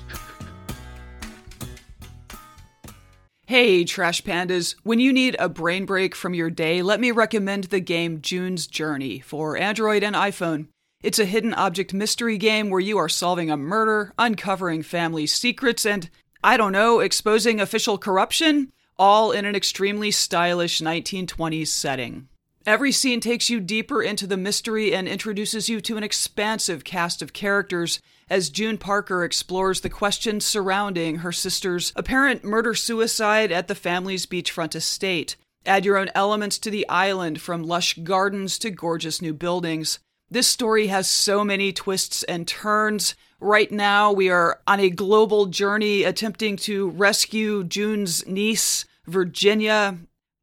Hey, 3.46 3.84
Trash 3.84 4.22
Pandas. 4.22 4.74
When 4.82 5.00
you 5.00 5.14
need 5.14 5.36
a 5.38 5.48
brain 5.48 5.86
break 5.86 6.14
from 6.14 6.34
your 6.34 6.50
day, 6.50 6.82
let 6.82 7.00
me 7.00 7.12
recommend 7.12 7.64
the 7.64 7.80
game 7.80 8.20
June's 8.20 8.66
Journey 8.66 9.20
for 9.20 9.56
Android 9.56 10.02
and 10.02 10.14
iPhone. 10.14 10.66
It's 11.02 11.18
a 11.18 11.24
hidden 11.24 11.54
object 11.54 11.94
mystery 11.94 12.36
game 12.36 12.68
where 12.68 12.80
you 12.80 12.98
are 12.98 13.08
solving 13.08 13.50
a 13.50 13.56
murder, 13.56 14.12
uncovering 14.18 14.82
family 14.82 15.26
secrets, 15.26 15.86
and, 15.86 16.10
I 16.44 16.58
don't 16.58 16.72
know, 16.72 17.00
exposing 17.00 17.58
official 17.58 17.96
corruption, 17.96 18.70
all 18.98 19.32
in 19.32 19.46
an 19.46 19.56
extremely 19.56 20.10
stylish 20.10 20.82
1920s 20.82 21.68
setting. 21.68 22.28
Every 22.66 22.92
scene 22.92 23.20
takes 23.20 23.48
you 23.48 23.60
deeper 23.60 24.02
into 24.02 24.26
the 24.26 24.36
mystery 24.36 24.94
and 24.94 25.08
introduces 25.08 25.70
you 25.70 25.80
to 25.80 25.96
an 25.96 26.04
expansive 26.04 26.84
cast 26.84 27.22
of 27.22 27.32
characters 27.32 28.00
as 28.28 28.50
June 28.50 28.76
Parker 28.76 29.24
explores 29.24 29.80
the 29.80 29.88
questions 29.88 30.44
surrounding 30.44 31.16
her 31.16 31.32
sister's 31.32 31.94
apparent 31.96 32.44
murder 32.44 32.74
suicide 32.74 33.50
at 33.50 33.68
the 33.68 33.74
family's 33.74 34.26
beachfront 34.26 34.74
estate. 34.74 35.36
Add 35.64 35.86
your 35.86 35.96
own 35.96 36.10
elements 36.14 36.58
to 36.58 36.70
the 36.70 36.86
island 36.90 37.40
from 37.40 37.62
lush 37.62 37.94
gardens 37.94 38.58
to 38.58 38.70
gorgeous 38.70 39.22
new 39.22 39.32
buildings. 39.32 39.98
This 40.32 40.46
story 40.46 40.86
has 40.86 41.10
so 41.10 41.42
many 41.42 41.72
twists 41.72 42.22
and 42.22 42.46
turns. 42.46 43.16
Right 43.40 43.72
now, 43.72 44.12
we 44.12 44.30
are 44.30 44.60
on 44.64 44.78
a 44.78 44.88
global 44.88 45.46
journey 45.46 46.04
attempting 46.04 46.54
to 46.58 46.90
rescue 46.90 47.64
June's 47.64 48.24
niece, 48.28 48.84
Virginia. 49.06 49.98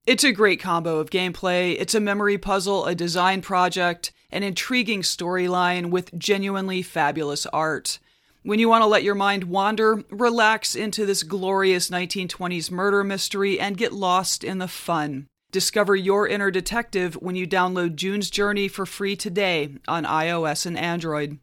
It's 0.06 0.26
a 0.26 0.34
great 0.34 0.60
combo 0.60 1.00
of 1.00 1.10
gameplay, 1.10 1.78
it's 1.80 1.96
a 1.96 2.02
memory 2.02 2.38
puzzle, 2.38 2.86
a 2.86 2.96
design 2.96 3.42
project, 3.42 4.12
an 4.30 4.44
intriguing 4.44 5.04
storyline 5.04 5.90
with 5.90 6.18
genuinely 6.20 6.82
fabulous 6.82 7.46
art. 7.46 8.00
When 8.44 8.60
you 8.60 8.68
want 8.68 8.82
to 8.82 8.88
let 8.88 9.04
your 9.04 9.16
mind 9.16 9.46
wander, 9.46 10.04
relax 10.10 10.76
into 10.76 11.06
this 11.06 11.24
glorious 11.24 11.90
1920s 11.90 12.70
murder 12.72 13.06
mystery 13.06 13.58
and 13.58 13.78
get 13.78 13.94
lost 13.94 14.44
in 14.44 14.58
the 14.58 14.68
fun. 14.68 15.28
Discover 15.52 15.96
your 15.96 16.28
inner 16.28 16.52
detective 16.52 17.14
when 17.16 17.38
you 17.38 17.48
download 17.48 17.96
June's 17.96 18.30
Journey 18.30 18.68
for 18.68 18.86
free 18.86 19.16
today 19.16 19.76
on 19.88 20.04
iOS 20.04 20.66
and 20.66 20.78
Android. 20.78 21.40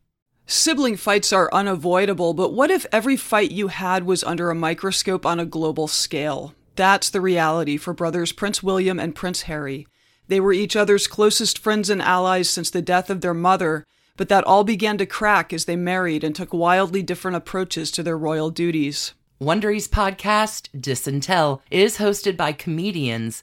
Sibling 0.46 0.98
fights 0.98 1.32
are 1.32 1.48
unavoidable, 1.54 2.34
but 2.34 2.52
what 2.52 2.70
if 2.70 2.84
every 2.92 3.16
fight 3.16 3.50
you 3.50 3.68
had 3.68 4.04
was 4.04 4.22
under 4.22 4.50
a 4.50 4.54
microscope 4.54 5.24
on 5.24 5.40
a 5.40 5.46
global 5.46 5.88
scale? 5.88 6.54
That's 6.76 7.08
the 7.08 7.22
reality 7.22 7.78
for 7.78 7.94
brothers 7.94 8.30
Prince 8.30 8.62
William 8.62 9.00
and 9.00 9.14
Prince 9.14 9.42
Harry. 9.42 9.86
They 10.28 10.38
were 10.38 10.52
each 10.52 10.76
other's 10.76 11.06
closest 11.06 11.58
friends 11.58 11.88
and 11.88 12.02
allies 12.02 12.50
since 12.50 12.68
the 12.68 12.82
death 12.82 13.08
of 13.08 13.22
their 13.22 13.32
mother, 13.32 13.86
but 14.18 14.28
that 14.28 14.44
all 14.44 14.64
began 14.64 14.98
to 14.98 15.06
crack 15.06 15.50
as 15.50 15.64
they 15.64 15.76
married 15.76 16.22
and 16.22 16.36
took 16.36 16.52
wildly 16.52 17.02
different 17.02 17.38
approaches 17.38 17.90
to 17.92 18.02
their 18.02 18.18
royal 18.18 18.50
duties. 18.50 19.14
Wondery's 19.40 19.88
podcast, 19.88 20.68
Dis 20.78 21.06
and 21.06 21.22
Tell, 21.22 21.62
is 21.70 21.96
hosted 21.96 22.36
by 22.36 22.52
comedians 22.52 23.42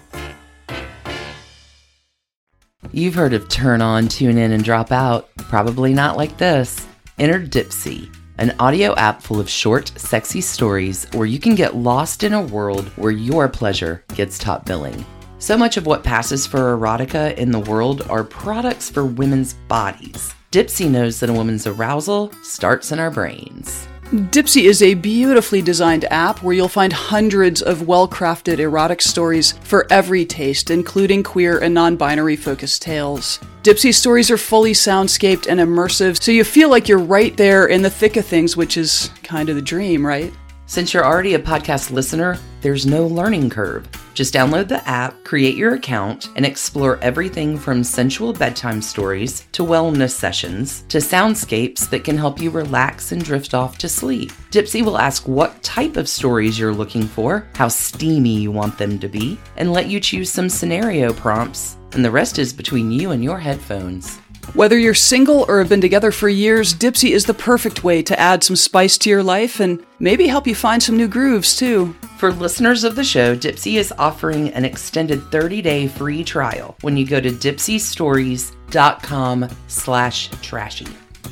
You've 2.93 3.15
heard 3.15 3.33
of 3.33 3.47
turn 3.47 3.81
on, 3.81 4.09
tune 4.09 4.37
in, 4.37 4.51
and 4.51 4.65
drop 4.65 4.91
out. 4.91 5.33
Probably 5.37 5.93
not 5.93 6.17
like 6.17 6.37
this. 6.37 6.85
Enter 7.19 7.39
Dipsea, 7.39 8.13
an 8.37 8.53
audio 8.59 8.93
app 8.95 9.21
full 9.21 9.39
of 9.39 9.49
short, 9.49 9.93
sexy 9.97 10.41
stories 10.41 11.07
where 11.13 11.25
you 11.25 11.39
can 11.39 11.55
get 11.55 11.77
lost 11.77 12.23
in 12.23 12.33
a 12.33 12.41
world 12.41 12.85
where 12.97 13.11
your 13.11 13.47
pleasure 13.47 14.03
gets 14.13 14.37
top 14.37 14.65
billing. 14.65 15.05
So 15.39 15.57
much 15.57 15.77
of 15.77 15.85
what 15.85 16.03
passes 16.03 16.45
for 16.45 16.77
erotica 16.77 17.33
in 17.37 17.51
the 17.51 17.59
world 17.59 18.01
are 18.09 18.25
products 18.25 18.89
for 18.89 19.05
women's 19.05 19.53
bodies. 19.53 20.35
Dipsea 20.51 20.89
knows 20.89 21.21
that 21.21 21.29
a 21.29 21.33
woman's 21.33 21.65
arousal 21.65 22.33
starts 22.43 22.91
in 22.91 22.99
our 22.99 23.09
brains. 23.09 23.87
Dipsea 24.11 24.63
is 24.63 24.81
a 24.81 24.95
beautifully 24.95 25.61
designed 25.61 26.03
app 26.11 26.43
where 26.43 26.53
you'll 26.53 26.67
find 26.67 26.91
hundreds 26.91 27.61
of 27.61 27.87
well 27.87 28.09
crafted 28.09 28.59
erotic 28.59 29.01
stories 29.01 29.53
for 29.63 29.87
every 29.89 30.25
taste, 30.25 30.69
including 30.69 31.23
queer 31.23 31.59
and 31.59 31.73
non 31.73 31.95
binary 31.95 32.35
focused 32.35 32.81
tales. 32.81 33.39
Dipsea 33.63 33.93
stories 33.93 34.29
are 34.29 34.37
fully 34.37 34.73
soundscaped 34.73 35.47
and 35.47 35.61
immersive, 35.61 36.21
so 36.21 36.29
you 36.29 36.43
feel 36.43 36.69
like 36.69 36.89
you're 36.89 36.99
right 36.99 37.37
there 37.37 37.67
in 37.67 37.83
the 37.83 37.89
thick 37.89 38.17
of 38.17 38.25
things, 38.25 38.57
which 38.57 38.75
is 38.75 39.09
kind 39.23 39.47
of 39.47 39.55
the 39.55 39.61
dream, 39.61 40.05
right? 40.05 40.33
Since 40.71 40.93
you're 40.93 41.05
already 41.05 41.33
a 41.33 41.39
podcast 41.39 41.91
listener, 41.91 42.37
there's 42.61 42.85
no 42.85 43.05
learning 43.05 43.49
curve. 43.49 43.89
Just 44.13 44.33
download 44.33 44.69
the 44.69 44.87
app, 44.87 45.21
create 45.25 45.57
your 45.57 45.73
account, 45.73 46.29
and 46.37 46.45
explore 46.45 46.97
everything 46.99 47.57
from 47.57 47.83
sensual 47.83 48.31
bedtime 48.31 48.81
stories 48.81 49.47
to 49.51 49.63
wellness 49.63 50.11
sessions 50.11 50.83
to 50.87 50.99
soundscapes 50.99 51.89
that 51.89 52.05
can 52.05 52.17
help 52.17 52.39
you 52.39 52.49
relax 52.49 53.11
and 53.11 53.21
drift 53.21 53.53
off 53.53 53.77
to 53.79 53.89
sleep. 53.89 54.31
Dipsea 54.49 54.85
will 54.85 54.97
ask 54.97 55.27
what 55.27 55.61
type 55.61 55.97
of 55.97 56.07
stories 56.07 56.57
you're 56.57 56.73
looking 56.73 57.03
for, 57.03 57.45
how 57.55 57.67
steamy 57.67 58.39
you 58.39 58.49
want 58.49 58.77
them 58.77 58.97
to 58.99 59.09
be, 59.09 59.37
and 59.57 59.73
let 59.73 59.87
you 59.87 59.99
choose 59.99 60.31
some 60.31 60.47
scenario 60.47 61.11
prompts, 61.11 61.75
and 61.91 62.05
the 62.05 62.11
rest 62.11 62.39
is 62.39 62.53
between 62.53 62.93
you 62.93 63.11
and 63.11 63.21
your 63.21 63.39
headphones. 63.39 64.21
Whether 64.53 64.77
you're 64.77 64.93
single 64.93 65.45
or 65.47 65.59
have 65.59 65.69
been 65.69 65.79
together 65.79 66.11
for 66.11 66.27
years, 66.27 66.73
Dipsea 66.73 67.11
is 67.11 67.25
the 67.25 67.33
perfect 67.33 67.85
way 67.85 68.03
to 68.03 68.19
add 68.19 68.43
some 68.43 68.57
spice 68.57 68.97
to 68.97 69.09
your 69.09 69.23
life 69.23 69.61
and 69.61 69.81
maybe 69.99 70.27
help 70.27 70.45
you 70.45 70.55
find 70.55 70.83
some 70.83 70.97
new 70.97 71.07
grooves 71.07 71.55
too. 71.55 71.95
For 72.17 72.33
listeners 72.33 72.83
of 72.83 72.97
the 72.97 73.03
show, 73.05 73.33
Dipsea 73.33 73.79
is 73.79 73.93
offering 73.97 74.49
an 74.49 74.65
extended 74.65 75.21
30-day 75.21 75.87
free 75.87 76.25
trial 76.25 76.75
when 76.81 76.97
you 76.97 77.07
go 77.07 77.21
to 77.21 77.31
dipseastories.com 77.31 79.49
slash 79.67 80.29
trashy. 80.41 80.87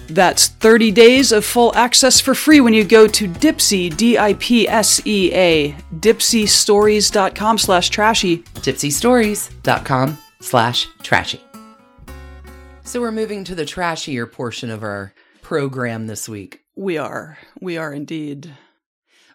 That's 0.07 0.47
30 0.47 0.91
days 0.91 1.33
of 1.33 1.43
full 1.43 1.75
access 1.75 2.21
for 2.21 2.33
free 2.33 2.61
when 2.61 2.73
you 2.73 2.85
go 2.85 3.05
to 3.05 3.27
Dipsea, 3.27 3.97
D-I-P-S-E-A, 3.97 5.71
dipseastories.com 5.71 7.57
slash 7.57 7.89
trashy. 7.89 8.37
dipseastories.com 8.37 10.17
slash 10.39 10.87
trashy. 11.03 11.41
So 12.89 13.01
we're 13.01 13.11
moving 13.11 13.43
to 13.43 13.53
the 13.53 13.65
trashier 13.65 14.25
portion 14.25 14.71
of 14.71 14.81
our 14.81 15.13
program 15.43 16.07
this 16.07 16.27
week. 16.27 16.61
We 16.75 16.97
are. 16.97 17.37
We 17.61 17.77
are 17.77 17.93
indeed. 17.93 18.55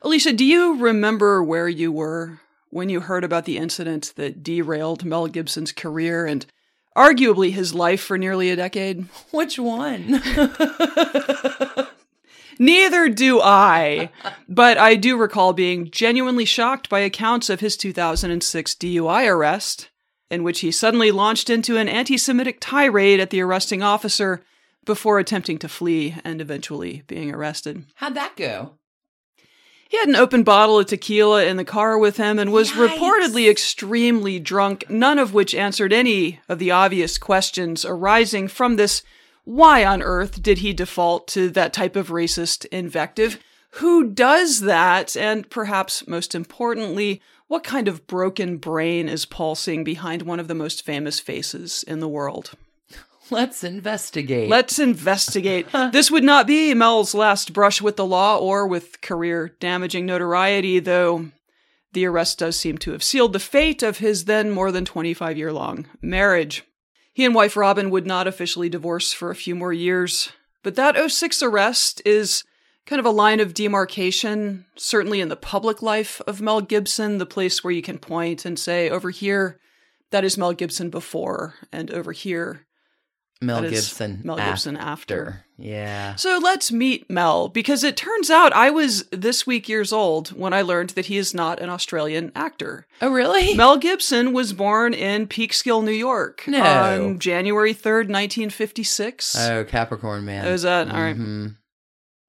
Alicia, 0.02 0.32
do 0.32 0.44
you 0.44 0.76
remember 0.76 1.40
where 1.40 1.68
you 1.68 1.92
were 1.92 2.40
when 2.70 2.88
you 2.88 2.98
heard 2.98 3.22
about 3.22 3.44
the 3.44 3.56
incident 3.56 4.12
that 4.16 4.42
derailed 4.42 5.04
Mel 5.04 5.28
Gibson's 5.28 5.70
career 5.70 6.26
and 6.26 6.44
arguably 6.96 7.52
his 7.52 7.72
life 7.72 8.02
for 8.02 8.18
nearly 8.18 8.50
a 8.50 8.56
decade? 8.56 9.06
Which 9.30 9.56
one? 9.56 10.20
Neither 12.58 13.08
do 13.08 13.40
I, 13.40 14.10
but 14.48 14.78
I 14.78 14.96
do 14.96 15.16
recall 15.16 15.52
being 15.52 15.92
genuinely 15.92 16.44
shocked 16.44 16.88
by 16.88 16.98
accounts 16.98 17.48
of 17.48 17.60
his 17.60 17.76
2006 17.76 18.74
DUI 18.74 19.28
arrest 19.30 19.90
in 20.34 20.42
which 20.42 20.60
he 20.60 20.70
suddenly 20.70 21.10
launched 21.10 21.48
into 21.48 21.78
an 21.78 21.88
anti 21.88 22.18
Semitic 22.18 22.58
tirade 22.60 23.20
at 23.20 23.30
the 23.30 23.40
arresting 23.40 23.82
officer, 23.82 24.42
before 24.84 25.18
attempting 25.18 25.58
to 25.58 25.68
flee 25.68 26.16
and 26.24 26.40
eventually 26.40 27.02
being 27.06 27.32
arrested. 27.32 27.84
How'd 27.94 28.14
that 28.14 28.36
go? 28.36 28.72
He 29.88 29.98
had 29.98 30.08
an 30.08 30.16
open 30.16 30.42
bottle 30.42 30.78
of 30.78 30.86
tequila 30.86 31.44
in 31.44 31.56
the 31.56 31.64
car 31.64 31.98
with 31.98 32.16
him 32.16 32.38
and 32.38 32.52
was 32.52 32.72
Yikes. 32.72 32.88
reportedly 32.88 33.48
extremely 33.48 34.40
drunk, 34.40 34.84
none 34.88 35.18
of 35.18 35.32
which 35.32 35.54
answered 35.54 35.92
any 35.92 36.40
of 36.48 36.58
the 36.58 36.70
obvious 36.70 37.16
questions 37.16 37.84
arising 37.84 38.48
from 38.48 38.76
this. 38.76 39.02
Why 39.44 39.84
on 39.84 40.02
earth 40.02 40.42
did 40.42 40.58
he 40.58 40.72
default 40.72 41.28
to 41.28 41.48
that 41.50 41.72
type 41.72 41.96
of 41.96 42.08
racist 42.08 42.66
invective? 42.66 43.38
Who 43.72 44.10
does 44.10 44.60
that? 44.60 45.16
And 45.16 45.48
perhaps 45.50 46.06
most 46.08 46.34
importantly, 46.34 47.20
what 47.48 47.64
kind 47.64 47.88
of 47.88 48.06
broken 48.06 48.56
brain 48.56 49.08
is 49.08 49.26
pulsing 49.26 49.84
behind 49.84 50.22
one 50.22 50.40
of 50.40 50.48
the 50.48 50.54
most 50.54 50.84
famous 50.84 51.20
faces 51.20 51.84
in 51.86 52.00
the 52.00 52.08
world? 52.08 52.52
Let's 53.30 53.64
investigate. 53.64 54.50
Let's 54.50 54.78
investigate. 54.78 55.66
this 55.92 56.10
would 56.10 56.24
not 56.24 56.46
be 56.46 56.74
Mel's 56.74 57.14
last 57.14 57.52
brush 57.52 57.80
with 57.80 57.96
the 57.96 58.04
law 58.04 58.38
or 58.38 58.66
with 58.66 59.00
career 59.00 59.54
damaging 59.60 60.04
notoriety, 60.04 60.78
though 60.78 61.30
the 61.92 62.06
arrest 62.06 62.38
does 62.38 62.56
seem 62.56 62.76
to 62.78 62.92
have 62.92 63.02
sealed 63.02 63.32
the 63.32 63.38
fate 63.38 63.82
of 63.82 63.98
his 63.98 64.26
then 64.26 64.50
more 64.50 64.70
than 64.70 64.84
25 64.84 65.38
year 65.38 65.52
long 65.52 65.86
marriage. 66.02 66.64
He 67.12 67.24
and 67.24 67.34
wife 67.34 67.56
Robin 67.56 67.90
would 67.90 68.06
not 68.06 68.26
officially 68.26 68.68
divorce 68.68 69.12
for 69.12 69.30
a 69.30 69.36
few 69.36 69.54
more 69.54 69.72
years, 69.72 70.30
but 70.62 70.74
that 70.74 70.96
06 71.10 71.42
arrest 71.42 72.02
is 72.04 72.42
kind 72.86 73.00
of 73.00 73.06
a 73.06 73.10
line 73.10 73.40
of 73.40 73.54
demarcation, 73.54 74.66
certainly 74.76 75.20
in 75.20 75.28
the 75.28 75.36
public 75.36 75.82
life 75.82 76.20
of 76.26 76.40
Mel 76.40 76.60
Gibson, 76.60 77.18
the 77.18 77.26
place 77.26 77.62
where 77.64 77.72
you 77.72 77.82
can 77.82 77.98
point 77.98 78.44
and 78.44 78.58
say, 78.58 78.90
over 78.90 79.10
here, 79.10 79.58
that 80.10 80.24
is 80.24 80.38
Mel 80.38 80.52
Gibson 80.52 80.90
before, 80.90 81.54
and 81.72 81.90
over 81.90 82.12
here, 82.12 82.66
Mel 83.40 83.62
Gibson. 83.62 84.20
Mel 84.24 84.36
Gibson 84.36 84.76
after. 84.76 85.44
Yeah. 85.58 86.14
So 86.14 86.38
let's 86.42 86.72
meet 86.72 87.10
Mel 87.10 87.48
because 87.48 87.84
it 87.84 87.96
turns 87.96 88.30
out 88.30 88.52
I 88.54 88.70
was 88.70 89.04
this 89.10 89.46
week 89.46 89.68
years 89.68 89.92
old 89.92 90.28
when 90.28 90.52
I 90.54 90.62
learned 90.62 90.90
that 90.90 91.06
he 91.06 91.18
is 91.18 91.34
not 91.34 91.60
an 91.60 91.68
Australian 91.68 92.32
actor. 92.34 92.86
Oh, 93.02 93.10
really? 93.10 93.54
Mel 93.54 93.76
Gibson 93.76 94.32
was 94.32 94.52
born 94.52 94.94
in 94.94 95.26
Peekskill, 95.26 95.84
New 95.84 95.90
York 95.92 96.44
No. 96.46 96.62
on 96.62 97.18
January 97.18 97.74
3rd, 97.74 98.08
1956. 98.08 99.36
oh, 99.48 99.64
Capricorn 99.64 100.24
man. 100.24 100.46
Is 100.46 100.62
that 100.62 100.88
uh, 100.88 100.92
all 100.94 101.00
right? 101.02 101.16
Mm-hmm. 101.16 101.46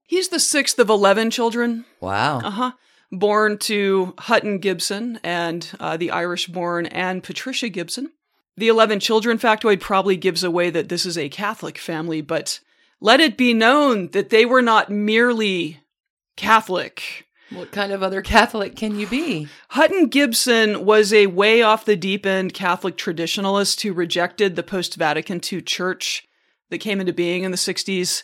He's 0.07 0.29
the 0.29 0.39
sixth 0.39 0.77
of 0.79 0.89
11 0.89 1.31
children. 1.31 1.85
Wow. 1.99 2.39
Uh 2.39 2.49
huh. 2.51 2.71
Born 3.11 3.57
to 3.59 4.13
Hutton 4.19 4.59
Gibson 4.59 5.19
and 5.23 5.69
uh, 5.79 5.97
the 5.97 6.11
Irish 6.11 6.47
born 6.47 6.85
Anne 6.87 7.21
Patricia 7.21 7.69
Gibson. 7.69 8.11
The 8.57 8.67
11 8.67 8.99
children 8.99 9.37
factoid 9.37 9.79
probably 9.79 10.15
gives 10.15 10.43
away 10.43 10.69
that 10.69 10.89
this 10.89 11.05
is 11.05 11.17
a 11.17 11.29
Catholic 11.29 11.77
family, 11.77 12.21
but 12.21 12.59
let 13.01 13.19
it 13.19 13.37
be 13.37 13.53
known 13.53 14.09
that 14.11 14.29
they 14.29 14.45
were 14.45 14.61
not 14.61 14.89
merely 14.89 15.81
Catholic. 16.37 17.27
What 17.51 17.71
kind 17.71 17.91
of 17.91 18.01
other 18.01 18.21
Catholic 18.21 18.75
can 18.75 18.97
you 18.97 19.07
be? 19.07 19.47
Hutton 19.69 20.07
Gibson 20.07 20.85
was 20.85 21.13
a 21.13 21.27
way 21.27 21.61
off 21.61 21.85
the 21.85 21.95
deep 21.95 22.25
end 22.25 22.53
Catholic 22.53 22.97
traditionalist 22.97 23.81
who 23.81 23.93
rejected 23.93 24.55
the 24.55 24.63
post 24.63 24.95
Vatican 24.95 25.39
II 25.51 25.61
church 25.61 26.27
that 26.69 26.79
came 26.79 26.99
into 26.99 27.13
being 27.13 27.43
in 27.43 27.51
the 27.51 27.57
60s 27.57 28.23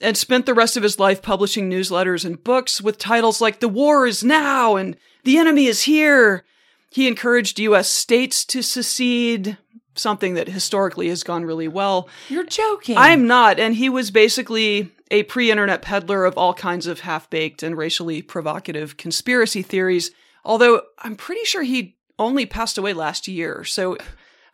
and 0.00 0.16
spent 0.16 0.46
the 0.46 0.54
rest 0.54 0.76
of 0.76 0.82
his 0.82 0.98
life 0.98 1.22
publishing 1.22 1.70
newsletters 1.70 2.24
and 2.24 2.42
books 2.42 2.80
with 2.80 2.98
titles 2.98 3.40
like 3.40 3.60
The 3.60 3.68
War 3.68 4.06
is 4.06 4.22
Now 4.22 4.76
and 4.76 4.96
The 5.24 5.38
Enemy 5.38 5.66
is 5.66 5.82
Here. 5.82 6.44
He 6.90 7.08
encouraged 7.08 7.58
U.S. 7.58 7.88
states 7.88 8.44
to 8.46 8.62
secede, 8.62 9.58
something 9.94 10.34
that 10.34 10.48
historically 10.48 11.08
has 11.08 11.22
gone 11.22 11.44
really 11.44 11.68
well. 11.68 12.08
You're 12.28 12.44
joking. 12.44 12.96
I'm 12.96 13.26
not. 13.26 13.58
And 13.58 13.74
he 13.74 13.88
was 13.88 14.10
basically 14.10 14.92
a 15.10 15.22
pre 15.24 15.50
internet 15.50 15.82
peddler 15.82 16.24
of 16.24 16.36
all 16.36 16.54
kinds 16.54 16.86
of 16.86 17.00
half 17.00 17.28
baked 17.30 17.62
and 17.62 17.76
racially 17.76 18.22
provocative 18.22 18.96
conspiracy 18.96 19.62
theories. 19.62 20.10
Although 20.44 20.82
I'm 20.98 21.16
pretty 21.16 21.44
sure 21.44 21.62
he 21.62 21.96
only 22.18 22.46
passed 22.46 22.78
away 22.78 22.92
last 22.92 23.28
year. 23.28 23.64
So 23.64 23.96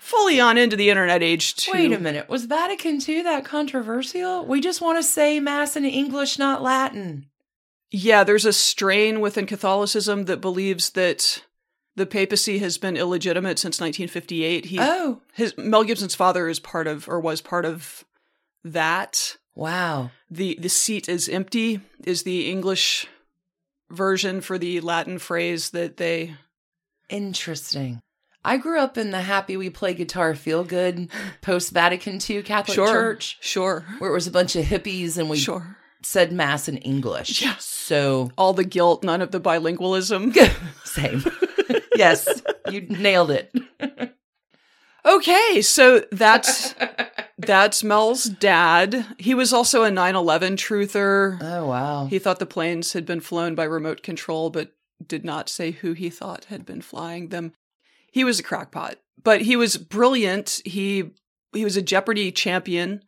fully 0.02 0.40
on 0.40 0.58
into 0.58 0.74
the 0.76 0.90
internet 0.90 1.22
age, 1.22 1.54
too. 1.54 1.72
Wait 1.72 1.92
a 1.92 1.98
minute. 1.98 2.28
Was 2.28 2.44
Vatican 2.46 2.98
II 3.06 3.22
that 3.22 3.44
controversial? 3.44 4.44
We 4.44 4.60
just 4.60 4.80
want 4.80 4.98
to 4.98 5.02
say 5.02 5.38
Mass 5.38 5.76
in 5.76 5.84
English, 5.84 6.38
not 6.38 6.60
Latin. 6.62 7.26
Yeah, 7.90 8.24
there's 8.24 8.44
a 8.44 8.52
strain 8.52 9.20
within 9.20 9.46
Catholicism 9.46 10.24
that 10.24 10.40
believes 10.40 10.90
that 10.90 11.44
the 11.94 12.06
papacy 12.06 12.58
has 12.58 12.78
been 12.78 12.96
illegitimate 12.96 13.58
since 13.58 13.80
1958. 13.80 14.64
He, 14.64 14.78
Oh, 14.80 15.20
his 15.34 15.56
Mel 15.56 15.84
Gibson's 15.84 16.14
father 16.14 16.48
is 16.48 16.58
part 16.58 16.86
of, 16.86 17.06
or 17.08 17.20
was 17.20 17.40
part 17.40 17.64
of 17.64 18.04
that. 18.64 19.36
wow. 19.54 20.10
the 20.30 20.56
the 20.58 20.68
seat 20.70 21.08
is 21.08 21.28
empty 21.28 21.80
is 22.04 22.22
the 22.22 22.50
English 22.50 23.06
version 23.90 24.40
for 24.40 24.56
the 24.58 24.80
Latin 24.80 25.18
phrase 25.18 25.70
that 25.70 25.98
they 25.98 26.34
Interesting. 27.10 28.00
I 28.44 28.56
grew 28.56 28.78
up 28.80 28.98
in 28.98 29.10
the 29.12 29.20
happy 29.22 29.56
we 29.56 29.70
play 29.70 29.94
guitar 29.94 30.34
feel 30.34 30.64
good 30.64 31.08
post 31.42 31.70
Vatican 31.72 32.18
II 32.28 32.42
Catholic 32.42 32.74
sure 32.74 32.88
Church 32.92 33.38
sure 33.40 33.84
where 33.98 34.10
it 34.10 34.14
was 34.14 34.26
a 34.26 34.30
bunch 34.32 34.56
of 34.56 34.64
hippies 34.64 35.16
and 35.18 35.30
we 35.30 35.36
sure 35.38 35.76
said 36.02 36.32
Mass 36.32 36.68
in 36.68 36.78
English. 36.78 37.40
Yeah. 37.42 37.54
So, 37.60 38.32
all 38.36 38.52
the 38.54 38.64
guilt 38.64 39.04
none 39.04 39.22
of 39.22 39.30
the 39.30 39.40
bilingualism 39.40 40.34
same. 40.84 41.24
yes, 41.96 42.42
you 42.70 42.80
nailed 42.82 43.30
it. 43.30 43.52
okay 45.04 45.60
so 45.62 46.04
that's 46.12 46.74
that's 47.38 47.82
Mel's 47.84 48.24
dad 48.24 49.04
he 49.18 49.34
was 49.34 49.52
also 49.52 49.82
a 49.84 49.90
9/11 49.90 50.56
truther 50.56 51.38
Oh, 51.42 51.66
wow. 51.66 52.06
he 52.06 52.18
thought 52.18 52.38
the 52.38 52.46
planes 52.46 52.92
had 52.92 53.04
been 53.06 53.20
flown 53.20 53.54
by 53.54 53.64
remote 53.64 54.02
control 54.02 54.50
but 54.50 54.72
did 55.04 55.24
not 55.24 55.48
say 55.48 55.72
who 55.72 55.92
he 55.94 56.08
thought 56.08 56.44
had 56.46 56.64
been 56.64 56.80
flying 56.82 57.28
them 57.28 57.52
he 58.12 58.22
was 58.24 58.38
a 58.38 58.42
crackpot 58.44 58.96
but 59.24 59.40
he 59.42 59.54
was 59.56 59.76
brilliant. 59.76 60.60
He 60.64 61.10
he 61.52 61.64
was 61.64 61.76
a 61.76 61.82
jeopardy 61.82 62.32
champion. 62.32 63.02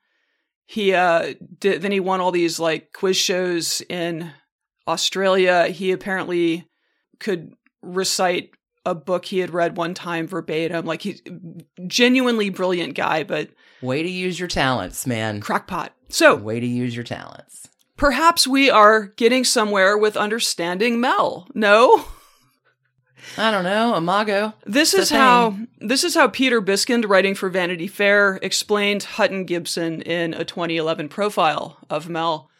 He 0.67 0.93
uh 0.95 1.35
did 1.59 1.83
then 1.83 1.91
he 1.93 1.99
won 2.01 2.21
all 2.21 2.31
these 2.33 2.61
like 2.61 2.93
quiz 2.93 3.17
shows 3.17 3.83
in 3.89 4.31
australia. 4.87 5.67
He 5.69 5.91
apparently 5.93 6.69
could 7.21 7.53
recite 7.83 8.51
a 8.87 8.95
book 8.95 9.25
he 9.25 9.39
had 9.39 9.53
read 9.53 9.77
one 9.77 9.95
time 9.95 10.27
verbatim. 10.29 10.85
Like 10.87 11.03
he's 11.03 11.21
genuinely 11.87 12.51
brilliant 12.51 12.95
guy 12.95 13.25
but 13.25 13.51
Way 13.83 14.03
to 14.03 14.09
use 14.11 14.39
your 14.39 14.49
talents, 14.49 15.07
man. 15.07 15.41
crackpot. 15.41 15.93
So 16.09 16.35
Way 16.37 16.61
to 16.61 16.67
use 16.67 16.95
your 16.95 17.05
talents. 17.05 17.69
perhaps 17.97 18.47
we 18.47 18.71
are 18.71 19.07
getting 19.17 19.43
somewhere 19.45 19.99
with 19.99 20.17
understanding 20.17 21.01
mel 21.01 21.49
no 21.55 22.05
I 23.37 23.51
don't 23.51 23.65
know, 23.65 23.97
Imago. 23.97 24.55
This 24.65 24.95
It's 24.95 25.05
is 25.05 25.11
how 25.11 25.57
this 25.81 26.05
is 26.05 26.15
how 26.15 26.29
Peter 26.29 26.63
Biskind, 26.63 27.09
writing 27.09 27.35
for 27.35 27.49
Vanity 27.49 27.87
Fair, 27.87 28.39
explained 28.43 29.03
Hutton 29.03 29.45
Gibson 29.45 30.03
in 30.03 30.35
a 30.35 30.45
2011 30.45 31.09
profile 31.09 31.79
of 31.91 32.09
Mel. 32.09 32.51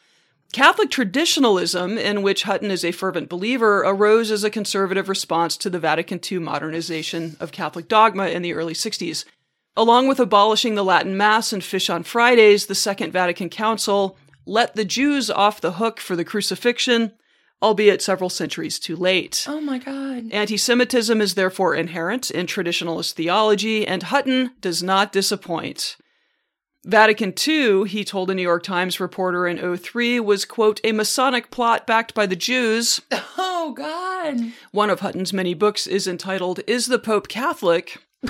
Catholic 0.53 0.91
traditionalism, 0.91 1.99
in 1.99 2.23
which 2.23 2.45
Hutton 2.45 2.71
is 2.71 2.85
a 2.85 2.93
fervent 2.93 3.29
believer, 3.29 3.81
arose 3.81 4.31
as 4.31 4.45
a 4.45 4.51
conservative 4.51 5.09
response 5.09 5.57
to 5.57 5.69
the 5.69 5.81
Vatican 5.81 6.21
II 6.31 6.39
modernization 6.39 7.37
of 7.41 7.51
Catholic 7.51 7.89
dogma 7.89 8.29
in 8.29 8.43
the 8.43 8.53
early 8.55 8.75
60s. 8.75 9.25
Along 9.77 10.07
with 10.07 10.21
abolishing 10.21 10.77
the 10.77 10.85
Latin 10.85 11.17
Mass 11.17 11.53
and 11.53 11.65
fish 11.65 11.91
on 11.91 12.05
Fridays, 12.05 12.67
the 12.67 12.75
Second 12.77 13.13
Vatican 13.13 13.49
Council 13.49 14.17
let 14.47 14.77
the 14.77 14.85
Jews 14.85 15.29
off 15.29 15.61
the 15.61 15.73
hook 15.73 15.99
for 15.99 16.15
the 16.15 16.25
crucifixion, 16.25 17.13
albeit 17.65 18.03
several 18.03 18.29
centuries 18.29 18.79
too 18.79 18.95
late. 18.95 19.47
Oh 19.49 19.61
my 19.61 19.79
God. 19.79 20.31
Anti 20.31 20.59
Semitism 20.59 21.21
is 21.21 21.35
therefore 21.35 21.75
inherent 21.75 22.31
in 22.31 22.47
traditionalist 22.47 23.15
theology, 23.15 23.87
and 23.87 24.05
Hutton 24.05 24.51
does 24.61 24.83
not 24.83 25.13
disappoint. 25.13 25.97
Vatican 26.85 27.33
II, 27.49 27.89
he 27.89 28.05
told 28.05 28.31
a 28.31 28.35
New 28.35 28.43
York 28.43 28.63
Times 28.63 29.01
reporter 29.01 29.49
in 29.49 29.77
03, 29.77 30.21
was, 30.21 30.45
quote, 30.45 30.83
a 30.85 30.93
Masonic 30.93 31.51
plot 31.51 31.87
backed 31.87 32.13
by 32.13 32.27
the 32.27 32.37
Jews. 32.37 33.01
Oh 33.39 33.73
God. 33.73 34.53
One 34.73 34.91
of 34.91 35.01
Hutton's 35.01 35.33
many 35.33 35.55
books 35.55 35.87
is 35.87 36.07
entitled, 36.07 36.61
Is 36.67 36.85
the 36.87 36.99
Pope 36.99 37.29
Catholic? 37.29 37.97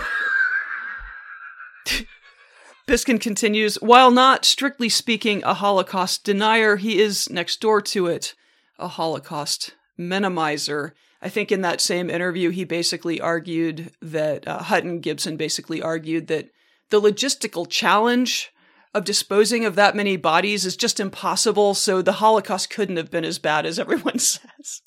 Biskind 2.86 3.20
continues, 3.20 3.74
while 3.76 4.12
not, 4.12 4.44
strictly 4.44 4.88
speaking, 4.88 5.42
a 5.42 5.54
Holocaust 5.54 6.22
denier, 6.22 6.76
he 6.76 7.00
is 7.00 7.28
next 7.30 7.60
door 7.60 7.80
to 7.82 8.06
it, 8.06 8.34
a 8.78 8.88
Holocaust 8.88 9.74
minimizer. 9.98 10.92
I 11.22 11.28
think 11.28 11.50
in 11.50 11.62
that 11.62 11.80
same 11.80 12.10
interview, 12.10 12.50
he 12.50 12.64
basically 12.64 13.20
argued 13.20 13.92
that 14.02 14.46
uh, 14.46 14.62
Hutton 14.64 15.00
Gibson 15.00 15.36
basically 15.36 15.80
argued 15.80 16.26
that 16.26 16.50
the 16.90 17.00
logistical 17.00 17.68
challenge 17.68 18.52
of 18.92 19.04
disposing 19.04 19.64
of 19.64 19.74
that 19.74 19.96
many 19.96 20.16
bodies 20.16 20.64
is 20.64 20.76
just 20.76 21.00
impossible, 21.00 21.74
so 21.74 22.00
the 22.02 22.12
Holocaust 22.12 22.70
couldn't 22.70 22.96
have 22.96 23.10
been 23.10 23.24
as 23.24 23.38
bad 23.38 23.66
as 23.66 23.78
everyone 23.80 24.18
says. 24.18 24.82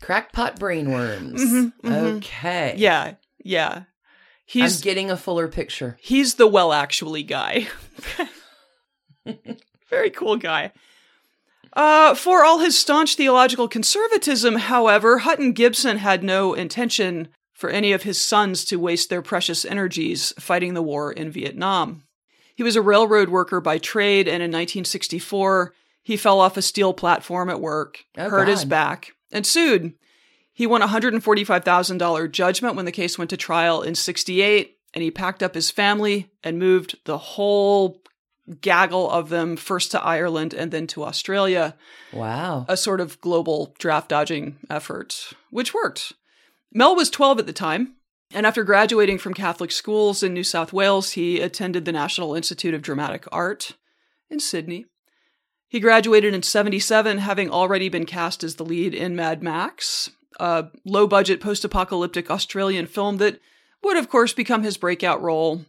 Crackpot 0.00 0.58
brainworms. 0.58 1.38
Mhm, 1.40 1.72
mhm. 1.84 2.16
Okay. 2.16 2.74
Yeah, 2.76 3.14
yeah. 3.44 3.84
He's 4.44 4.80
I'm 4.80 4.82
getting 4.82 5.10
a 5.10 5.16
fuller 5.16 5.48
picture. 5.48 5.96
he's 6.00 6.34
the 6.34 6.46
well 6.46 6.72
actually 6.72 7.22
guy. 7.22 7.68
Very 9.90 10.10
cool 10.10 10.36
guy. 10.36 10.72
Uh, 11.74 12.14
for 12.14 12.44
all 12.44 12.58
his 12.58 12.78
staunch 12.78 13.14
theological 13.14 13.66
conservatism, 13.68 14.56
however, 14.56 15.18
Hutton 15.18 15.52
Gibson 15.52 15.98
had 15.98 16.22
no 16.22 16.52
intention 16.52 17.28
for 17.54 17.70
any 17.70 17.92
of 17.92 18.02
his 18.02 18.20
sons 18.20 18.64
to 18.66 18.76
waste 18.76 19.08
their 19.08 19.22
precious 19.22 19.64
energies 19.64 20.32
fighting 20.38 20.74
the 20.74 20.82
war 20.82 21.12
in 21.12 21.30
Vietnam. 21.30 22.02
He 22.54 22.62
was 22.62 22.76
a 22.76 22.82
railroad 22.82 23.28
worker 23.30 23.60
by 23.60 23.78
trade, 23.78 24.26
and 24.28 24.42
in 24.42 24.50
1964, 24.50 25.72
he 26.02 26.16
fell 26.16 26.40
off 26.40 26.56
a 26.56 26.62
steel 26.62 26.92
platform 26.92 27.48
at 27.48 27.60
work, 27.60 28.04
Oh, 28.18 28.28
hurt 28.28 28.48
his 28.48 28.64
back, 28.64 29.12
and 29.30 29.46
sued. 29.46 29.94
He 30.52 30.66
won 30.66 30.82
a 30.82 30.88
$145,000 30.88 32.30
judgment 32.32 32.76
when 32.76 32.84
the 32.84 32.92
case 32.92 33.16
went 33.16 33.30
to 33.30 33.36
trial 33.38 33.80
in 33.80 33.94
68, 33.94 34.76
and 34.92 35.02
he 35.02 35.10
packed 35.10 35.42
up 35.42 35.54
his 35.54 35.70
family 35.70 36.30
and 36.44 36.58
moved 36.58 36.98
the 37.04 37.16
whole 37.16 38.01
gaggle 38.60 39.08
of 39.10 39.28
them 39.28 39.56
first 39.56 39.90
to 39.92 40.02
Ireland 40.02 40.52
and 40.52 40.70
then 40.72 40.86
to 40.88 41.04
Australia, 41.04 41.76
Wow. 42.12 42.66
a 42.68 42.76
sort 42.76 43.00
of 43.00 43.20
global 43.20 43.74
draft 43.78 44.08
dodging 44.08 44.58
effort, 44.68 45.32
which 45.50 45.72
worked. 45.72 46.12
Mel 46.72 46.96
was 46.96 47.10
12 47.10 47.38
at 47.40 47.46
the 47.46 47.52
time, 47.52 47.94
and 48.34 48.46
after 48.46 48.64
graduating 48.64 49.18
from 49.18 49.34
Catholic 49.34 49.70
schools 49.70 50.22
in 50.22 50.34
New 50.34 50.44
South 50.44 50.72
Wales, 50.72 51.12
he 51.12 51.40
attended 51.40 51.84
the 51.84 51.92
National 51.92 52.34
Institute 52.34 52.74
of 52.74 52.82
Dramatic 52.82 53.26
Art 53.30 53.76
in 54.30 54.40
Sydney. 54.40 54.86
He 55.68 55.80
graduated 55.80 56.34
in 56.34 56.42
77, 56.42 57.18
having 57.18 57.50
already 57.50 57.88
been 57.88 58.06
cast 58.06 58.42
as 58.42 58.56
the 58.56 58.64
lead 58.64 58.92
in 58.94 59.16
Mad 59.16 59.42
Max, 59.42 60.10
a 60.40 60.66
low 60.84 61.06
budget 61.06 61.40
post 61.40 61.64
apocalyptic 61.64 62.30
Australian 62.30 62.86
film 62.86 63.18
that 63.18 63.38
would, 63.82 63.96
of 63.96 64.08
course, 64.08 64.32
become 64.32 64.62
his 64.62 64.76
breakout 64.76 65.22
role. 65.22 65.64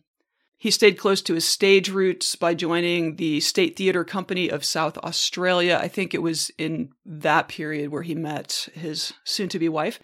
He 0.63 0.71
stayed 0.71 0.97
close 0.97 1.21
to 1.23 1.33
his 1.33 1.43
stage 1.43 1.89
roots 1.89 2.37
by 2.37 2.53
joining 2.53 3.17
the 3.17 3.41
State 3.41 3.75
Theatre 3.75 4.05
Company 4.05 4.47
of 4.47 4.63
South 4.63 4.97
Australia. 4.99 5.77
I 5.77 5.89
think 5.89 6.13
it 6.13 6.21
was 6.21 6.51
in 6.57 6.93
that 7.05 7.49
period 7.49 7.91
where 7.91 8.03
he 8.03 8.15
met 8.15 8.69
his 8.73 9.11
soon 9.25 9.49
to 9.49 9.59
be 9.59 9.67
wife. 9.67 9.99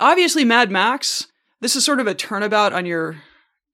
Obviously, 0.00 0.46
Mad 0.46 0.70
Max, 0.70 1.26
this 1.60 1.76
is 1.76 1.84
sort 1.84 2.00
of 2.00 2.06
a 2.06 2.14
turnabout 2.14 2.72
on 2.72 2.86
your 2.86 3.16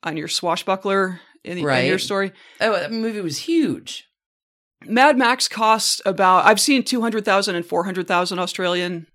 on 0.03 0.17
your 0.17 0.27
swashbuckler 0.27 1.21
in, 1.45 1.55
the, 1.55 1.69
in 1.69 1.87
your 1.87 2.01
story. 2.01 2.33
Oh, 2.61 2.73
that 2.73 2.91
movie 2.91 3.21
was 3.21 3.39
huge. 3.39 4.09
Mad 4.85 5.17
Max 5.17 5.47
cost 5.47 6.03
about 6.05 6.47
I've 6.47 6.59
seen 6.59 6.83
200,000 6.83 7.55
and 7.55 7.65
400,000 7.65 8.41
Australian. 8.41 9.07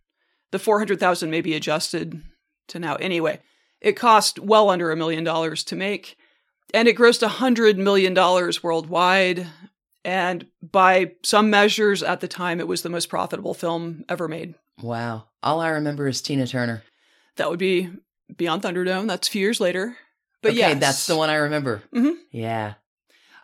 The 0.52 0.60
400,000 0.60 1.30
may 1.30 1.42
be 1.42 1.54
adjusted 1.54 2.24
to 2.70 2.80
now. 2.80 2.96
Anyway, 2.96 3.42
it 3.82 3.98
cost 3.98 4.40
well 4.40 4.70
under 4.70 4.90
a 4.90 4.96
million 4.96 5.26
dollars 5.26 5.66
to 5.66 5.76
make 5.76 6.16
and 6.74 6.88
it 6.88 6.96
grossed 6.98 7.22
100 7.22 7.78
million 7.78 8.14
dollars 8.14 8.64
worldwide 8.64 9.48
and 10.06 10.46
by 10.62 11.12
some 11.24 11.50
measures 11.50 12.02
at 12.04 12.22
the 12.22 12.28
time 12.28 12.60
it 12.60 12.68
was 12.68 12.82
the 12.82 12.90
most 12.90 13.08
profitable 13.10 13.54
film 13.54 14.04
ever 14.10 14.28
made. 14.28 14.56
Wow. 14.82 15.26
All 15.44 15.60
I 15.60 15.70
remember 15.70 16.08
is 16.08 16.22
Tina 16.22 16.48
Turner. 16.48 16.84
That 17.36 17.50
would 17.50 17.60
be 17.60 17.90
Beyond 18.36 18.64
Thunderdome. 18.64 19.08
That's 19.08 19.28
a 19.28 19.32
few 19.32 19.42
years 19.42 19.60
later. 19.60 19.98
But 20.42 20.52
okay, 20.52 20.60
yeah, 20.60 20.74
that's 20.76 21.06
the 21.08 21.18
one 21.18 21.30
I 21.30 21.36
remember. 21.36 21.84
Mhm. 21.94 22.16
Yeah. 22.32 22.76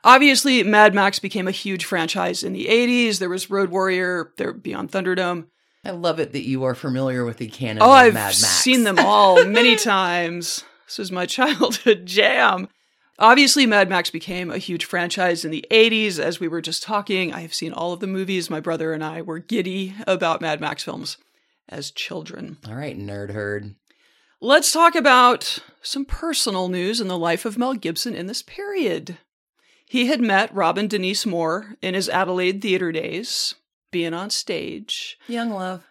Obviously, 0.04 0.62
Mad 0.64 0.94
Max 0.94 1.20
became 1.20 1.48
a 1.48 1.52
huge 1.52 1.84
franchise 1.84 2.44
in 2.44 2.54
the 2.54 2.68
80s. 2.68 3.18
There 3.20 3.30
was 3.30 3.50
Road 3.50 3.70
Warrior, 3.70 4.32
there 4.38 4.54
Beyond 4.54 4.92
Thunderdome. 4.92 5.48
I 5.84 5.92
love 5.92 6.20
it 6.20 6.32
that 6.34 6.46
you 6.48 6.64
are 6.64 6.76
familiar 6.76 7.26
with 7.26 7.38
the 7.38 7.48
canon 7.48 7.82
Oh, 7.82 7.86
of 7.88 7.92
I've 7.92 8.14
Mad 8.14 8.28
Max. 8.28 8.38
seen 8.38 8.84
them 8.84 9.00
all 9.00 9.44
many 9.48 9.76
times. 9.76 10.64
This 10.86 11.00
was 11.00 11.12
my 11.12 11.26
childhood 11.26 12.06
jam. 12.06 12.70
Obviously, 13.18 13.66
Mad 13.66 13.90
Max 13.90 14.10
became 14.10 14.52
a 14.52 14.58
huge 14.58 14.84
franchise 14.84 15.46
in 15.46 15.52
the 15.52 15.66
80s, 15.72 16.20
as 16.20 16.40
we 16.40 16.50
were 16.50 16.62
just 16.62 16.84
talking. 16.84 17.34
I 17.34 17.42
have 17.42 17.54
seen 17.54 17.72
all 17.72 17.94
of 17.94 18.02
the 18.02 18.08
movies. 18.08 18.50
My 18.50 18.60
brother 18.60 18.92
and 18.92 19.04
I 19.04 19.22
were 19.22 19.40
giddy 19.40 19.96
about 20.06 20.42
Mad 20.42 20.60
Max 20.60 20.84
films 20.84 21.18
as 21.70 21.92
children. 21.92 22.58
All 22.68 22.76
right, 22.76 22.98
nerd 22.98 23.32
herd. 23.32 23.76
Let's 24.42 24.74
talk 24.74 24.96
about 24.96 25.60
some 25.82 26.04
personal 26.04 26.68
news 26.68 27.00
in 27.00 27.08
the 27.08 27.18
life 27.18 27.46
of 27.46 27.58
Mel 27.58 27.74
Gibson 27.74 28.16
in 28.16 28.28
this 28.28 28.42
period. 28.42 29.18
He 29.88 30.08
had 30.08 30.20
met 30.20 30.54
Robin 30.54 30.88
Denise 30.88 31.26
Moore 31.26 31.76
in 31.82 31.94
his 31.94 32.10
Adelaide 32.10 32.62
theater 32.62 32.92
days, 32.92 33.56
being 33.92 34.14
on 34.14 34.30
stage. 34.30 35.18
Young 35.28 35.52
love. 35.52 35.84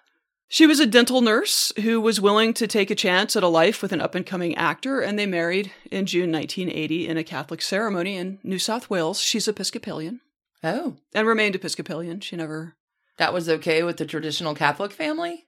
She 0.54 0.68
was 0.68 0.78
a 0.78 0.86
dental 0.86 1.20
nurse 1.20 1.72
who 1.82 2.00
was 2.00 2.20
willing 2.20 2.54
to 2.54 2.68
take 2.68 2.88
a 2.88 2.94
chance 2.94 3.34
at 3.34 3.42
a 3.42 3.48
life 3.48 3.82
with 3.82 3.90
an 3.90 4.00
up 4.00 4.14
and 4.14 4.24
coming 4.24 4.54
actor, 4.54 5.00
and 5.00 5.18
they 5.18 5.26
married 5.26 5.72
in 5.90 6.06
June 6.06 6.30
1980 6.30 7.08
in 7.08 7.16
a 7.16 7.24
Catholic 7.24 7.60
ceremony 7.60 8.16
in 8.16 8.38
New 8.44 8.60
South 8.60 8.88
Wales. 8.88 9.20
She's 9.20 9.48
Episcopalian 9.48 10.20
Oh, 10.62 10.94
and 11.12 11.26
remained 11.26 11.56
Episcopalian. 11.56 12.20
She 12.20 12.36
never 12.36 12.76
that 13.16 13.32
was 13.32 13.48
okay 13.48 13.82
with 13.82 13.96
the 13.96 14.06
traditional 14.06 14.54
Catholic 14.54 14.92
family? 14.92 15.46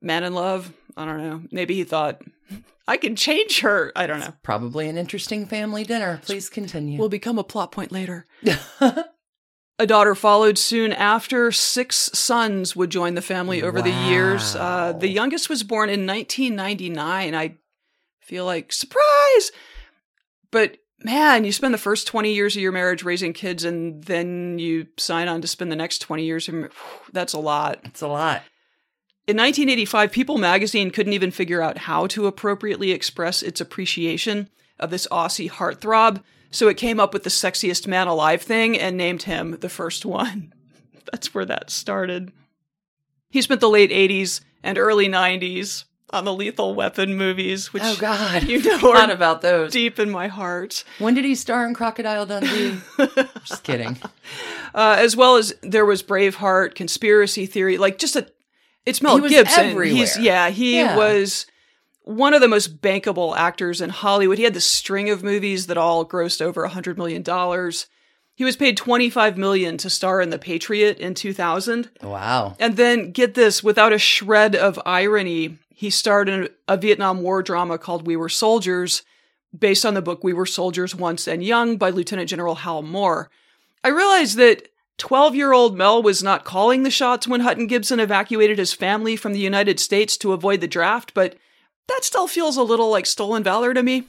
man 0.00 0.22
in 0.22 0.32
love. 0.32 0.72
I 0.96 1.06
don't 1.06 1.18
know. 1.18 1.42
Maybe 1.50 1.74
he 1.74 1.82
thought, 1.82 2.22
I 2.86 2.98
can 2.98 3.16
change 3.16 3.62
her. 3.62 3.90
I 3.96 4.06
don't 4.06 4.20
know. 4.20 4.34
Probably 4.44 4.88
an 4.88 4.96
interesting 4.96 5.46
family 5.46 5.82
dinner. 5.82 6.20
Please 6.24 6.48
continue. 6.48 7.00
Will 7.00 7.08
become 7.08 7.40
a 7.40 7.42
plot 7.42 7.72
point 7.72 7.90
later. 7.90 8.26
A 9.78 9.86
daughter 9.86 10.14
followed 10.14 10.56
soon 10.56 10.92
after. 10.92 11.52
Six 11.52 12.10
sons 12.14 12.74
would 12.74 12.90
join 12.90 13.14
the 13.14 13.22
family 13.22 13.62
over 13.62 13.82
the 13.82 13.90
years. 13.90 14.56
Uh, 14.56 14.92
the 14.92 15.08
youngest 15.08 15.50
was 15.50 15.62
born 15.62 15.90
in 15.90 16.06
1999. 16.06 17.34
I 17.34 17.56
feel 18.20 18.46
like, 18.46 18.72
surprise! 18.72 19.50
But 20.50 20.78
man, 21.02 21.44
you 21.44 21.52
spend 21.52 21.74
the 21.74 21.78
first 21.78 22.06
20 22.06 22.32
years 22.32 22.56
of 22.56 22.62
your 22.62 22.72
marriage 22.72 23.02
raising 23.04 23.34
kids 23.34 23.64
and 23.64 24.02
then 24.04 24.58
you 24.58 24.86
sign 24.96 25.28
on 25.28 25.42
to 25.42 25.46
spend 25.46 25.70
the 25.70 25.76
next 25.76 25.98
20 25.98 26.24
years. 26.24 26.48
That's 27.12 27.34
a 27.34 27.38
lot. 27.38 27.80
it's 27.84 28.00
a 28.00 28.08
lot. 28.08 28.42
In 29.26 29.36
1985, 29.36 30.12
People 30.12 30.38
magazine 30.38 30.90
couldn't 30.90 31.12
even 31.12 31.30
figure 31.30 31.60
out 31.60 31.78
how 31.78 32.06
to 32.08 32.26
appropriately 32.26 32.92
express 32.92 33.42
its 33.42 33.60
appreciation 33.60 34.48
of 34.78 34.90
this 34.90 35.06
Aussie 35.08 35.50
heartthrob, 35.50 36.22
so 36.56 36.68
it 36.68 36.76
came 36.76 36.98
up 36.98 37.12
with 37.12 37.22
the 37.24 37.30
sexiest 37.30 37.86
man 37.86 38.06
alive 38.08 38.42
thing 38.42 38.78
and 38.78 38.96
named 38.96 39.24
him 39.24 39.58
the 39.60 39.68
first 39.68 40.04
one. 40.06 40.52
That's 41.12 41.34
where 41.34 41.44
that 41.44 41.70
started. 41.70 42.32
He 43.28 43.42
spent 43.42 43.60
the 43.60 43.68
late 43.68 43.90
80s 43.90 44.40
and 44.62 44.78
early 44.78 45.08
90s 45.08 45.84
on 46.10 46.24
the 46.24 46.32
Lethal 46.32 46.74
Weapon 46.74 47.16
movies, 47.16 47.72
which 47.72 47.82
oh 47.84 47.96
God, 47.98 48.44
you 48.44 48.62
know 48.80 48.92
are 48.94 49.10
about 49.10 49.42
those. 49.42 49.72
deep 49.72 49.98
in 49.98 50.10
my 50.10 50.28
heart. 50.28 50.84
When 50.98 51.14
did 51.14 51.24
he 51.24 51.34
star 51.34 51.66
in 51.66 51.74
Crocodile 51.74 52.26
Dundee? 52.26 52.78
Just 53.44 53.64
kidding. 53.64 53.98
Uh, 54.74 54.96
as 54.98 55.16
well 55.16 55.36
as 55.36 55.52
there 55.62 55.84
was 55.84 56.02
Braveheart, 56.02 56.74
Conspiracy 56.74 57.46
Theory, 57.46 57.76
like 57.78 57.98
just 57.98 58.14
a. 58.16 58.26
It's 58.84 59.02
Mel 59.02 59.16
He 59.16 59.22
was 59.22 59.32
Gibson. 59.32 59.64
everywhere. 59.64 59.84
He's 59.86 60.16
yeah, 60.18 60.48
he 60.50 60.76
Yeah. 60.78 60.96
was 60.96 61.46
one 62.06 62.32
of 62.34 62.40
the 62.40 62.48
most 62.48 62.80
bankable 62.80 63.36
actors 63.36 63.80
in 63.80 63.90
Hollywood. 63.90 64.38
He 64.38 64.44
had 64.44 64.54
this 64.54 64.64
string 64.70 65.10
of 65.10 65.22
movies 65.24 65.66
that 65.66 65.76
all 65.76 66.06
grossed 66.06 66.40
over 66.40 66.62
a 66.64 66.68
hundred 66.70 66.96
million 66.96 67.22
dollars. 67.22 67.86
He 68.36 68.44
was 68.44 68.56
paid 68.56 68.76
twenty 68.76 69.10
five 69.10 69.36
million 69.36 69.76
to 69.78 69.90
star 69.90 70.20
in 70.20 70.30
The 70.30 70.38
Patriot 70.38 70.98
in 70.98 71.14
two 71.14 71.32
thousand, 71.32 71.90
Wow. 72.02 72.54
and 72.60 72.76
then 72.76 73.10
get 73.10 73.34
this, 73.34 73.62
without 73.62 73.92
a 73.92 73.98
shred 73.98 74.54
of 74.54 74.80
irony, 74.86 75.58
he 75.68 75.90
starred 75.90 76.28
in 76.28 76.48
a 76.68 76.76
Vietnam 76.76 77.22
War 77.22 77.42
drama 77.42 77.76
called 77.76 78.06
We 78.06 78.14
Were 78.16 78.28
Soldiers, 78.28 79.02
based 79.58 79.84
on 79.84 79.94
the 79.94 80.02
book 80.02 80.22
We 80.22 80.32
Were 80.32 80.46
Soldiers 80.46 80.94
Once 80.94 81.26
and 81.26 81.42
Young 81.42 81.76
by 81.76 81.90
Lieutenant 81.90 82.30
General 82.30 82.54
Hal 82.56 82.82
Moore. 82.82 83.30
I 83.82 83.88
realized 83.88 84.36
that 84.36 84.68
12 84.98 85.34
year 85.34 85.52
old 85.52 85.76
Mel 85.76 86.02
was 86.02 86.22
not 86.22 86.44
calling 86.44 86.82
the 86.82 86.90
shots 86.90 87.26
when 87.26 87.40
Hutton 87.40 87.66
Gibson 87.66 88.00
evacuated 88.00 88.58
his 88.58 88.72
family 88.72 89.16
from 89.16 89.32
the 89.32 89.38
United 89.40 89.80
States 89.80 90.16
to 90.18 90.32
avoid 90.32 90.60
the 90.60 90.68
draft, 90.68 91.12
but 91.14 91.36
that 91.88 92.04
still 92.04 92.26
feels 92.26 92.56
a 92.56 92.62
little 92.62 92.90
like 92.90 93.06
stolen 93.06 93.42
valor 93.42 93.74
to 93.74 93.82
me. 93.82 94.04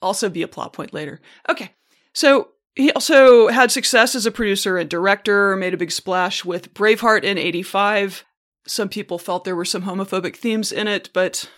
Also, 0.00 0.28
be 0.28 0.42
a 0.42 0.48
plot 0.48 0.72
point 0.72 0.92
later. 0.92 1.20
Okay, 1.48 1.70
so 2.12 2.48
he 2.74 2.90
also 2.92 3.48
had 3.48 3.70
success 3.70 4.14
as 4.14 4.26
a 4.26 4.30
producer 4.30 4.78
and 4.78 4.88
director, 4.88 5.54
made 5.56 5.74
a 5.74 5.78
big 5.78 5.92
splash 5.92 6.44
with 6.44 6.74
Braveheart 6.74 7.22
in 7.22 7.38
85. 7.38 8.24
Some 8.66 8.88
people 8.88 9.18
felt 9.18 9.44
there 9.44 9.56
were 9.56 9.64
some 9.64 9.82
homophobic 9.82 10.36
themes 10.36 10.72
in 10.72 10.88
it, 10.88 11.10
but 11.12 11.50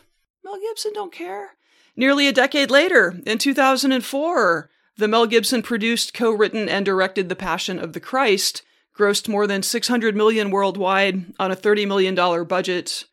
Mel 0.45 0.59
Gibson 0.61 0.93
don't 0.93 1.13
care. 1.13 1.51
Nearly 1.97 2.27
a 2.27 2.33
decade 2.33 2.71
later, 2.71 3.21
in 3.25 3.39
2004, 3.39 4.71
the 4.97 5.09
Mel 5.09 5.27
Gibson 5.27 5.63
produced, 5.63 6.15
co-written, 6.15 6.69
and 6.69 6.85
directed 6.85 7.29
The 7.29 7.37
Passion 7.37 7.79
of 7.79 7.93
the 7.93 8.01
Christ, 8.01 8.63
grossed 8.97 9.29
more 9.29 9.47
than 9.47 9.63
600 9.63 10.17
million 10.17 10.51
worldwide 10.51 11.35
on 11.39 11.51
a 11.51 11.57
30 11.57 11.87
million 11.87 12.15
dollar 12.15 12.45
budget, 12.45 13.05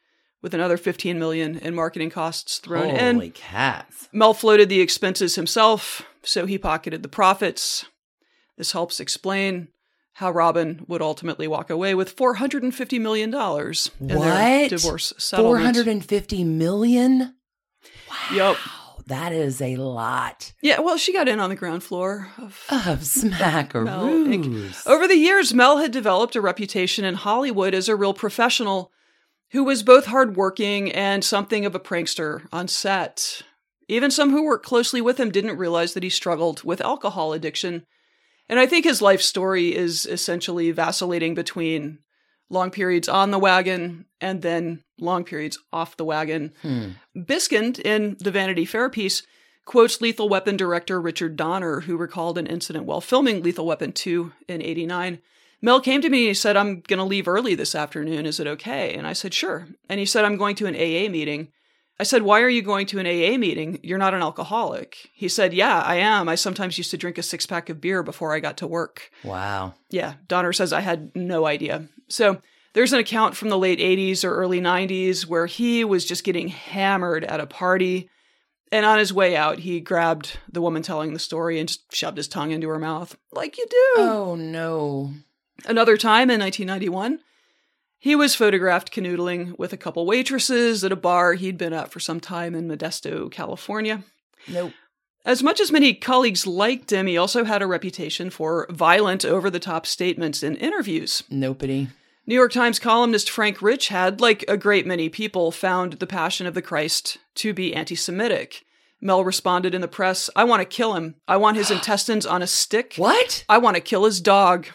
with 0.41 0.53
another 0.53 0.77
15 0.77 1.19
million 1.19 1.57
in 1.57 1.75
marketing 1.75 2.09
costs 2.09 2.57
thrown 2.59 2.95
in. 2.95 3.15
Holy 3.15 3.29
cats. 3.29 4.09
Mel 4.11 4.33
floated 4.33 4.69
the 4.69 4.81
expenses 4.81 5.35
himself, 5.35 6.01
so 6.23 6.45
he 6.45 6.57
pocketed 6.57 7.03
the 7.03 7.09
profits. 7.09 7.85
This 8.57 8.71
helps 8.71 8.99
explain 8.99 9.69
how 10.13 10.31
Robin 10.31 10.83
would 10.87 11.01
ultimately 11.01 11.47
walk 11.47 11.69
away 11.69 11.95
with 11.95 12.15
$450 12.15 12.99
million 12.99 13.33
in 13.33 14.07
their 14.19 14.69
divorce 14.69 15.13
settlement. 15.17 15.75
450 15.75 16.43
million? 16.43 17.35
Yep. 18.33 18.57
that 19.07 19.31
is 19.31 19.61
a 19.61 19.77
lot 19.77 20.53
Yeah, 20.61 20.79
well, 20.81 20.97
she 20.97 21.11
got 21.13 21.27
in 21.27 21.39
on 21.39 21.49
the 21.49 21.55
ground 21.55 21.83
floor 21.83 22.29
of 22.37 22.63
of 22.69 22.99
smackaroos. 22.99 24.85
Over 24.85 25.07
the 25.07 25.15
years, 25.15 25.53
Mel 25.53 25.77
had 25.77 25.91
developed 25.91 26.35
a 26.35 26.41
reputation 26.41 27.03
in 27.05 27.15
Hollywood 27.15 27.73
as 27.73 27.89
a 27.89 27.95
real 27.95 28.13
professional 28.13 28.91
who 29.51 29.63
was 29.63 29.83
both 29.83 30.05
hardworking 30.05 30.91
and 30.91 31.23
something 31.23 31.65
of 31.65 31.75
a 31.75 31.79
prankster 31.79 32.47
on 32.51 32.67
set. 32.67 33.41
Even 33.87 34.11
some 34.11 34.31
who 34.31 34.45
worked 34.45 34.65
closely 34.65 35.01
with 35.01 35.19
him 35.19 35.31
didn't 35.31 35.57
realize 35.57 35.93
that 35.93 36.03
he 36.03 36.09
struggled 36.09 36.63
with 36.63 36.79
alcohol 36.81 37.33
addiction. 37.33 37.85
And 38.47 38.59
I 38.59 38.65
think 38.65 38.85
his 38.85 39.01
life 39.01 39.21
story 39.21 39.75
is 39.75 40.05
essentially 40.05 40.71
vacillating 40.71 41.35
between 41.35 41.99
long 42.49 42.71
periods 42.71 43.09
on 43.09 43.31
the 43.31 43.39
wagon 43.39 44.05
and 44.19 44.41
then 44.41 44.83
long 44.99 45.23
periods 45.23 45.57
off 45.73 45.97
the 45.97 46.05
wagon. 46.05 46.53
Hmm. 46.61 46.89
Biskind, 47.15 47.79
in 47.79 48.17
the 48.19 48.31
Vanity 48.31 48.65
Fair 48.65 48.89
piece, 48.89 49.23
quotes 49.65 50.01
Lethal 50.01 50.29
Weapon 50.29 50.57
director 50.57 50.99
Richard 51.01 51.35
Donner, 51.35 51.81
who 51.81 51.97
recalled 51.97 52.37
an 52.37 52.47
incident 52.47 52.85
while 52.85 53.01
filming 53.01 53.41
Lethal 53.41 53.65
Weapon 53.65 53.91
2 53.91 54.31
in 54.47 54.61
89. 54.61 55.19
Mel 55.61 55.79
came 55.79 56.01
to 56.01 56.09
me 56.09 56.19
and 56.19 56.27
he 56.29 56.33
said, 56.33 56.57
I'm 56.57 56.81
going 56.81 56.97
to 56.97 57.03
leave 57.05 57.27
early 57.27 57.55
this 57.55 57.75
afternoon. 57.75 58.25
Is 58.25 58.39
it 58.39 58.47
okay? 58.47 58.93
And 58.93 59.05
I 59.05 59.13
said, 59.13 59.33
sure. 59.33 59.67
And 59.87 59.99
he 59.99 60.05
said, 60.05 60.25
I'm 60.25 60.37
going 60.37 60.55
to 60.55 60.65
an 60.65 60.75
AA 60.75 61.09
meeting. 61.09 61.49
I 62.01 62.03
said, 62.03 62.23
Why 62.23 62.41
are 62.41 62.49
you 62.49 62.63
going 62.63 62.87
to 62.87 62.97
an 62.97 63.05
AA 63.05 63.37
meeting? 63.37 63.79
You're 63.83 63.99
not 63.99 64.15
an 64.15 64.23
alcoholic. 64.23 65.11
He 65.13 65.27
said, 65.27 65.53
Yeah, 65.53 65.81
I 65.81 65.97
am. 65.97 66.27
I 66.27 66.33
sometimes 66.33 66.79
used 66.79 66.89
to 66.89 66.97
drink 66.97 67.19
a 67.19 67.23
six 67.23 67.45
pack 67.45 67.69
of 67.69 67.79
beer 67.79 68.01
before 68.01 68.33
I 68.33 68.39
got 68.39 68.57
to 68.57 68.65
work. 68.65 69.11
Wow. 69.23 69.75
Yeah, 69.91 70.15
Donner 70.27 70.51
says 70.51 70.73
I 70.73 70.79
had 70.79 71.15
no 71.15 71.45
idea. 71.45 71.89
So 72.09 72.41
there's 72.73 72.91
an 72.91 72.99
account 72.99 73.37
from 73.37 73.49
the 73.49 73.57
late 73.57 73.77
80s 73.77 74.23
or 74.23 74.33
early 74.33 74.59
90s 74.59 75.27
where 75.27 75.45
he 75.45 75.83
was 75.83 76.03
just 76.03 76.23
getting 76.23 76.47
hammered 76.47 77.23
at 77.23 77.39
a 77.39 77.45
party. 77.45 78.09
And 78.71 78.83
on 78.83 78.97
his 78.97 79.13
way 79.13 79.35
out, 79.35 79.59
he 79.59 79.79
grabbed 79.79 80.39
the 80.51 80.61
woman 80.61 80.81
telling 80.81 81.13
the 81.13 81.19
story 81.19 81.59
and 81.59 81.67
just 81.69 81.93
shoved 81.93 82.17
his 82.17 82.27
tongue 82.27 82.49
into 82.49 82.69
her 82.69 82.79
mouth, 82.79 83.15
like 83.31 83.59
you 83.59 83.65
do. 83.69 83.93
Oh 83.97 84.35
no. 84.35 85.13
Another 85.65 85.97
time 85.97 86.29
in 86.29 86.39
1991, 86.39 87.19
he 87.99 88.15
was 88.15 88.35
photographed 88.35 88.91
canoodling 88.91 89.57
with 89.59 89.73
a 89.73 89.77
couple 89.77 90.05
waitresses 90.05 90.83
at 90.83 90.91
a 90.91 90.95
bar 90.95 91.33
he'd 91.33 91.57
been 91.57 91.73
at 91.73 91.91
for 91.91 91.99
some 91.99 92.19
time 92.19 92.55
in 92.55 92.67
Modesto, 92.67 93.31
California. 93.31 94.03
Nope. 94.47 94.73
As 95.23 95.43
much 95.43 95.59
as 95.59 95.71
many 95.71 95.93
colleagues 95.93 96.47
liked 96.47 96.91
him, 96.91 97.05
he 97.05 97.15
also 97.15 97.43
had 97.43 97.61
a 97.61 97.67
reputation 97.67 98.31
for 98.31 98.65
violent, 98.71 99.23
over 99.23 99.51
the 99.51 99.59
top 99.59 99.85
statements 99.85 100.41
in 100.41 100.55
interviews. 100.55 101.23
Nopity. 101.31 101.89
New 102.25 102.33
York 102.35 102.51
Times 102.51 102.79
columnist 102.79 103.29
Frank 103.29 103.61
Rich 103.61 103.89
had, 103.89 104.19
like 104.19 104.43
a 104.47 104.57
great 104.57 104.87
many 104.87 105.09
people, 105.09 105.51
found 105.51 105.93
the 105.93 106.07
Passion 106.07 106.47
of 106.47 106.55
the 106.55 106.61
Christ 106.61 107.17
to 107.35 107.53
be 107.53 107.75
anti 107.75 107.95
Semitic. 107.95 108.63
Mel 108.99 109.23
responded 109.23 109.75
in 109.75 109.81
the 109.81 109.87
press 109.87 110.29
I 110.35 110.43
want 110.43 110.61
to 110.61 110.65
kill 110.65 110.93
him. 110.93 111.15
I 111.27 111.37
want 111.37 111.57
his 111.57 111.69
intestines 111.71 112.25
on 112.25 112.41
a 112.41 112.47
stick. 112.47 112.95
What? 112.97 113.43
I 113.47 113.59
want 113.59 113.75
to 113.75 113.81
kill 113.81 114.05
his 114.05 114.21
dog. 114.21 114.67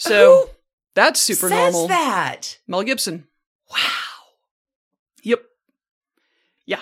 So 0.00 0.46
who 0.46 0.50
that's 0.94 1.20
super 1.20 1.48
says 1.48 1.72
normal. 1.72 1.88
that? 1.88 2.58
Mel 2.66 2.82
Gibson. 2.82 3.26
Wow. 3.70 3.78
Yep. 5.22 5.42
Yeah. 6.66 6.80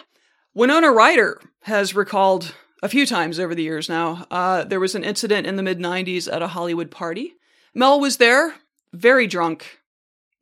Winona 0.55 0.91
Ryder 0.91 1.41
has 1.63 1.95
recalled 1.95 2.55
a 2.83 2.89
few 2.89 3.05
times 3.07 3.39
over 3.41 3.55
the 3.55 3.63
years 3.63 3.89
now. 3.89 4.27
Uh, 4.31 4.65
there 4.65 4.81
was 4.81 4.95
an 4.95 5.05
incident 5.05 5.47
in 5.47 5.57
the 5.57 5.63
mid 5.63 5.79
90s 5.79 6.33
at 6.33 6.43
a 6.43 6.49
Hollywood 6.49 6.91
party. 6.91 7.35
Mel 7.75 8.01
was 8.01 8.19
there, 8.19 8.55
very 8.93 9.27
drunk. 9.27 9.81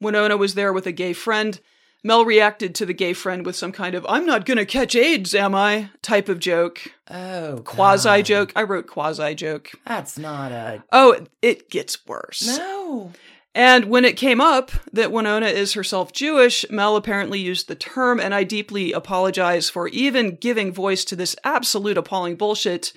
Winona 0.01 0.37
was 0.37 0.55
there 0.55 0.73
with 0.73 0.87
a 0.87 0.93
gay 0.93 1.15
friend. 1.15 1.59
Mel 2.05 2.25
reacted 2.25 2.75
to 2.77 2.87
the 2.87 2.93
gay 2.95 3.13
friend 3.13 3.45
with 3.45 3.57
some 3.57 3.73
kind 3.73 3.95
of, 3.95 4.07
I'm 4.09 4.27
not 4.27 4.47
going 4.47 4.59
to 4.59 4.67
catch 4.67 4.95
AIDS, 4.95 5.35
am 5.35 5.55
I? 5.55 5.91
type 6.03 6.29
of 6.29 6.39
joke. 6.39 6.81
Oh. 7.11 7.63
Quasi 7.65 8.23
joke. 8.23 8.53
I 8.55 8.63
wrote 8.63 8.87
quasi 8.87 9.35
joke. 9.35 9.71
That's 9.87 10.17
not 10.19 10.53
a. 10.53 10.85
Oh, 10.93 11.27
it 11.43 11.69
gets 11.71 12.07
worse. 12.07 12.57
No. 12.59 13.13
And 13.55 13.87
when 13.87 14.05
it 14.05 14.19
came 14.19 14.41
up 14.41 14.71
that 14.93 15.11
Winona 15.11 15.47
is 15.47 15.73
herself 15.73 16.13
Jewish, 16.13 16.65
Mel 16.71 16.95
apparently 16.95 17.41
used 17.41 17.67
the 17.69 17.75
term, 17.75 18.21
and 18.21 18.35
I 18.35 18.45
deeply 18.45 18.93
apologize 18.93 19.71
for 19.71 19.89
even 19.89 20.37
giving 20.37 20.73
voice 20.73 21.05
to 21.07 21.17
this 21.17 21.35
absolute 21.43 21.97
appalling 21.99 22.37
bullshit. 22.37 22.93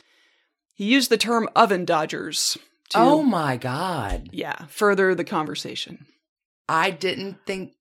He 0.75 0.83
used 0.85 1.09
the 1.09 1.17
term 1.17 1.47
oven 1.55 1.85
dodgers 1.85 2.57
to, 2.89 2.99
Oh 2.99 3.23
my 3.23 3.55
God. 3.57 4.29
yeah, 4.33 4.65
further 4.67 5.15
the 5.15 5.23
conversation. 5.23 6.05
I 6.67 6.91
didn't 6.91 7.37
think 7.47 7.71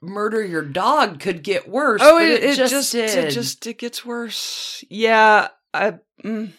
murder 0.00 0.44
your 0.44 0.62
dog 0.62 1.20
could 1.20 1.42
get 1.42 1.68
worse. 1.68 2.00
Oh, 2.02 2.18
it, 2.18 2.30
it, 2.30 2.44
it 2.44 2.56
just, 2.56 2.72
just, 2.72 2.92
did. 2.92 3.24
it 3.24 3.30
just 3.30 3.66
it 3.66 3.78
gets 3.78 4.04
worse. 4.04 4.84
Yeah, 4.88 5.48
I 5.74 5.98
mm, 6.24 6.52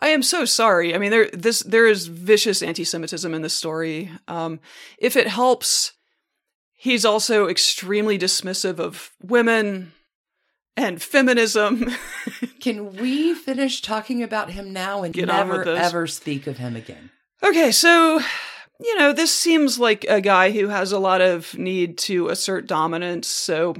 I 0.00 0.08
am 0.08 0.22
so 0.22 0.44
sorry. 0.44 0.94
I 0.94 0.98
mean, 0.98 1.10
there 1.10 1.30
this 1.32 1.60
there 1.60 1.86
is 1.86 2.08
vicious 2.08 2.62
anti-Semitism 2.62 3.32
in 3.32 3.42
this 3.42 3.54
story. 3.54 4.10
Um, 4.26 4.60
if 4.98 5.16
it 5.16 5.28
helps, 5.28 5.92
he's 6.74 7.04
also 7.04 7.46
extremely 7.46 8.18
dismissive 8.18 8.78
of 8.78 9.12
women 9.22 9.92
and 10.76 11.00
feminism. 11.00 11.90
Can 12.60 12.96
we 12.96 13.34
finish 13.34 13.80
talking 13.80 14.22
about 14.22 14.50
him 14.50 14.72
now 14.72 15.02
and 15.02 15.14
Get 15.14 15.28
never 15.28 15.64
ever 15.68 16.06
speak 16.06 16.46
of 16.46 16.58
him 16.58 16.74
again? 16.74 17.10
okay, 17.42 17.70
so 17.70 18.20
you 18.82 18.98
know, 18.98 19.12
this 19.12 19.32
seems 19.32 19.78
like 19.78 20.04
a 20.08 20.20
guy 20.20 20.50
who 20.50 20.68
has 20.68 20.92
a 20.92 20.98
lot 20.98 21.20
of 21.20 21.56
need 21.56 21.98
to 21.98 22.28
assert 22.28 22.66
dominance. 22.66 23.28
So 23.28 23.74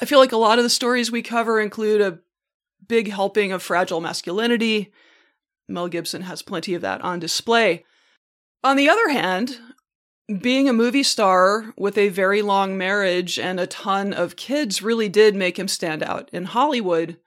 I 0.00 0.04
feel 0.04 0.18
like 0.18 0.32
a 0.32 0.36
lot 0.36 0.58
of 0.58 0.64
the 0.64 0.70
stories 0.70 1.10
we 1.10 1.22
cover 1.22 1.60
include 1.60 2.00
a 2.00 2.18
big 2.86 3.10
helping 3.10 3.52
of 3.52 3.62
fragile 3.62 4.00
masculinity. 4.00 4.92
Mel 5.68 5.88
Gibson 5.88 6.22
has 6.22 6.42
plenty 6.42 6.74
of 6.74 6.82
that 6.82 7.00
on 7.02 7.18
display. 7.18 7.84
On 8.64 8.76
the 8.76 8.88
other 8.88 9.08
hand, 9.08 9.58
being 10.40 10.68
a 10.68 10.72
movie 10.72 11.02
star 11.02 11.72
with 11.76 11.98
a 11.98 12.08
very 12.08 12.42
long 12.42 12.78
marriage 12.78 13.38
and 13.38 13.58
a 13.58 13.66
ton 13.66 14.12
of 14.12 14.36
kids 14.36 14.82
really 14.82 15.08
did 15.08 15.34
make 15.34 15.58
him 15.58 15.68
stand 15.68 16.02
out 16.02 16.30
in 16.32 16.44
Hollywood. 16.44 17.18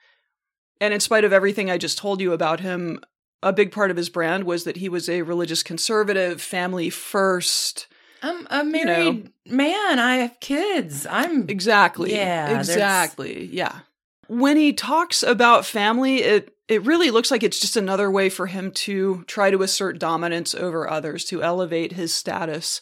And 0.82 0.94
in 0.94 1.00
spite 1.00 1.24
of 1.24 1.34
everything 1.34 1.70
I 1.70 1.78
just 1.78 1.98
told 1.98 2.22
you 2.22 2.34
about 2.34 2.62
him, 2.62 3.00
a 3.46 3.54
big 3.54 3.72
part 3.72 3.92
of 3.92 3.96
his 3.98 4.10
brand 4.10 4.44
was 4.44 4.66
that 4.66 4.76
he 4.78 4.90
was 4.90 5.08
a 5.08 5.22
religious 5.22 5.64
conservative, 5.64 6.42
family 6.42 6.90
first. 6.90 7.88
I'm 8.22 8.48
a 8.50 8.66
You 8.66 8.72
married 8.86 9.30
man. 9.46 10.00
I 10.00 10.16
have 10.18 10.40
kids. 10.42 11.06
I'm 11.10 11.48
Exactly. 11.48 12.12
Yeah, 12.14 12.48
there's- 12.48 12.68
Exactly. 12.70 13.46
Yeah. 13.46 13.80
When 14.28 14.58
he 14.58 14.74
talks 14.74 15.22
about 15.24 15.66
family, 15.66 16.18
it 16.24 16.52
it 16.68 16.82
really 16.84 17.12
looks 17.12 17.30
like 17.30 17.44
it's 17.44 17.60
just 17.60 17.78
another 17.78 18.10
way 18.10 18.28
for 18.28 18.48
him 18.48 18.72
to 18.72 19.24
try 19.28 19.52
to 19.52 19.62
assert 19.62 20.00
dominance 20.00 20.56
over 20.56 20.90
others, 20.90 21.24
to 21.26 21.44
elevate 21.44 21.92
his 21.94 22.12
status. 22.12 22.82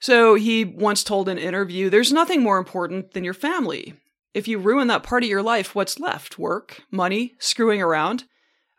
So 0.00 0.34
he 0.36 0.64
once 0.64 1.04
told 1.04 1.28
an 1.28 1.36
interview, 1.36 1.90
there's 1.90 2.10
nothing 2.12 2.42
more 2.42 2.56
important 2.56 3.12
than 3.12 3.24
your 3.24 3.34
family. 3.34 3.92
If 4.32 4.48
you 4.48 4.58
ruin 4.58 4.88
that 4.88 5.02
part 5.02 5.24
of 5.24 5.28
your 5.28 5.42
life, 5.42 5.74
what's 5.74 6.00
left? 6.00 6.38
Work, 6.38 6.80
money, 6.90 7.34
screwing 7.38 7.82
around? 7.82 8.24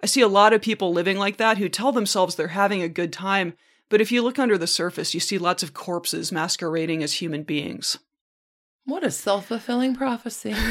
I 0.02 0.06
see 0.06 0.22
a 0.22 0.28
lot 0.28 0.54
of 0.54 0.62
people 0.62 0.94
living 0.94 1.18
like 1.18 1.38
that 1.38 1.58
who 1.58 1.68
tell 1.70 1.92
themselves 1.92 2.36
they're 2.36 2.48
having 2.50 2.82
a 2.82 2.90
good 2.90 3.12
time, 3.12 3.54
but 3.90 4.02
if 4.02 4.12
you 4.12 4.22
look 4.22 4.40
under 4.40 4.58
the 4.58 4.68
surface, 4.68 5.14
you 5.14 5.20
see 5.20 5.38
lots 5.38 5.62
of 5.64 5.74
corpses 5.74 6.32
masquerading 6.32 7.04
as 7.04 7.14
human 7.14 7.44
beings. 7.44 8.00
what 8.86 9.04
a 9.04 9.12
self 9.12 9.48
fulfilling 9.48 9.96
prophecy. 9.96 10.54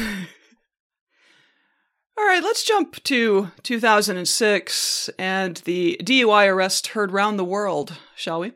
All 2.17 2.25
right, 2.25 2.43
let's 2.43 2.63
jump 2.65 3.01
to 3.03 3.51
2006 3.63 5.09
and 5.17 5.57
the 5.57 5.97
DUI 6.03 6.47
arrest 6.51 6.87
heard 6.87 7.11
round 7.11 7.39
the 7.39 7.45
world, 7.45 7.97
shall 8.15 8.41
we? 8.41 8.51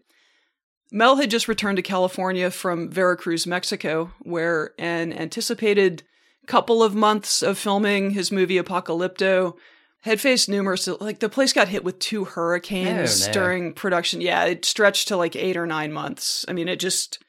Mel 0.92 1.16
had 1.16 1.32
just 1.32 1.48
returned 1.48 1.78
to 1.78 1.82
California 1.82 2.52
from 2.52 2.90
Veracruz, 2.90 3.48
Mexico, 3.48 4.12
where 4.22 4.74
an 4.78 5.14
anticipated 5.14 6.04
couple 6.46 6.84
of 6.84 6.94
months 6.94 7.42
of 7.42 7.58
filming 7.58 8.12
his 8.12 8.32
movie 8.32 8.58
Apocalypto 8.58 9.56
had 10.04 10.22
faced 10.22 10.48
numerous 10.50 10.88
like 10.88 11.20
the 11.20 11.30
place 11.30 11.54
got 11.54 11.68
hit 11.70 11.84
with 11.84 11.98
two 12.00 12.26
hurricanes 12.26 13.24
Oh, 13.24 13.28
no. 13.28 13.34
during 13.34 13.74
production. 13.74 14.22
Yeah, 14.22 14.46
it 14.46 14.66
stretched 14.66 15.08
to 15.10 15.18
like 15.18 15.36
8 15.36 15.58
or 15.58 15.66
9 15.66 15.92
months. 15.92 16.46
I 16.48 16.54
mean, 16.54 16.68
it 16.68 16.80
just 16.80 17.20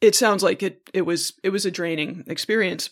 it 0.00 0.14
sounds 0.14 0.42
like 0.42 0.62
it 0.62 0.88
it 0.92 1.02
was 1.02 1.32
it 1.42 1.50
was 1.50 1.64
a 1.64 1.70
draining 1.70 2.24
experience. 2.26 2.90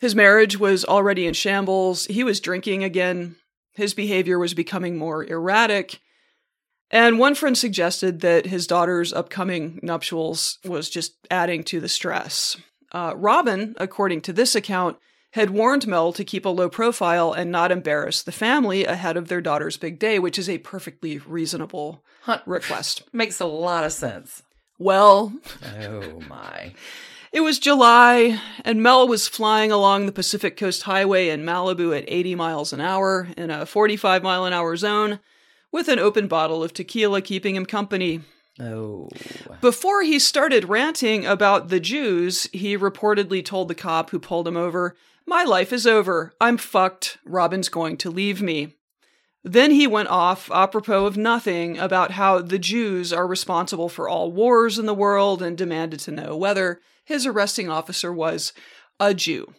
His 0.00 0.14
marriage 0.14 0.58
was 0.58 0.84
already 0.84 1.26
in 1.26 1.34
shambles. 1.34 2.06
He 2.06 2.24
was 2.24 2.40
drinking 2.40 2.82
again. 2.84 3.36
His 3.74 3.94
behavior 3.94 4.38
was 4.38 4.54
becoming 4.54 4.96
more 4.96 5.24
erratic. 5.24 6.00
And 6.90 7.18
one 7.18 7.34
friend 7.34 7.56
suggested 7.56 8.20
that 8.20 8.46
his 8.46 8.66
daughter's 8.66 9.12
upcoming 9.12 9.78
nuptials 9.82 10.58
was 10.64 10.88
just 10.90 11.14
adding 11.30 11.62
to 11.64 11.78
the 11.80 11.88
stress. 11.88 12.56
Uh, 12.92 13.12
Robin, 13.16 13.74
according 13.78 14.22
to 14.22 14.32
this 14.32 14.54
account, 14.56 14.96
had 15.32 15.50
warned 15.50 15.86
Mel 15.86 16.12
to 16.12 16.24
keep 16.24 16.44
a 16.44 16.48
low 16.48 16.68
profile 16.68 17.32
and 17.32 17.50
not 17.50 17.70
embarrass 17.70 18.22
the 18.22 18.32
family 18.32 18.84
ahead 18.84 19.16
of 19.16 19.28
their 19.28 19.40
daughter's 19.40 19.76
big 19.76 19.98
day, 19.98 20.18
which 20.18 20.38
is 20.38 20.48
a 20.48 20.58
perfectly 20.58 21.18
reasonable 21.18 22.02
Hunt 22.22 22.42
request. 22.46 23.02
makes 23.12 23.40
a 23.40 23.46
lot 23.46 23.84
of 23.84 23.92
sense. 23.92 24.42
Well, 24.78 25.32
Oh 25.78 26.20
my. 26.28 26.72
It 27.32 27.42
was 27.42 27.60
July, 27.60 28.40
and 28.64 28.82
Mel 28.82 29.06
was 29.06 29.28
flying 29.28 29.70
along 29.70 30.06
the 30.06 30.12
Pacific 30.12 30.56
Coast 30.56 30.82
Highway 30.82 31.28
in 31.28 31.44
Malibu 31.44 31.96
at 31.96 32.04
80 32.08 32.34
miles 32.34 32.72
an 32.72 32.80
hour 32.80 33.28
in 33.36 33.50
a 33.50 33.66
45 33.66 34.24
mile 34.24 34.44
an 34.44 34.52
hour 34.52 34.74
zone 34.76 35.20
with 35.70 35.86
an 35.86 36.00
open 36.00 36.26
bottle 36.26 36.64
of 36.64 36.74
tequila 36.74 37.22
keeping 37.22 37.54
him 37.54 37.66
company. 37.66 38.22
Oh. 38.58 39.08
Before 39.60 40.02
he 40.02 40.18
started 40.18 40.68
ranting 40.68 41.24
about 41.24 41.68
the 41.68 41.78
Jews, 41.78 42.48
he 42.52 42.76
reportedly 42.76 43.44
told 43.44 43.68
the 43.68 43.76
cop 43.76 44.10
who 44.10 44.18
pulled 44.18 44.48
him 44.48 44.56
over, 44.56 44.96
My 45.30 45.44
life 45.44 45.72
is 45.72 45.86
over. 45.86 46.32
I'm 46.40 46.56
fucked. 46.56 47.18
Robin's 47.24 47.68
going 47.68 47.96
to 47.98 48.10
leave 48.10 48.42
me. 48.42 48.74
Then 49.44 49.70
he 49.70 49.86
went 49.86 50.08
off, 50.08 50.50
apropos 50.50 51.06
of 51.06 51.16
nothing, 51.16 51.78
about 51.78 52.10
how 52.10 52.40
the 52.40 52.58
Jews 52.58 53.12
are 53.12 53.28
responsible 53.28 53.88
for 53.88 54.08
all 54.08 54.32
wars 54.32 54.76
in 54.76 54.86
the 54.86 54.92
world 54.92 55.40
and 55.40 55.56
demanded 55.56 56.00
to 56.00 56.10
know 56.10 56.36
whether 56.36 56.80
his 57.04 57.26
arresting 57.26 57.70
officer 57.70 58.12
was 58.12 58.52
a 58.98 59.14
Jew. 59.14 59.54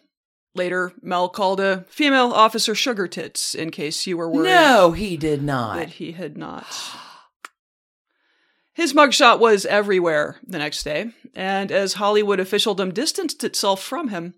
Later, 0.54 0.92
Mel 1.00 1.30
called 1.30 1.58
a 1.58 1.86
female 1.88 2.32
officer 2.34 2.74
sugar 2.74 3.08
tits, 3.08 3.54
in 3.54 3.70
case 3.70 4.06
you 4.06 4.18
were 4.18 4.28
worried 4.28 4.50
No, 4.50 4.92
he 4.92 5.16
did 5.16 5.42
not. 5.42 5.76
that 5.78 5.90
he 5.92 6.12
had 6.12 6.36
not. 6.36 6.66
His 8.74 8.92
mugshot 8.92 9.38
was 9.38 9.64
everywhere 9.64 10.36
the 10.46 10.58
next 10.58 10.82
day, 10.82 11.12
and 11.34 11.72
as 11.72 11.94
Hollywood 11.94 12.40
officialdom 12.40 12.92
distanced 12.92 13.42
itself 13.42 13.82
from 13.82 14.08
him, 14.08 14.34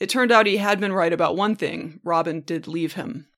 it 0.00 0.08
turned 0.08 0.32
out 0.32 0.46
he 0.46 0.56
had 0.56 0.80
been 0.80 0.92
right 0.92 1.12
about 1.12 1.36
one 1.36 1.56
thing 1.56 2.00
Robin 2.02 2.40
did 2.40 2.66
leave 2.66 2.94
him. 2.94 3.28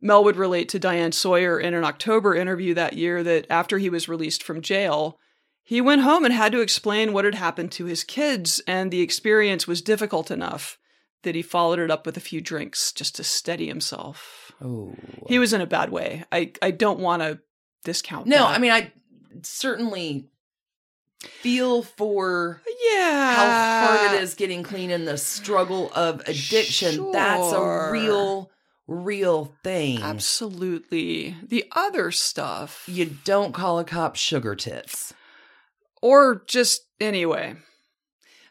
Mel 0.00 0.22
would 0.22 0.36
relate 0.36 0.68
to 0.70 0.78
Diane 0.78 1.12
Sawyer 1.12 1.58
in 1.58 1.74
an 1.74 1.84
October 1.84 2.34
interview 2.34 2.74
that 2.74 2.92
year 2.92 3.22
that 3.24 3.46
after 3.50 3.78
he 3.78 3.90
was 3.90 4.08
released 4.08 4.42
from 4.42 4.62
jail, 4.62 5.18
he 5.64 5.80
went 5.80 6.02
home 6.02 6.24
and 6.24 6.32
had 6.32 6.52
to 6.52 6.60
explain 6.60 7.12
what 7.12 7.24
had 7.24 7.34
happened 7.34 7.72
to 7.72 7.84
his 7.84 8.04
kids, 8.04 8.62
and 8.66 8.90
the 8.90 9.00
experience 9.00 9.66
was 9.66 9.82
difficult 9.82 10.30
enough 10.30 10.78
that 11.24 11.34
he 11.34 11.42
followed 11.42 11.80
it 11.80 11.90
up 11.90 12.06
with 12.06 12.16
a 12.16 12.20
few 12.20 12.40
drinks 12.40 12.92
just 12.92 13.16
to 13.16 13.24
steady 13.24 13.66
himself. 13.66 14.52
Oh. 14.62 14.94
He 15.26 15.38
was 15.38 15.52
in 15.52 15.60
a 15.60 15.66
bad 15.66 15.90
way. 15.90 16.24
I, 16.30 16.52
I 16.62 16.70
don't 16.70 17.00
want 17.00 17.22
to 17.22 17.40
discount 17.84 18.26
No, 18.26 18.38
that. 18.38 18.56
I 18.56 18.58
mean, 18.58 18.70
I 18.70 18.92
certainly 19.42 20.28
feel 21.20 21.82
for 21.82 22.60
yeah. 22.84 23.34
how 23.34 23.86
hard 23.86 24.14
it 24.14 24.22
is 24.22 24.34
getting 24.34 24.62
clean 24.62 24.90
and 24.90 25.06
the 25.06 25.18
struggle 25.18 25.90
of 25.94 26.20
addiction. 26.20 27.10
That's 27.12 27.52
a 27.52 27.90
real, 27.90 28.50
real 28.86 29.54
thing. 29.62 30.02
Absolutely. 30.02 31.36
The 31.46 31.64
other 31.72 32.10
stuff. 32.10 32.84
You 32.86 33.16
don't 33.24 33.52
call 33.52 33.78
a 33.78 33.84
cop 33.84 34.16
sugar 34.16 34.54
tits. 34.54 35.12
Or 36.00 36.44
just 36.46 36.82
anyway. 37.00 37.56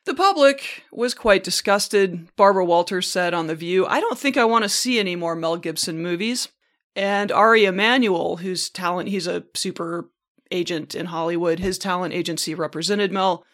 The 0.06 0.14
public 0.14 0.84
was 0.92 1.14
quite 1.14 1.44
disgusted. 1.44 2.34
Barbara 2.38 2.64
Walters 2.64 3.10
said 3.10 3.34
on 3.34 3.48
The 3.48 3.56
View, 3.56 3.86
I 3.86 4.00
don't 4.00 4.18
think 4.18 4.38
I 4.38 4.46
want 4.46 4.64
to 4.64 4.70
see 4.70 5.00
any 5.00 5.18
more 5.18 5.36
Mel 5.36 5.58
Gibson 5.58 6.02
movies. 6.02 6.48
And 6.96 7.32
Ari 7.32 7.66
Emanuel, 7.66 8.38
whose 8.38 8.70
talent, 8.70 9.10
he's 9.10 9.28
a 9.28 9.44
super 9.54 10.10
agent 10.52 10.96
in 10.96 11.08
Hollywood, 11.08 11.60
his 11.60 11.78
talent 11.78 12.14
agency 12.14 12.54
represented 12.56 13.12
Mel. 13.12 13.46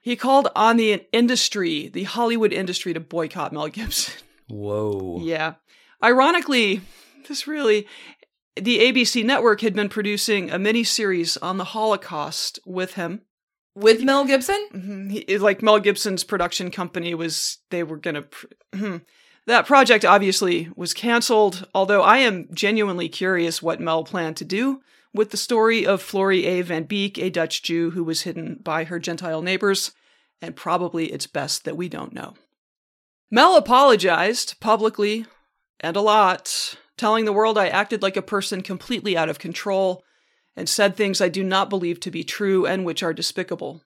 He 0.00 0.14
called 0.16 0.48
on 0.54 0.76
the 0.76 1.04
industry, 1.12 1.88
the 1.88 2.04
Hollywood 2.04 2.52
industry, 2.52 2.94
to 2.94 3.00
boycott 3.00 3.52
Mel 3.52 3.68
Gibson. 3.68 4.14
Whoa. 4.48 5.20
Yeah. 5.22 5.54
Ironically, 6.02 6.80
this 7.28 7.46
really 7.46 7.86
the 8.54 8.78
ABC 8.78 9.24
network 9.24 9.60
had 9.60 9.74
been 9.74 9.88
producing 9.88 10.50
a 10.50 10.58
miniseries 10.58 11.36
on 11.42 11.58
the 11.58 11.64
Holocaust 11.64 12.58
with 12.64 12.94
him. 12.94 13.22
With 13.74 14.02
Mel 14.02 14.24
Gibson? 14.24 14.68
Mhm. 14.72 15.10
He- 15.28 15.38
like 15.38 15.60
Mel 15.62 15.78
Gibson's 15.80 16.24
production 16.24 16.70
company 16.70 17.14
was 17.14 17.58
they 17.70 17.82
were 17.82 17.98
going 17.98 18.22
to 18.72 19.00
that 19.46 19.66
project 19.66 20.04
obviously 20.04 20.68
was 20.76 20.94
canceled, 20.94 21.68
although 21.74 22.02
I 22.02 22.18
am 22.18 22.48
genuinely 22.54 23.08
curious 23.08 23.62
what 23.62 23.80
Mel 23.80 24.02
planned 24.04 24.36
to 24.38 24.44
do 24.44 24.80
with 25.16 25.30
the 25.30 25.36
story 25.36 25.84
of 25.86 26.00
Flory 26.00 26.46
A. 26.46 26.62
Van 26.62 26.84
Beek, 26.84 27.18
a 27.18 27.30
Dutch 27.30 27.62
Jew 27.62 27.90
who 27.90 28.04
was 28.04 28.22
hidden 28.22 28.60
by 28.62 28.84
her 28.84 28.98
Gentile 28.98 29.42
neighbors, 29.42 29.92
and 30.40 30.54
probably 30.54 31.06
it's 31.06 31.26
best 31.26 31.64
that 31.64 31.76
we 31.76 31.88
don't 31.88 32.12
know. 32.12 32.34
Mel 33.30 33.56
apologized 33.56 34.60
publicly 34.60 35.26
and 35.80 35.96
a 35.96 36.00
lot, 36.00 36.76
telling 36.96 37.24
the 37.24 37.32
world 37.32 37.58
I 37.58 37.68
acted 37.68 38.02
like 38.02 38.16
a 38.16 38.22
person 38.22 38.62
completely 38.62 39.16
out 39.16 39.28
of 39.28 39.38
control 39.38 40.04
and 40.54 40.68
said 40.68 40.96
things 40.96 41.20
I 41.20 41.28
do 41.28 41.42
not 41.42 41.68
believe 41.68 42.00
to 42.00 42.10
be 42.10 42.22
true 42.22 42.64
and 42.64 42.84
which 42.84 43.02
are 43.02 43.12
despicable. 43.12 43.82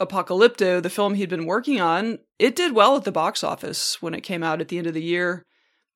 Apocalypto, 0.00 0.82
the 0.82 0.90
film 0.90 1.14
he'd 1.14 1.28
been 1.28 1.46
working 1.46 1.80
on, 1.80 2.18
it 2.38 2.56
did 2.56 2.72
well 2.72 2.96
at 2.96 3.04
the 3.04 3.12
box 3.12 3.44
office 3.44 4.00
when 4.00 4.14
it 4.14 4.22
came 4.22 4.42
out 4.42 4.60
at 4.60 4.68
the 4.68 4.78
end 4.78 4.86
of 4.86 4.94
the 4.94 5.02
year, 5.02 5.44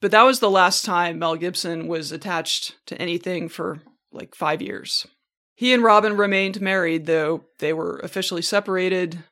but 0.01 0.11
that 0.11 0.23
was 0.23 0.41
the 0.41 0.51
last 0.51 0.85
time 0.85 1.19
Mel 1.19 1.37
Gibson 1.37 1.89
was 1.89 2.13
attached 2.13 2.77
to 2.87 3.01
anything 3.01 3.49
for 3.49 3.81
like 4.13 4.35
five 4.35 4.61
years. 4.63 5.07
He 5.55 5.73
and 5.75 5.83
Robin 5.83 6.17
remained 6.17 6.61
married, 6.61 7.07
though 7.07 7.45
they 7.59 7.73
were 7.73 7.99
officially 7.99 8.43
separated. 8.43 9.25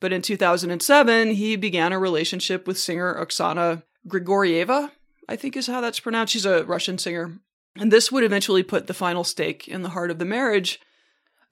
But 0.00 0.12
in 0.12 0.22
2007, 0.22 1.32
he 1.32 1.56
began 1.56 1.92
a 1.92 1.98
relationship 1.98 2.66
with 2.66 2.78
singer 2.78 3.14
Oksana 3.14 3.82
Grigorieva, 4.08 4.90
I 5.28 5.36
think 5.36 5.56
is 5.56 5.66
how 5.66 5.80
that's 5.80 6.00
pronounced. 6.00 6.32
She's 6.32 6.46
a 6.46 6.64
Russian 6.64 6.98
singer. 6.98 7.38
And 7.76 7.92
this 7.92 8.10
would 8.10 8.24
eventually 8.24 8.62
put 8.62 8.86
the 8.86 8.94
final 8.94 9.22
stake 9.24 9.68
in 9.68 9.82
the 9.82 9.90
heart 9.90 10.10
of 10.10 10.18
the 10.18 10.24
marriage 10.24 10.80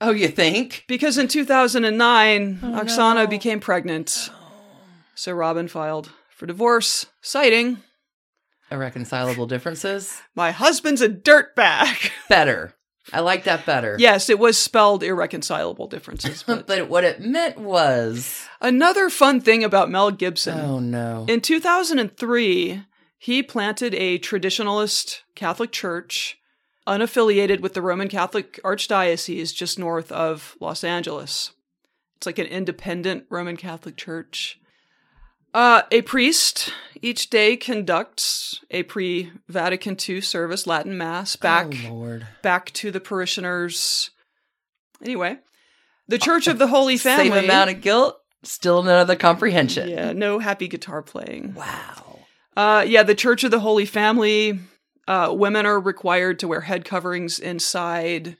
Oh, 0.01 0.11
you 0.11 0.27
think? 0.27 0.83
because 0.87 1.17
in 1.17 1.27
2009, 1.27 2.59
Oh, 2.61 2.67
Oksana 2.67 3.15
no. 3.15 3.27
became 3.27 3.59
pregnant. 3.59 4.29
Oh. 4.31 4.35
So 5.15 5.31
Robin 5.33 5.67
filed 5.67 6.11
for 6.29 6.45
divorce, 6.45 7.05
citing, 7.21 7.77
Irreconcilable 8.71 9.45
differences? 9.47 10.21
My 10.35 10.51
husband's 10.51 11.01
a 11.01 11.09
dirtbag. 11.09 12.11
Better. 12.29 12.73
I 13.13 13.21
like 13.21 13.45
that 13.45 13.65
better. 13.65 13.95
yes, 13.97 14.29
it 14.29 14.37
was 14.37 14.57
spelled 14.59 15.01
irreconcilable 15.01 15.87
differences. 15.87 16.43
But 16.47 16.67
but 16.67 16.89
what 16.89 17.05
it 17.05 17.21
meant 17.21 17.57
was. 17.57 18.45
another 18.59 19.09
fun 19.09 19.39
thing 19.39 19.63
about 19.63 19.89
Mel 19.89 20.11
Gibson. 20.11 20.59
Oh, 20.59 20.79
no. 20.79 21.23
In 21.29 21.39
2003, 21.39 22.83
he 23.17 23.41
planted 23.43 23.95
a 23.95 24.19
traditionalist 24.19 25.21
Catholic 25.35 25.71
church 25.71 26.37
unaffiliated 26.85 27.61
with 27.61 27.73
the 27.73 27.81
Roman 27.81 28.09
Catholic 28.09 28.59
Archdiocese 28.63 29.53
just 29.55 29.79
north 29.79 30.11
of 30.11 30.57
Los 30.59 30.83
Angeles. 30.83 31.51
It's 32.17 32.25
like 32.25 32.39
an 32.39 32.47
independent 32.47 33.25
Roman 33.29 33.55
Catholic 33.55 33.95
church. 33.95 34.59
Uh, 35.53 35.83
a 35.91 36.01
priest 36.03 36.73
each 37.01 37.29
day 37.29 37.55
conducts 37.57 38.61
a 38.71 38.83
pre 38.83 39.31
Vatican 39.47 39.97
II 40.07 40.21
service, 40.21 40.67
Latin 40.67 40.97
Mass, 40.97 41.35
back 41.35 41.73
Oh, 41.87 42.19
back 42.41 42.71
to 42.73 42.91
the 42.91 42.99
parishioners. 42.99 44.11
Anyway, 45.03 45.37
the 46.07 46.17
Church 46.17 46.47
of 46.47 46.59
the 46.59 46.67
Holy 46.67 46.97
Family. 46.97 47.29
Same 47.29 47.43
amount 47.45 47.69
of 47.69 47.81
guilt, 47.81 48.17
still 48.43 48.83
none 48.83 49.01
of 49.01 49.07
the 49.07 49.15
comprehension. 49.15 49.89
yeah, 49.89 50.11
no 50.13 50.39
happy 50.39 50.67
guitar 50.67 51.01
playing. 51.01 51.53
Wow. 51.53 52.19
Uh, 52.55 52.83
yeah, 52.87 53.03
the 53.03 53.15
Church 53.15 53.43
of 53.43 53.51
the 53.51 53.59
Holy 53.59 53.85
Family. 53.85 54.59
Uh, 55.07 55.31
women 55.31 55.65
are 55.65 55.79
required 55.79 56.37
to 56.39 56.47
wear 56.47 56.61
head 56.61 56.83
coverings 56.83 57.39
inside. 57.39 58.35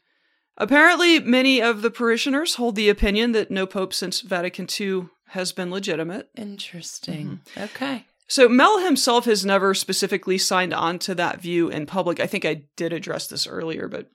Apparently, 0.58 1.20
many 1.20 1.62
of 1.62 1.82
the 1.82 1.91
parishioners 1.91 2.55
hold 2.55 2.76
the 2.76 2.89
opinion 2.89 3.32
that 3.32 3.51
no 3.51 3.66
pope 3.66 3.93
since 3.93 4.22
Vatican 4.22 4.68
II 4.80 5.08
has 5.30 5.51
been 5.51 5.71
legitimate. 5.71 6.30
Interesting. 6.36 7.41
Mm-hmm. 7.55 7.63
Okay. 7.63 8.05
So 8.28 8.49
Mel 8.49 8.80
himself 8.80 9.25
has 9.25 9.45
never 9.45 9.73
specifically 9.73 10.38
signed 10.38 10.73
on 10.73 10.99
to 10.99 11.15
that 11.15 11.41
view 11.41 11.69
in 11.69 11.86
public. 11.86 12.19
I 12.19 12.28
think 12.28 12.45
I 12.45 12.63
did 12.75 12.91
address 12.91 13.28
this 13.28 13.47
earlier, 13.47 13.88
but 13.88 14.09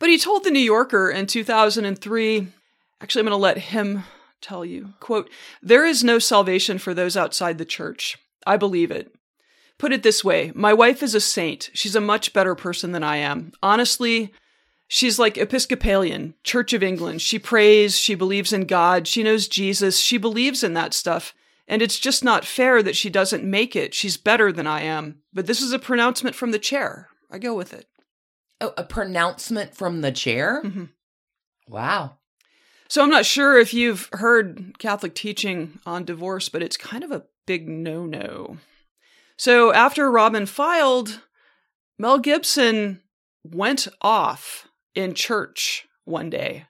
but 0.00 0.08
he 0.08 0.18
told 0.18 0.42
the 0.42 0.50
New 0.50 0.58
Yorker 0.58 1.10
in 1.10 1.26
2003, 1.26 2.48
actually 3.00 3.20
I'm 3.20 3.26
going 3.26 3.30
to 3.30 3.36
let 3.36 3.58
him 3.58 4.02
tell 4.40 4.64
you. 4.64 4.94
Quote, 4.98 5.30
"There 5.62 5.86
is 5.86 6.02
no 6.02 6.18
salvation 6.18 6.78
for 6.78 6.92
those 6.92 7.16
outside 7.16 7.58
the 7.58 7.64
church. 7.64 8.18
I 8.44 8.56
believe 8.56 8.90
it. 8.90 9.14
Put 9.78 9.92
it 9.92 10.02
this 10.02 10.24
way, 10.24 10.52
my 10.54 10.72
wife 10.72 11.02
is 11.02 11.14
a 11.14 11.20
saint. 11.20 11.70
She's 11.72 11.96
a 11.96 12.00
much 12.00 12.32
better 12.32 12.54
person 12.54 12.92
than 12.92 13.02
I 13.02 13.16
am. 13.16 13.52
Honestly, 13.62 14.32
She's 14.94 15.18
like 15.18 15.38
Episcopalian, 15.38 16.34
Church 16.44 16.74
of 16.74 16.82
England. 16.82 17.22
She 17.22 17.38
prays, 17.38 17.96
she 17.96 18.14
believes 18.14 18.52
in 18.52 18.66
God, 18.66 19.08
she 19.08 19.22
knows 19.22 19.48
Jesus, 19.48 19.98
she 19.98 20.18
believes 20.18 20.62
in 20.62 20.74
that 20.74 20.92
stuff. 20.92 21.32
And 21.66 21.80
it's 21.80 21.98
just 21.98 22.22
not 22.22 22.44
fair 22.44 22.82
that 22.82 22.94
she 22.94 23.08
doesn't 23.08 23.42
make 23.42 23.74
it. 23.74 23.94
She's 23.94 24.18
better 24.18 24.52
than 24.52 24.66
I 24.66 24.82
am. 24.82 25.22
But 25.32 25.46
this 25.46 25.62
is 25.62 25.72
a 25.72 25.78
pronouncement 25.78 26.36
from 26.36 26.50
the 26.50 26.58
chair. 26.58 27.08
I 27.30 27.38
go 27.38 27.54
with 27.54 27.72
it. 27.72 27.86
Oh, 28.60 28.74
a 28.76 28.84
pronouncement 28.84 29.74
from 29.74 30.02
the 30.02 30.12
chair? 30.12 30.60
Mhm. 30.62 30.90
Wow. 31.66 32.18
So 32.90 33.02
I'm 33.02 33.08
not 33.08 33.24
sure 33.24 33.58
if 33.58 33.72
you've 33.72 34.10
heard 34.12 34.78
Catholic 34.78 35.14
teaching 35.14 35.80
on 35.86 36.04
divorce, 36.04 36.50
but 36.50 36.62
it's 36.62 36.76
kind 36.76 37.02
of 37.02 37.10
a 37.10 37.24
big 37.46 37.66
no 37.66 38.04
no. 38.04 38.58
So 39.38 39.72
after 39.72 40.10
Robin 40.10 40.44
filed, 40.44 41.22
Mel 41.98 42.18
Gibson 42.18 43.00
went 43.42 43.88
off 44.02 44.68
in 44.94 45.14
church 45.14 45.86
one 46.04 46.30
day. 46.30 46.66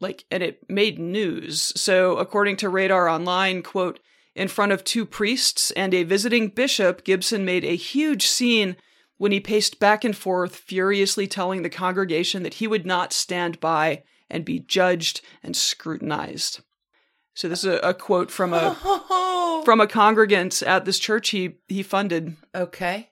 like, 0.00 0.24
and 0.30 0.42
it 0.42 0.68
made 0.70 0.98
news. 0.98 1.72
So, 1.74 2.18
according 2.18 2.56
to 2.58 2.68
Radar 2.68 3.08
Online, 3.08 3.62
quote, 3.62 3.98
in 4.36 4.46
front 4.46 4.70
of 4.70 4.84
two 4.84 5.04
priests 5.04 5.72
and 5.72 5.92
a 5.92 6.04
visiting 6.04 6.48
bishop, 6.48 7.02
Gibson 7.02 7.44
made 7.44 7.64
a 7.64 7.74
huge 7.74 8.26
scene 8.26 8.76
when 9.16 9.32
he 9.32 9.40
paced 9.40 9.80
back 9.80 10.04
and 10.04 10.16
forth, 10.16 10.54
furiously 10.54 11.26
telling 11.26 11.62
the 11.62 11.70
congregation 11.70 12.44
that 12.44 12.54
he 12.54 12.68
would 12.68 12.86
not 12.86 13.12
stand 13.12 13.58
by 13.58 14.04
and 14.30 14.44
be 14.44 14.60
judged 14.60 15.20
and 15.42 15.56
scrutinized. 15.56 16.60
So 17.34 17.48
this 17.48 17.64
is 17.64 17.74
a, 17.74 17.78
a 17.78 17.94
quote 17.94 18.30
from 18.30 18.52
a 18.52 18.74
from 19.64 19.80
a 19.80 19.86
congregant 19.86 20.62
at 20.62 20.84
this 20.84 20.98
church 20.98 21.30
he 21.30 21.58
he 21.66 21.82
funded. 21.82 22.36
Okay. 22.54 23.10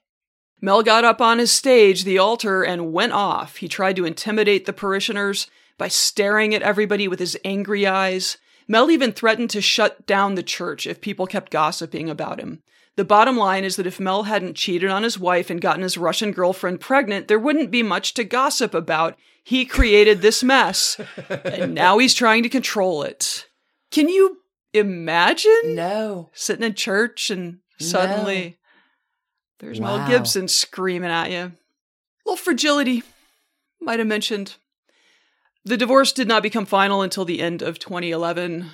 Mel 0.59 0.81
got 0.83 1.05
up 1.05 1.21
on 1.21 1.37
his 1.39 1.51
stage, 1.51 2.03
the 2.03 2.17
altar, 2.17 2.63
and 2.63 2.91
went 2.91 3.13
off. 3.13 3.57
He 3.57 3.67
tried 3.67 3.95
to 3.97 4.05
intimidate 4.05 4.65
the 4.65 4.73
parishioners 4.73 5.47
by 5.77 5.87
staring 5.87 6.55
at 6.55 6.63
everybody 6.63 7.07
with 7.07 7.19
his 7.19 7.37
angry 7.45 7.85
eyes. 7.85 8.37
Mel 8.67 8.89
even 8.89 9.11
threatened 9.11 9.49
to 9.51 9.61
shut 9.61 10.05
down 10.07 10.35
the 10.35 10.43
church 10.43 10.87
if 10.87 10.99
people 10.99 11.27
kept 11.27 11.51
gossiping 11.51 12.09
about 12.09 12.39
him. 12.39 12.63
The 12.95 13.05
bottom 13.05 13.37
line 13.37 13.63
is 13.63 13.75
that 13.75 13.85
if 13.85 13.99
Mel 13.99 14.23
hadn't 14.23 14.55
cheated 14.57 14.89
on 14.89 15.03
his 15.03 15.19
wife 15.19 15.51
and 15.51 15.61
gotten 15.61 15.83
his 15.83 15.99
Russian 15.99 16.31
girlfriend 16.31 16.79
pregnant, 16.81 17.27
there 17.27 17.37
wouldn't 17.37 17.69
be 17.69 17.83
much 17.83 18.15
to 18.15 18.23
gossip 18.23 18.73
about. 18.73 19.15
He 19.43 19.63
created 19.65 20.21
this 20.21 20.43
mess, 20.43 20.99
and 21.45 21.75
now 21.75 21.99
he's 21.99 22.15
trying 22.15 22.41
to 22.43 22.49
control 22.49 23.03
it. 23.03 23.45
Can 23.91 24.09
you 24.09 24.39
imagine 24.73 25.75
No. 25.75 26.31
sitting 26.33 26.65
in 26.65 26.73
church 26.73 27.29
and 27.29 27.59
suddenly 27.79 28.57
there's 29.59 29.79
Wow. 29.79 29.97
Mel 29.97 30.07
Gibson 30.07 30.47
screaming 30.47 31.09
at 31.11 31.31
you? 31.31 31.53
little 32.25 32.37
fragility, 32.37 33.03
might 33.79 33.99
have 33.99 34.07
mentioned. 34.07 34.55
The 35.63 35.77
divorce 35.77 36.11
did 36.11 36.27
not 36.27 36.43
become 36.43 36.65
final 36.65 37.01
until 37.01 37.23
the 37.25 37.41
end 37.41 37.61
of 37.61 37.79
2011. 37.79 38.69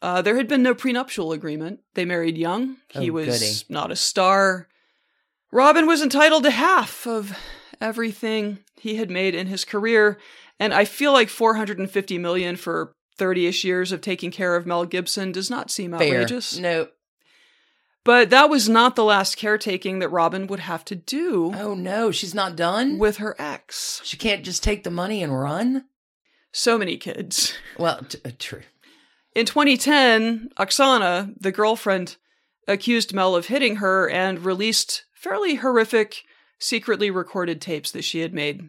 Uh, 0.00 0.22
there 0.22 0.36
had 0.36 0.48
been 0.48 0.62
no 0.62 0.74
prenuptial 0.74 1.32
agreement. 1.32 1.80
They 1.94 2.04
married 2.04 2.36
young. 2.38 2.76
He 2.88 3.10
Oh, 3.10 3.14
was 3.14 3.26
goody. 3.40 3.52
not 3.68 3.90
a 3.90 3.96
star. 3.96 4.68
Robin 5.52 5.86
was 5.86 6.02
entitled 6.02 6.44
to 6.44 6.50
half 6.50 7.06
of 7.06 7.38
everything 7.80 8.58
he 8.76 8.96
had 8.96 9.10
made 9.10 9.34
in 9.34 9.46
his 9.46 9.64
career, 9.64 10.18
and 10.58 10.72
I 10.74 10.84
feel 10.84 11.12
like 11.12 11.28
450 11.28 12.18
million 12.18 12.56
for 12.56 12.94
30ish 13.18 13.64
years 13.64 13.92
of 13.92 14.00
taking 14.00 14.30
care 14.30 14.56
of 14.56 14.66
Mel 14.66 14.84
Gibson 14.86 15.30
does 15.32 15.48
not 15.50 15.70
seem 15.70 15.92
Fair. 15.92 16.22
outrageous. 16.22 16.58
No. 16.58 16.88
But 18.04 18.28
that 18.30 18.50
was 18.50 18.68
not 18.68 18.96
the 18.96 19.04
last 19.04 19.36
caretaking 19.38 19.98
that 20.00 20.10
Robin 20.10 20.46
would 20.46 20.60
have 20.60 20.84
to 20.86 20.94
do 20.94 21.52
Oh 21.54 21.74
no, 21.74 22.10
she's 22.10 22.34
not 22.34 22.54
done? 22.56 22.98
with 22.98 23.16
her 23.16 23.34
ex. 23.38 24.00
she 24.04 24.16
can't 24.16 24.44
just 24.44 24.62
take 24.62 24.84
the 24.84 24.90
money 24.90 25.22
and 25.22 25.38
run? 25.38 25.86
So 26.52 26.78
many 26.78 26.96
kids. 26.96 27.54
Well, 27.78 28.02
t- 28.04 28.18
uh, 28.24 28.30
true. 28.38 28.62
In 29.34 29.46
2010, 29.46 30.50
Oksana, 30.58 31.34
the 31.40 31.50
girlfriend, 31.50 32.16
accused 32.68 33.12
Mel 33.12 33.34
of 33.34 33.46
hitting 33.46 33.76
her 33.76 34.08
and 34.08 34.44
released 34.44 35.04
fairly 35.12 35.56
horrific, 35.56 36.22
secretly 36.60 37.10
recorded 37.10 37.60
tapes 37.60 37.90
that 37.90 38.04
she 38.04 38.20
had 38.20 38.32
made. 38.32 38.68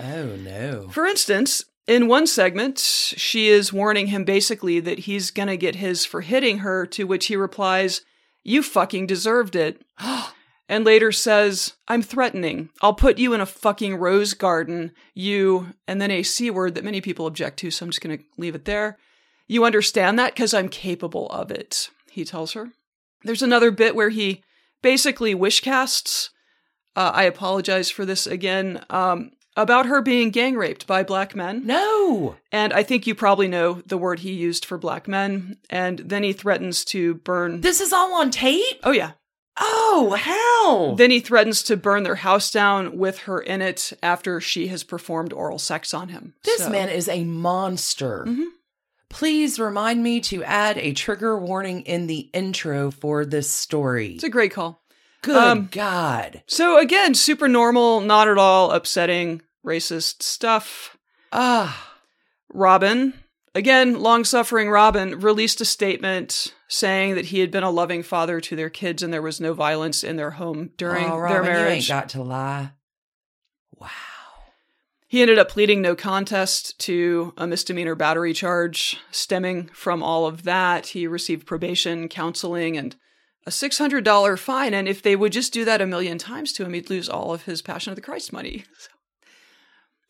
Oh 0.00 0.34
no. 0.36 0.88
For 0.88 1.06
instance, 1.06 1.64
in 1.86 2.08
one 2.08 2.26
segment, 2.26 2.78
she 2.78 3.48
is 3.48 3.72
warning 3.72 4.08
him 4.08 4.24
basically 4.24 4.80
that 4.80 5.00
he's 5.00 5.30
gonna 5.30 5.56
get 5.56 5.76
his 5.76 6.04
for 6.04 6.22
hitting 6.22 6.58
her, 6.58 6.86
to 6.86 7.04
which 7.04 7.26
he 7.26 7.36
replies, 7.36 8.00
You 8.42 8.62
fucking 8.62 9.06
deserved 9.06 9.56
it. 9.56 9.82
and 10.68 10.84
later 10.84 11.12
says, 11.12 11.74
I'm 11.88 12.02
threatening. 12.02 12.70
I'll 12.80 12.94
put 12.94 13.18
you 13.18 13.34
in 13.34 13.40
a 13.40 13.46
fucking 13.46 13.96
rose 13.96 14.34
garden. 14.34 14.92
You, 15.14 15.74
and 15.88 16.00
then 16.00 16.10
a 16.10 16.22
C 16.22 16.50
word 16.50 16.74
that 16.76 16.84
many 16.84 17.00
people 17.00 17.26
object 17.26 17.58
to, 17.58 17.70
so 17.70 17.84
I'm 17.84 17.90
just 17.90 18.00
gonna 18.00 18.18
leave 18.38 18.54
it 18.54 18.64
there. 18.64 18.98
You 19.48 19.64
understand 19.64 20.18
that? 20.18 20.34
Because 20.34 20.54
I'm 20.54 20.68
capable 20.68 21.28
of 21.30 21.50
it, 21.50 21.90
he 22.10 22.24
tells 22.24 22.52
her. 22.52 22.70
There's 23.24 23.42
another 23.42 23.72
bit 23.72 23.96
where 23.96 24.10
he 24.10 24.42
basically 24.80 25.34
wish 25.34 25.60
casts. 25.60 26.30
Uh, 26.94 27.10
I 27.12 27.24
apologize 27.24 27.90
for 27.90 28.04
this 28.04 28.26
again. 28.26 28.84
Um, 28.90 29.32
about 29.56 29.86
her 29.86 30.00
being 30.02 30.30
gang 30.30 30.56
raped 30.56 30.86
by 30.86 31.02
black 31.02 31.34
men. 31.34 31.66
no. 31.66 32.36
And 32.52 32.72
I 32.72 32.82
think 32.82 33.06
you 33.06 33.14
probably 33.14 33.48
know 33.48 33.82
the 33.86 33.98
word 33.98 34.20
he 34.20 34.32
used 34.32 34.64
for 34.64 34.76
black 34.78 35.06
men. 35.08 35.56
And 35.68 35.98
then 36.00 36.22
he 36.22 36.32
threatens 36.32 36.84
to 36.86 37.14
burn. 37.14 37.60
This 37.60 37.80
is 37.80 37.92
all 37.92 38.14
on 38.20 38.30
tape? 38.30 38.80
oh, 38.84 38.90
yeah. 38.92 39.12
Oh, 39.62 40.14
hell. 40.18 40.94
Then 40.96 41.10
he 41.10 41.20
threatens 41.20 41.62
to 41.64 41.76
burn 41.76 42.02
their 42.02 42.14
house 42.16 42.50
down 42.50 42.96
with 42.96 43.18
her 43.20 43.40
in 43.40 43.60
it 43.60 43.92
after 44.02 44.40
she 44.40 44.68
has 44.68 44.82
performed 44.84 45.32
oral 45.32 45.58
sex 45.58 45.92
on 45.92 46.08
him. 46.08 46.34
this 46.44 46.62
So- 46.62 46.70
man 46.70 46.88
is 46.88 47.08
a 47.08 47.24
monster. 47.24 48.24
Mhm. 48.26 48.46
Please 49.10 49.58
remind 49.58 50.02
me 50.04 50.20
to 50.20 50.44
add 50.44 50.78
a 50.78 50.92
trigger 50.92 51.36
warning 51.36 51.80
in 51.82 52.06
the 52.06 52.30
intro 52.32 52.90
for 52.92 53.24
this 53.26 53.50
story. 53.50 54.14
It's 54.14 54.24
a 54.24 54.28
great 54.28 54.52
call. 54.52 54.79
Good 55.22 55.36
um, 55.36 55.68
God. 55.70 56.42
So 56.46 56.78
again, 56.78 57.14
super 57.14 57.48
normal, 57.48 58.00
not 58.00 58.28
at 58.28 58.38
all 58.38 58.70
upsetting, 58.70 59.42
racist 59.64 60.22
stuff. 60.22 60.96
Ah. 61.32 61.98
Robin, 62.52 63.14
again, 63.54 64.00
long 64.00 64.24
suffering 64.24 64.70
Robin, 64.70 65.20
released 65.20 65.60
a 65.60 65.64
statement 65.64 66.54
saying 66.68 67.14
that 67.14 67.26
he 67.26 67.40
had 67.40 67.50
been 67.50 67.62
a 67.62 67.70
loving 67.70 68.02
father 68.02 68.40
to 68.40 68.56
their 68.56 68.70
kids 68.70 69.02
and 69.02 69.12
there 69.12 69.22
was 69.22 69.40
no 69.40 69.52
violence 69.52 70.02
in 70.02 70.16
their 70.16 70.32
home 70.32 70.70
during 70.76 71.04
oh, 71.04 71.16
their 71.16 71.42
Robin, 71.42 71.44
You 71.44 71.50
ain't 71.50 71.58
marriage. 71.60 71.88
got 71.88 72.08
to 72.10 72.22
lie. 72.22 72.72
Wow. 73.76 73.88
He 75.06 75.20
ended 75.22 75.40
up 75.40 75.48
pleading 75.48 75.82
no 75.82 75.96
contest 75.96 76.78
to 76.80 77.34
a 77.36 77.44
misdemeanor 77.44 77.96
battery 77.96 78.32
charge 78.32 78.96
stemming 79.10 79.68
from 79.72 80.04
all 80.04 80.26
of 80.26 80.44
that. 80.44 80.86
He 80.86 81.08
received 81.08 81.48
probation, 81.48 82.08
counseling, 82.08 82.76
and 82.76 82.94
a 83.50 83.68
$600 83.68 84.38
fine. 84.38 84.72
And 84.72 84.88
if 84.88 85.02
they 85.02 85.16
would 85.16 85.32
just 85.32 85.52
do 85.52 85.64
that 85.64 85.80
a 85.80 85.86
million 85.86 86.18
times 86.18 86.52
to 86.52 86.64
him, 86.64 86.72
he'd 86.72 86.88
lose 86.88 87.08
all 87.08 87.34
of 87.34 87.44
his 87.44 87.62
Passion 87.62 87.90
of 87.90 87.96
the 87.96 88.02
Christ 88.02 88.32
money. 88.32 88.64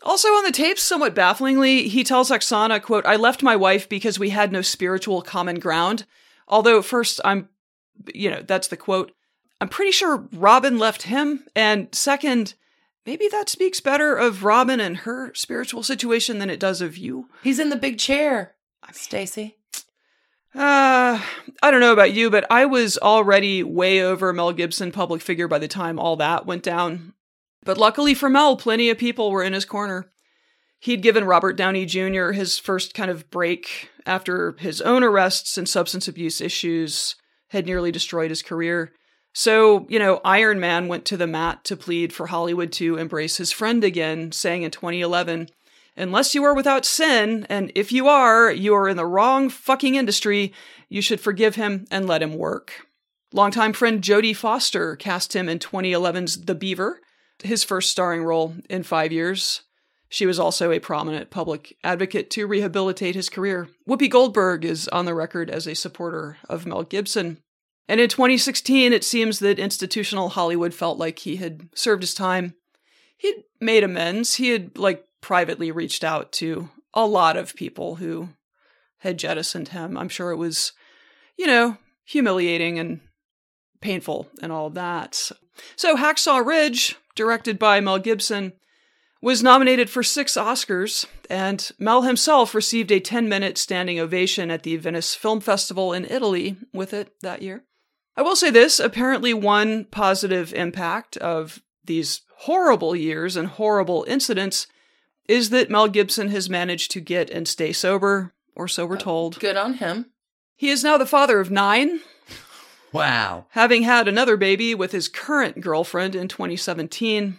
Also 0.02 0.28
on 0.28 0.44
the 0.44 0.50
tapes, 0.50 0.80
somewhat 0.80 1.14
bafflingly, 1.14 1.86
he 1.86 2.02
tells 2.02 2.30
Oksana, 2.30 2.80
quote, 2.80 3.04
I 3.04 3.16
left 3.16 3.42
my 3.42 3.54
wife 3.54 3.86
because 3.86 4.18
we 4.18 4.30
had 4.30 4.50
no 4.50 4.62
spiritual 4.62 5.20
common 5.20 5.58
ground. 5.58 6.06
Although 6.48 6.80
first 6.80 7.20
I'm, 7.22 7.50
you 8.14 8.30
know, 8.30 8.40
that's 8.40 8.68
the 8.68 8.78
quote. 8.78 9.12
I'm 9.60 9.68
pretty 9.68 9.92
sure 9.92 10.26
Robin 10.32 10.78
left 10.78 11.02
him. 11.02 11.44
And 11.54 11.94
second, 11.94 12.54
maybe 13.04 13.28
that 13.28 13.50
speaks 13.50 13.80
better 13.80 14.16
of 14.16 14.42
Robin 14.42 14.80
and 14.80 14.96
her 14.96 15.34
spiritual 15.34 15.82
situation 15.82 16.38
than 16.38 16.48
it 16.48 16.60
does 16.60 16.80
of 16.80 16.96
you. 16.96 17.28
He's 17.42 17.58
in 17.58 17.68
the 17.68 17.76
big 17.76 17.98
chair. 17.98 18.54
Stacie. 18.92 19.56
Uh, 20.54 21.22
I 21.62 21.70
don't 21.70 21.80
know 21.80 21.92
about 21.92 22.12
you, 22.12 22.28
but 22.30 22.44
I 22.50 22.66
was 22.66 22.98
already 22.98 23.62
way 23.62 24.02
over 24.02 24.32
Mel 24.32 24.52
Gibson 24.52 24.90
public 24.90 25.22
figure 25.22 25.46
by 25.46 25.58
the 25.58 25.68
time 25.68 25.98
all 25.98 26.16
that 26.16 26.46
went 26.46 26.62
down. 26.62 27.14
But 27.64 27.78
luckily 27.78 28.14
for 28.14 28.28
Mel, 28.28 28.56
plenty 28.56 28.90
of 28.90 28.98
people 28.98 29.30
were 29.30 29.44
in 29.44 29.52
his 29.52 29.64
corner. 29.64 30.10
He'd 30.80 31.02
given 31.02 31.24
Robert 31.24 31.56
Downey 31.56 31.84
Jr. 31.84 32.32
his 32.32 32.58
first 32.58 32.94
kind 32.94 33.10
of 33.10 33.30
break 33.30 33.90
after 34.06 34.56
his 34.58 34.80
own 34.80 35.04
arrests 35.04 35.58
and 35.58 35.68
substance 35.68 36.08
abuse 36.08 36.40
issues 36.40 37.16
had 37.48 37.66
nearly 37.66 37.92
destroyed 37.92 38.30
his 38.30 38.42
career. 38.42 38.92
So, 39.32 39.86
you 39.88 39.98
know, 39.98 40.20
Iron 40.24 40.58
Man 40.58 40.88
went 40.88 41.04
to 41.06 41.16
the 41.16 41.26
mat 41.26 41.64
to 41.64 41.76
plead 41.76 42.12
for 42.12 42.28
Hollywood 42.28 42.72
to 42.72 42.96
embrace 42.96 43.36
his 43.36 43.52
friend 43.52 43.84
again, 43.84 44.32
saying 44.32 44.62
in 44.62 44.70
2011, 44.70 45.50
Unless 46.00 46.34
you 46.34 46.42
are 46.44 46.54
without 46.54 46.86
sin, 46.86 47.46
and 47.50 47.70
if 47.74 47.92
you 47.92 48.08
are, 48.08 48.50
you 48.50 48.74
are 48.74 48.88
in 48.88 48.96
the 48.96 49.04
wrong 49.04 49.50
fucking 49.50 49.96
industry, 49.96 50.54
you 50.88 51.02
should 51.02 51.20
forgive 51.20 51.56
him 51.56 51.84
and 51.90 52.08
let 52.08 52.22
him 52.22 52.38
work. 52.38 52.86
Longtime 53.34 53.74
friend 53.74 54.02
Jodie 54.02 54.34
Foster 54.34 54.96
cast 54.96 55.36
him 55.36 55.46
in 55.46 55.58
2011's 55.58 56.46
The 56.46 56.54
Beaver, 56.54 57.00
his 57.44 57.64
first 57.64 57.90
starring 57.90 58.24
role 58.24 58.54
in 58.70 58.82
five 58.82 59.12
years. 59.12 59.60
She 60.08 60.24
was 60.24 60.38
also 60.38 60.72
a 60.72 60.80
prominent 60.80 61.30
public 61.30 61.76
advocate 61.84 62.30
to 62.30 62.46
rehabilitate 62.46 63.14
his 63.14 63.28
career. 63.28 63.68
Whoopi 63.86 64.08
Goldberg 64.08 64.64
is 64.64 64.88
on 64.88 65.04
the 65.04 65.14
record 65.14 65.50
as 65.50 65.66
a 65.66 65.74
supporter 65.74 66.38
of 66.48 66.64
Mel 66.64 66.82
Gibson. 66.82 67.42
And 67.88 68.00
in 68.00 68.08
2016, 68.08 68.94
it 68.94 69.04
seems 69.04 69.38
that 69.40 69.58
institutional 69.58 70.30
Hollywood 70.30 70.72
felt 70.72 70.96
like 70.96 71.18
he 71.20 71.36
had 71.36 71.68
served 71.74 72.02
his 72.02 72.14
time. 72.14 72.54
He'd 73.18 73.44
made 73.60 73.84
amends. 73.84 74.36
He 74.36 74.48
had, 74.48 74.78
like, 74.78 75.04
privately 75.20 75.70
reached 75.70 76.04
out 76.04 76.32
to 76.32 76.70
a 76.94 77.06
lot 77.06 77.36
of 77.36 77.54
people 77.54 77.96
who 77.96 78.30
had 78.98 79.18
jettisoned 79.18 79.68
him. 79.68 79.96
I'm 79.96 80.08
sure 80.08 80.30
it 80.30 80.36
was, 80.36 80.72
you 81.36 81.46
know, 81.46 81.78
humiliating 82.04 82.78
and 82.78 83.00
painful 83.80 84.28
and 84.42 84.52
all 84.52 84.70
that. 84.70 85.30
So, 85.76 85.96
Hacksaw 85.96 86.44
Ridge, 86.44 86.96
directed 87.14 87.58
by 87.58 87.80
Mel 87.80 87.98
Gibson, 87.98 88.52
was 89.22 89.42
nominated 89.42 89.90
for 89.90 90.02
six 90.02 90.34
Oscars, 90.34 91.06
and 91.28 91.70
Mel 91.78 92.02
himself 92.02 92.54
received 92.54 92.90
a 92.90 93.00
10 93.00 93.28
minute 93.28 93.58
standing 93.58 94.00
ovation 94.00 94.50
at 94.50 94.62
the 94.62 94.76
Venice 94.76 95.14
Film 95.14 95.40
Festival 95.40 95.92
in 95.92 96.06
Italy 96.06 96.56
with 96.72 96.94
it 96.94 97.12
that 97.20 97.42
year. 97.42 97.64
I 98.16 98.22
will 98.22 98.36
say 98.36 98.50
this 98.50 98.80
apparently, 98.80 99.34
one 99.34 99.84
positive 99.84 100.52
impact 100.54 101.16
of 101.18 101.62
these 101.84 102.22
horrible 102.38 102.96
years 102.96 103.36
and 103.36 103.48
horrible 103.48 104.04
incidents 104.08 104.66
is 105.30 105.50
that 105.50 105.70
Mel 105.70 105.86
Gibson 105.86 106.28
has 106.30 106.50
managed 106.50 106.90
to 106.90 107.00
get 107.00 107.30
and 107.30 107.46
stay 107.46 107.72
sober, 107.72 108.32
or 108.56 108.66
so 108.66 108.84
we're 108.84 108.96
uh, 108.96 109.00
told. 109.00 109.38
Good 109.38 109.56
on 109.56 109.74
him. 109.74 110.06
He 110.56 110.70
is 110.70 110.82
now 110.82 110.98
the 110.98 111.06
father 111.06 111.38
of 111.38 111.50
nine, 111.50 112.00
Wow. 112.92 113.46
having 113.50 113.82
had 113.82 114.08
another 114.08 114.36
baby 114.36 114.74
with 114.74 114.90
his 114.92 115.08
current 115.08 115.60
girlfriend 115.60 116.14
in 116.16 116.26
2017. 116.28 117.38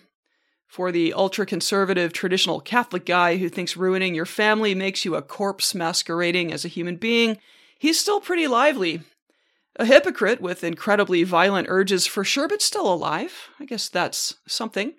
For 0.68 0.90
the 0.94 1.12
ultra 1.12 1.46
conservative 1.46 2.14
traditional 2.14 2.62
Catholic 2.62 3.06
guy 3.06 3.36
who 3.36 3.50
thinks 3.50 3.76
ruining 3.76 4.16
your 4.16 4.26
family 4.26 4.74
makes 4.74 5.04
you 5.04 5.16
a 5.16 5.22
corpse 5.22 5.76
masquerading 5.76 6.54
as 6.54 6.64
a 6.64 6.70
human 6.70 6.96
being, 6.96 7.38
he's 7.78 8.00
still 8.00 8.22
pretty 8.22 8.48
lively. 8.48 9.02
A 9.76 9.86
hypocrite 9.86 10.40
with 10.40 10.64
incredibly 10.64 11.24
violent 11.24 11.68
urges 11.70 12.08
for 12.08 12.24
sure, 12.24 12.48
but 12.48 12.62
still 12.62 12.92
alive. 12.92 13.50
I 13.60 13.66
guess 13.66 13.90
that's 13.90 14.36
something. 14.48 14.94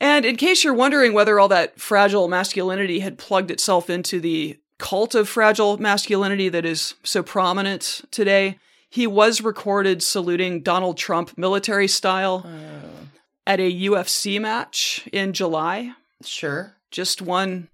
And 0.00 0.24
in 0.24 0.36
case 0.36 0.62
you're 0.62 0.74
wondering 0.74 1.12
whether 1.14 1.40
all 1.40 1.48
that 1.48 1.80
fragile 1.80 2.28
masculinity 2.28 3.00
had 3.00 3.18
plugged 3.18 3.50
itself 3.50 3.88
into 3.88 4.20
the 4.20 4.58
cult 4.78 5.14
of 5.14 5.28
fragile 5.28 5.78
masculinity 5.78 6.48
that 6.50 6.66
is 6.66 6.94
so 7.02 7.22
prominent 7.22 8.02
today, 8.10 8.58
he 8.90 9.06
was 9.06 9.40
recorded 9.40 10.02
saluting 10.02 10.62
Donald 10.62 10.98
Trump 10.98 11.36
military 11.38 11.88
style 11.88 12.46
oh. 12.46 13.08
at 13.46 13.60
a 13.60 13.72
UFC 13.72 14.40
match 14.40 15.08
in 15.12 15.32
July. 15.32 15.92
Sure. 16.22 16.76
Just 16.90 17.22
one 17.22 17.68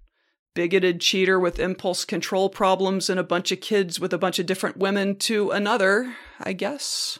bigoted 0.53 1.01
cheater 1.01 1.39
with 1.39 1.59
impulse 1.59 2.05
control 2.05 2.49
problems 2.49 3.09
and 3.09 3.19
a 3.19 3.23
bunch 3.23 3.51
of 3.51 3.59
kids 3.59 3.99
with 3.99 4.13
a 4.13 4.17
bunch 4.17 4.39
of 4.39 4.45
different 4.45 4.77
women 4.77 5.15
to 5.15 5.51
another, 5.51 6.15
I 6.39 6.53
guess. 6.53 7.19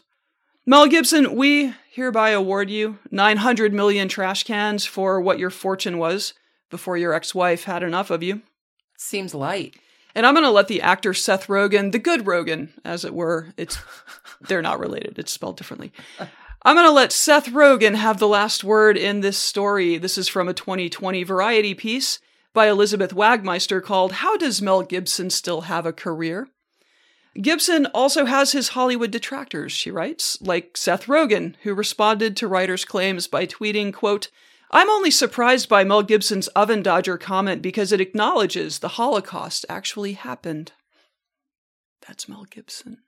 Mel 0.66 0.86
Gibson, 0.86 1.36
we 1.36 1.74
hereby 1.90 2.30
award 2.30 2.70
you 2.70 2.98
900 3.10 3.74
million 3.74 4.08
trash 4.08 4.44
cans 4.44 4.86
for 4.86 5.20
what 5.20 5.38
your 5.38 5.50
fortune 5.50 5.98
was 5.98 6.32
before 6.70 6.96
your 6.96 7.12
ex 7.12 7.34
wife 7.34 7.64
had 7.64 7.82
enough 7.82 8.10
of 8.10 8.22
you. 8.22 8.40
Seems 8.96 9.34
light. 9.34 9.76
And 10.14 10.24
I'm 10.24 10.32
going 10.32 10.46
to 10.46 10.50
let 10.50 10.68
the 10.68 10.80
actor 10.80 11.12
Seth 11.12 11.48
Rogen, 11.48 11.92
the 11.92 11.98
good 11.98 12.24
Rogen, 12.24 12.70
as 12.82 13.04
it 13.04 13.12
were, 13.12 13.52
it's 13.58 13.78
they're 14.40 14.62
not 14.62 14.80
related, 14.80 15.18
it's 15.18 15.32
spelled 15.32 15.58
differently. 15.58 15.92
I'm 16.62 16.76
going 16.76 16.86
to 16.86 16.92
let 16.92 17.12
Seth 17.12 17.50
Rogen 17.50 17.96
have 17.96 18.18
the 18.18 18.28
last 18.28 18.64
word 18.64 18.96
in 18.96 19.20
this 19.20 19.36
story. 19.36 19.98
This 19.98 20.16
is 20.16 20.28
from 20.28 20.48
a 20.48 20.54
2020 20.54 21.24
Variety 21.24 21.74
piece 21.74 22.20
by 22.54 22.70
Elizabeth 22.70 23.12
Wagmeister 23.12 23.82
called 23.82 24.12
How 24.12 24.38
Does 24.38 24.62
Mel 24.62 24.80
Gibson 24.80 25.28
Still 25.28 25.62
Have 25.62 25.84
a 25.84 25.92
Career? 25.92 26.48
Gibson 27.40 27.86
also 27.86 28.26
has 28.26 28.52
his 28.52 28.68
Hollywood 28.68 29.10
detractors, 29.10 29.72
she 29.72 29.90
writes, 29.90 30.40
like 30.40 30.76
Seth 30.76 31.06
Rogen, 31.06 31.56
who 31.62 31.74
responded 31.74 32.36
to 32.36 32.48
writers' 32.48 32.84
claims 32.84 33.26
by 33.26 33.46
tweeting, 33.46 33.92
quote, 33.92 34.30
I'm 34.70 34.90
only 34.90 35.10
surprised 35.10 35.68
by 35.68 35.84
Mel 35.84 36.02
Gibson's 36.02 36.48
oven 36.48 36.82
dodger 36.82 37.18
comment 37.18 37.62
because 37.62 37.92
it 37.92 38.00
acknowledges 38.00 38.78
the 38.78 38.88
Holocaust 38.88 39.64
actually 39.68 40.14
happened. 40.14 40.72
That's 42.06 42.28
Mel 42.28 42.44
Gibson. 42.50 42.98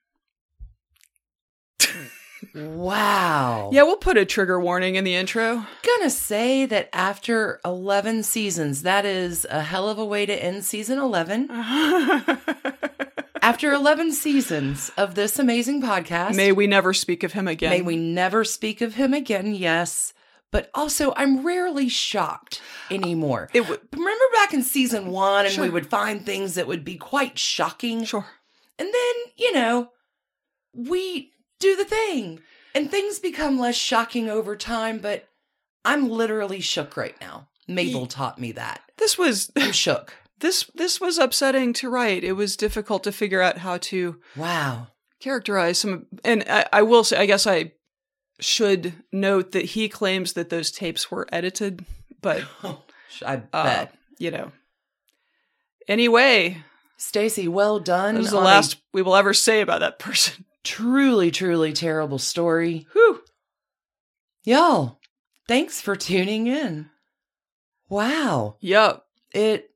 Wow. 2.54 3.70
Yeah, 3.72 3.82
we'll 3.82 3.96
put 3.96 4.16
a 4.16 4.24
trigger 4.24 4.60
warning 4.60 4.94
in 4.94 5.04
the 5.04 5.14
intro. 5.14 5.66
Gonna 5.82 6.10
say 6.10 6.66
that 6.66 6.88
after 6.92 7.60
11 7.64 8.22
seasons, 8.22 8.82
that 8.82 9.04
is 9.04 9.46
a 9.50 9.62
hell 9.62 9.88
of 9.88 9.98
a 9.98 10.04
way 10.04 10.26
to 10.26 10.32
end 10.32 10.64
season 10.64 10.98
11. 10.98 11.48
After 13.42 13.72
11 13.72 14.12
seasons 14.12 14.90
of 14.96 15.14
this 15.14 15.38
amazing 15.38 15.82
podcast, 15.82 16.34
May 16.34 16.52
we 16.52 16.66
never 16.66 16.92
speak 16.94 17.22
of 17.22 17.32
him 17.32 17.46
again. 17.48 17.70
may 17.70 17.82
we 17.82 17.96
never 17.96 18.44
speak 18.44 18.80
of 18.80 18.94
him 18.94 19.12
again, 19.14 19.54
yes. 19.54 20.12
But 20.52 20.70
also, 20.74 21.12
I'm 21.16 21.44
rarely 21.44 21.88
shocked 21.88 22.62
anymore. 22.90 23.50
It 23.52 23.68
would 23.68 23.80
Remember 23.92 24.24
back 24.34 24.54
in 24.54 24.62
season 24.62 25.08
one, 25.08 25.44
and 25.44 25.58
we 25.58 25.68
would 25.68 25.88
find 25.88 26.24
things 26.24 26.54
that 26.54 26.66
would 26.68 26.84
be 26.84 26.96
quite 26.96 27.38
shocking? 27.38 28.04
sure. 28.04 28.26
And 28.78 28.86
then, 28.88 29.14
you 29.36 29.52
know, 29.52 29.90
we 30.72 31.32
do 31.58 31.74
the 31.76 31.84
thing 31.84 32.40
and 32.74 32.90
things 32.90 33.18
become 33.18 33.58
less 33.58 33.74
shocking 33.76 34.28
over 34.28 34.54
time, 34.54 34.98
but 34.98 35.28
I'm 35.84 36.08
literally 36.08 36.60
shook 36.60 36.96
right 36.96 37.18
now. 37.20 37.48
Mabel 37.66 38.06
taught 38.06 38.38
me 38.38 38.52
that. 38.52 38.82
This 38.98 39.18
was 39.18 39.50
I'm 39.56 39.72
shook. 39.72 40.14
This 40.40 40.70
this 40.74 41.00
was 41.00 41.18
upsetting 41.18 41.72
to 41.74 41.88
write. 41.88 42.22
It 42.24 42.32
was 42.32 42.56
difficult 42.56 43.04
to 43.04 43.12
figure 43.12 43.40
out 43.42 43.58
how 43.58 43.78
to 43.78 44.20
Wow. 44.36 44.88
characterize 45.20 45.78
some 45.78 46.06
and 46.24 46.44
I, 46.48 46.66
I 46.72 46.82
will 46.82 47.04
say 47.04 47.16
I 47.18 47.26
guess 47.26 47.46
I 47.46 47.72
should 48.38 48.92
note 49.12 49.52
that 49.52 49.64
he 49.64 49.88
claims 49.88 50.34
that 50.34 50.50
those 50.50 50.70
tapes 50.70 51.10
were 51.10 51.26
edited, 51.32 51.84
but 52.20 52.44
I 53.24 53.36
uh, 53.52 53.64
bet. 53.64 53.94
you 54.18 54.30
know. 54.30 54.52
Anyway, 55.88 56.62
Stacie, 56.98 57.48
well 57.48 57.78
done. 57.78 58.16
this 58.16 58.26
is 58.26 58.30
the 58.32 58.38
on 58.38 58.42
a 58.42 58.46
last 58.46 58.76
we 58.92 59.02
will 59.02 59.16
ever 59.16 59.32
say 59.32 59.60
about 59.60 59.80
that 59.80 59.98
person. 59.98 60.44
truly, 60.64 61.30
truly 61.30 61.72
terrible 61.72 62.18
story. 62.18 62.86
Whew. 62.92 63.22
Y'all, 64.44 65.00
thanks 65.48 65.80
for 65.80 65.96
tuning 65.96 66.46
in. 66.46 66.90
Wow. 67.88 68.56
Yup. 68.60 69.06
It 69.32 69.70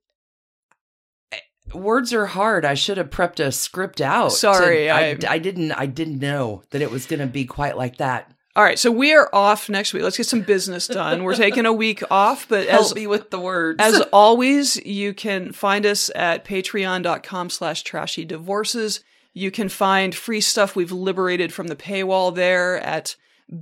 words 1.73 2.13
are 2.13 2.25
hard. 2.27 2.65
I 2.65 2.73
should 2.73 2.97
have 2.97 3.09
prepped 3.09 3.39
a 3.39 3.51
script 3.51 4.01
out. 4.01 4.31
Sorry, 4.31 4.89
I, 4.89 5.11
I- 5.11 5.17
I 5.29 5.37
didn't 5.39 5.71
I 5.73 5.85
didn't 5.85 6.19
know 6.19 6.63
that 6.71 6.81
it 6.81 6.91
was 6.91 7.05
going 7.05 7.19
to 7.19 7.27
be 7.27 7.45
quite 7.45 7.77
like 7.77 7.97
that. 7.97 8.31
All 8.53 8.63
right, 8.65 8.77
so 8.77 8.91
we 8.91 9.13
are 9.13 9.29
off 9.31 9.69
next 9.69 9.93
week. 9.93 10.03
Let's 10.03 10.17
get 10.17 10.25
some 10.25 10.41
business 10.41 10.85
done. 10.85 11.23
We're 11.23 11.35
taking 11.35 11.65
a 11.65 11.71
week 11.71 12.03
off, 12.11 12.49
but 12.49 12.67
Help 12.67 12.81
as 12.87 12.95
me 12.95 13.07
with 13.07 13.29
the 13.31 13.39
words. 13.39 13.77
As 13.79 14.01
always, 14.13 14.75
you 14.85 15.13
can 15.13 15.53
find 15.53 15.85
us 15.85 16.11
at 16.15 16.43
patreon.com 16.43 17.49
slash 17.49 17.83
trashy 17.83 18.25
divorces. 18.25 19.05
You 19.33 19.51
can 19.51 19.69
find 19.69 20.13
free 20.13 20.41
stuff 20.41 20.75
we've 20.75 20.91
liberated 20.91 21.53
from 21.53 21.67
the 21.67 21.77
paywall 21.77 22.35
there 22.35 22.77
at 22.81 23.15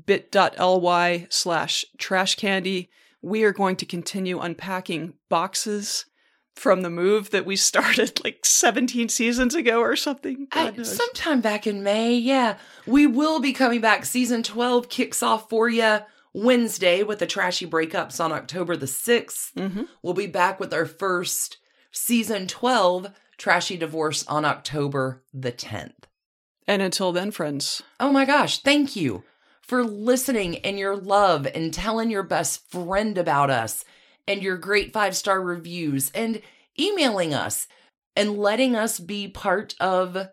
bit.ly 0.08 1.28
slash 1.30 1.86
trash 2.00 2.36
candy. 2.36 2.90
We 3.22 3.44
are 3.44 3.54
going 3.54 3.76
to 3.78 3.86
continue 3.86 4.40
unpacking 4.40 5.14
boxes 5.30 6.06
from 6.60 6.82
the 6.82 6.90
move 6.90 7.30
that 7.32 7.46
we 7.46 7.56
started 7.70 8.24
like 8.24 8.46
17 8.46 9.10
seasons 9.10 9.56
ago 9.56 9.80
or 9.80 9.96
something. 9.96 10.48
I, 10.52 10.74
sometime 10.84 11.42
back 11.42 11.66
in 11.66 11.82
May, 11.84 12.16
yeah. 12.16 12.58
We 12.86 13.08
will 13.08 13.40
be 13.40 13.54
coming 13.54 13.82
back. 13.82 14.06
Season 14.06 14.44
12 14.44 14.90
kicks 14.90 15.24
off 15.24 15.50
for 15.50 15.70
you 15.70 16.00
Wednesday 16.34 17.02
with 17.04 17.20
the 17.20 17.26
Trashy 17.26 17.66
Breakups 17.66 18.24
on 18.24 18.32
October 18.32 18.76
the 18.78 18.86
6th. 18.88 19.54
Mhm. 19.56 19.88
We'll 20.04 20.14
be 20.14 20.28
back 20.28 20.60
with 20.60 20.74
our 20.74 20.86
first 20.86 21.58
season 21.92 22.48
12 22.48 23.12
Trashy 23.38 23.78
Divorce 23.78 24.26
on 24.28 24.46
October 24.46 25.24
the 25.34 25.52
10th. 25.52 25.94
And 26.68 26.82
until 26.84 27.12
then, 27.12 27.32
friends, 27.32 27.82
Oh 28.00 28.12
my 28.12 28.26
gosh, 28.26 28.62
thank 28.62 28.96
you 28.96 29.24
for 29.62 29.84
listening 29.84 30.58
and 30.60 30.78
your 30.78 30.96
love 30.96 31.48
and 31.56 31.74
telling 31.74 32.10
your 32.12 32.24
best 32.24 32.70
friend 32.70 33.18
about 33.18 33.50
us 33.50 33.84
and 34.30 34.44
your 34.44 34.58
great 34.58 34.94
five 34.94 35.16
star 35.16 35.42
reviews 35.42 36.12
and 36.14 36.42
emailing 36.80 37.34
us 37.34 37.68
and 38.16 38.38
letting 38.38 38.76
us 38.76 39.00
be 39.00 39.28
part 39.28 39.76
of 39.80 40.30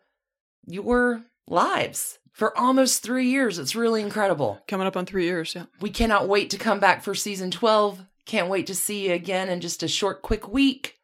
your 0.67 1.23
lives 1.49 2.19
for 2.33 2.57
almost 2.57 3.03
three 3.03 3.29
years. 3.29 3.59
It's 3.59 3.75
really 3.75 4.03
incredible. 4.03 4.61
coming 4.69 4.87
up 4.87 4.97
on 4.97 5.07
three 5.07 5.25
years. 5.25 5.55
Yeah. 5.55 5.65
We 5.81 5.91
cannot 5.91 6.29
wait 6.29 6.51
to 6.51 6.59
come 6.59 6.79
back 6.79 7.03
for 7.03 7.15
season 7.15 7.51
12. 7.51 8.05
Can't 8.27 8.49
wait 8.49 8.67
to 8.67 8.75
see 8.75 9.09
you 9.09 9.15
again 9.15 9.49
in 9.49 9.61
just 9.61 9.83
a 9.83 9.89
short, 9.89 10.23
quick 10.23 10.49
week. 10.49 10.99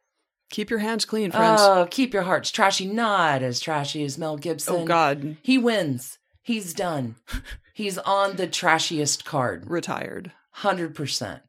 Keep 0.51 0.69
your 0.69 0.79
hands 0.79 1.05
clean, 1.05 1.31
friends. 1.31 1.61
Oh, 1.63 1.87
keep 1.89 2.13
your 2.13 2.23
hearts 2.23 2.51
trashy, 2.51 2.85
not 2.85 3.41
as 3.41 3.59
trashy 3.59 4.03
as 4.03 4.19
Mel 4.19 4.37
Gibson. 4.37 4.75
oh, 4.75 4.85
God. 4.85 5.37
He 5.41 5.57
wins. 5.57 6.19
He's 6.43 6.73
done. 6.73 7.15
He's 7.73 7.97
on 7.97 8.35
the 8.35 8.47
trashiest 8.47 9.25
card. 9.25 9.67
Retired. 9.67 10.31
100%. 10.57 11.41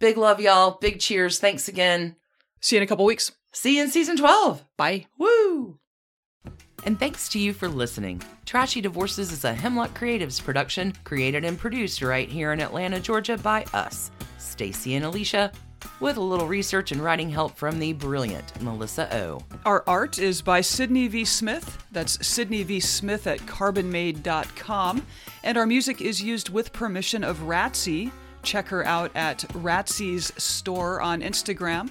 Big 0.00 0.16
love, 0.16 0.40
y'all. 0.40 0.78
Big 0.80 1.00
cheers. 1.00 1.40
Thanks 1.40 1.66
again. 1.68 2.14
See 2.60 2.76
you 2.76 2.80
in 2.80 2.84
a 2.84 2.86
couple 2.86 3.04
weeks. 3.04 3.32
See 3.52 3.76
you 3.76 3.82
in 3.82 3.90
season 3.90 4.16
12. 4.16 4.64
Bye. 4.76 5.06
Woo! 5.18 5.78
And 6.84 6.98
thanks 6.98 7.28
to 7.30 7.38
you 7.40 7.52
for 7.52 7.68
listening. 7.68 8.22
Trashy 8.46 8.80
Divorces 8.80 9.32
is 9.32 9.44
a 9.44 9.52
Hemlock 9.52 9.98
Creatives 9.98 10.42
production, 10.42 10.92
created 11.02 11.44
and 11.44 11.58
produced 11.58 12.02
right 12.02 12.28
here 12.28 12.52
in 12.52 12.60
Atlanta, 12.60 13.00
Georgia 13.00 13.36
by 13.36 13.64
us, 13.74 14.12
Stacie 14.38 14.94
and 14.94 15.04
Alicia, 15.04 15.50
with 15.98 16.16
a 16.16 16.20
little 16.20 16.46
research 16.46 16.92
and 16.92 17.02
writing 17.02 17.28
help 17.28 17.56
from 17.56 17.80
the 17.80 17.92
brilliant 17.92 18.60
Melissa 18.62 19.12
O. 19.16 19.40
Our 19.64 19.82
art 19.88 20.18
is 20.18 20.40
by 20.40 20.60
Sydney 20.60 21.08
V. 21.08 21.24
Smith. 21.24 21.84
That's 21.90 22.24
Sydney 22.24 22.62
V. 22.62 22.78
Smith 22.78 23.26
at 23.26 23.40
carbonmade.com. 23.40 25.04
And 25.42 25.58
our 25.58 25.66
music 25.66 26.00
is 26.00 26.22
used 26.22 26.48
with 26.48 26.72
permission 26.72 27.24
of 27.24 27.38
Ratsy. 27.40 28.12
Check 28.42 28.68
her 28.68 28.84
out 28.86 29.10
at 29.14 29.40
Ratsy's 29.50 30.32
store 30.42 31.00
on 31.00 31.20
Instagram. 31.22 31.90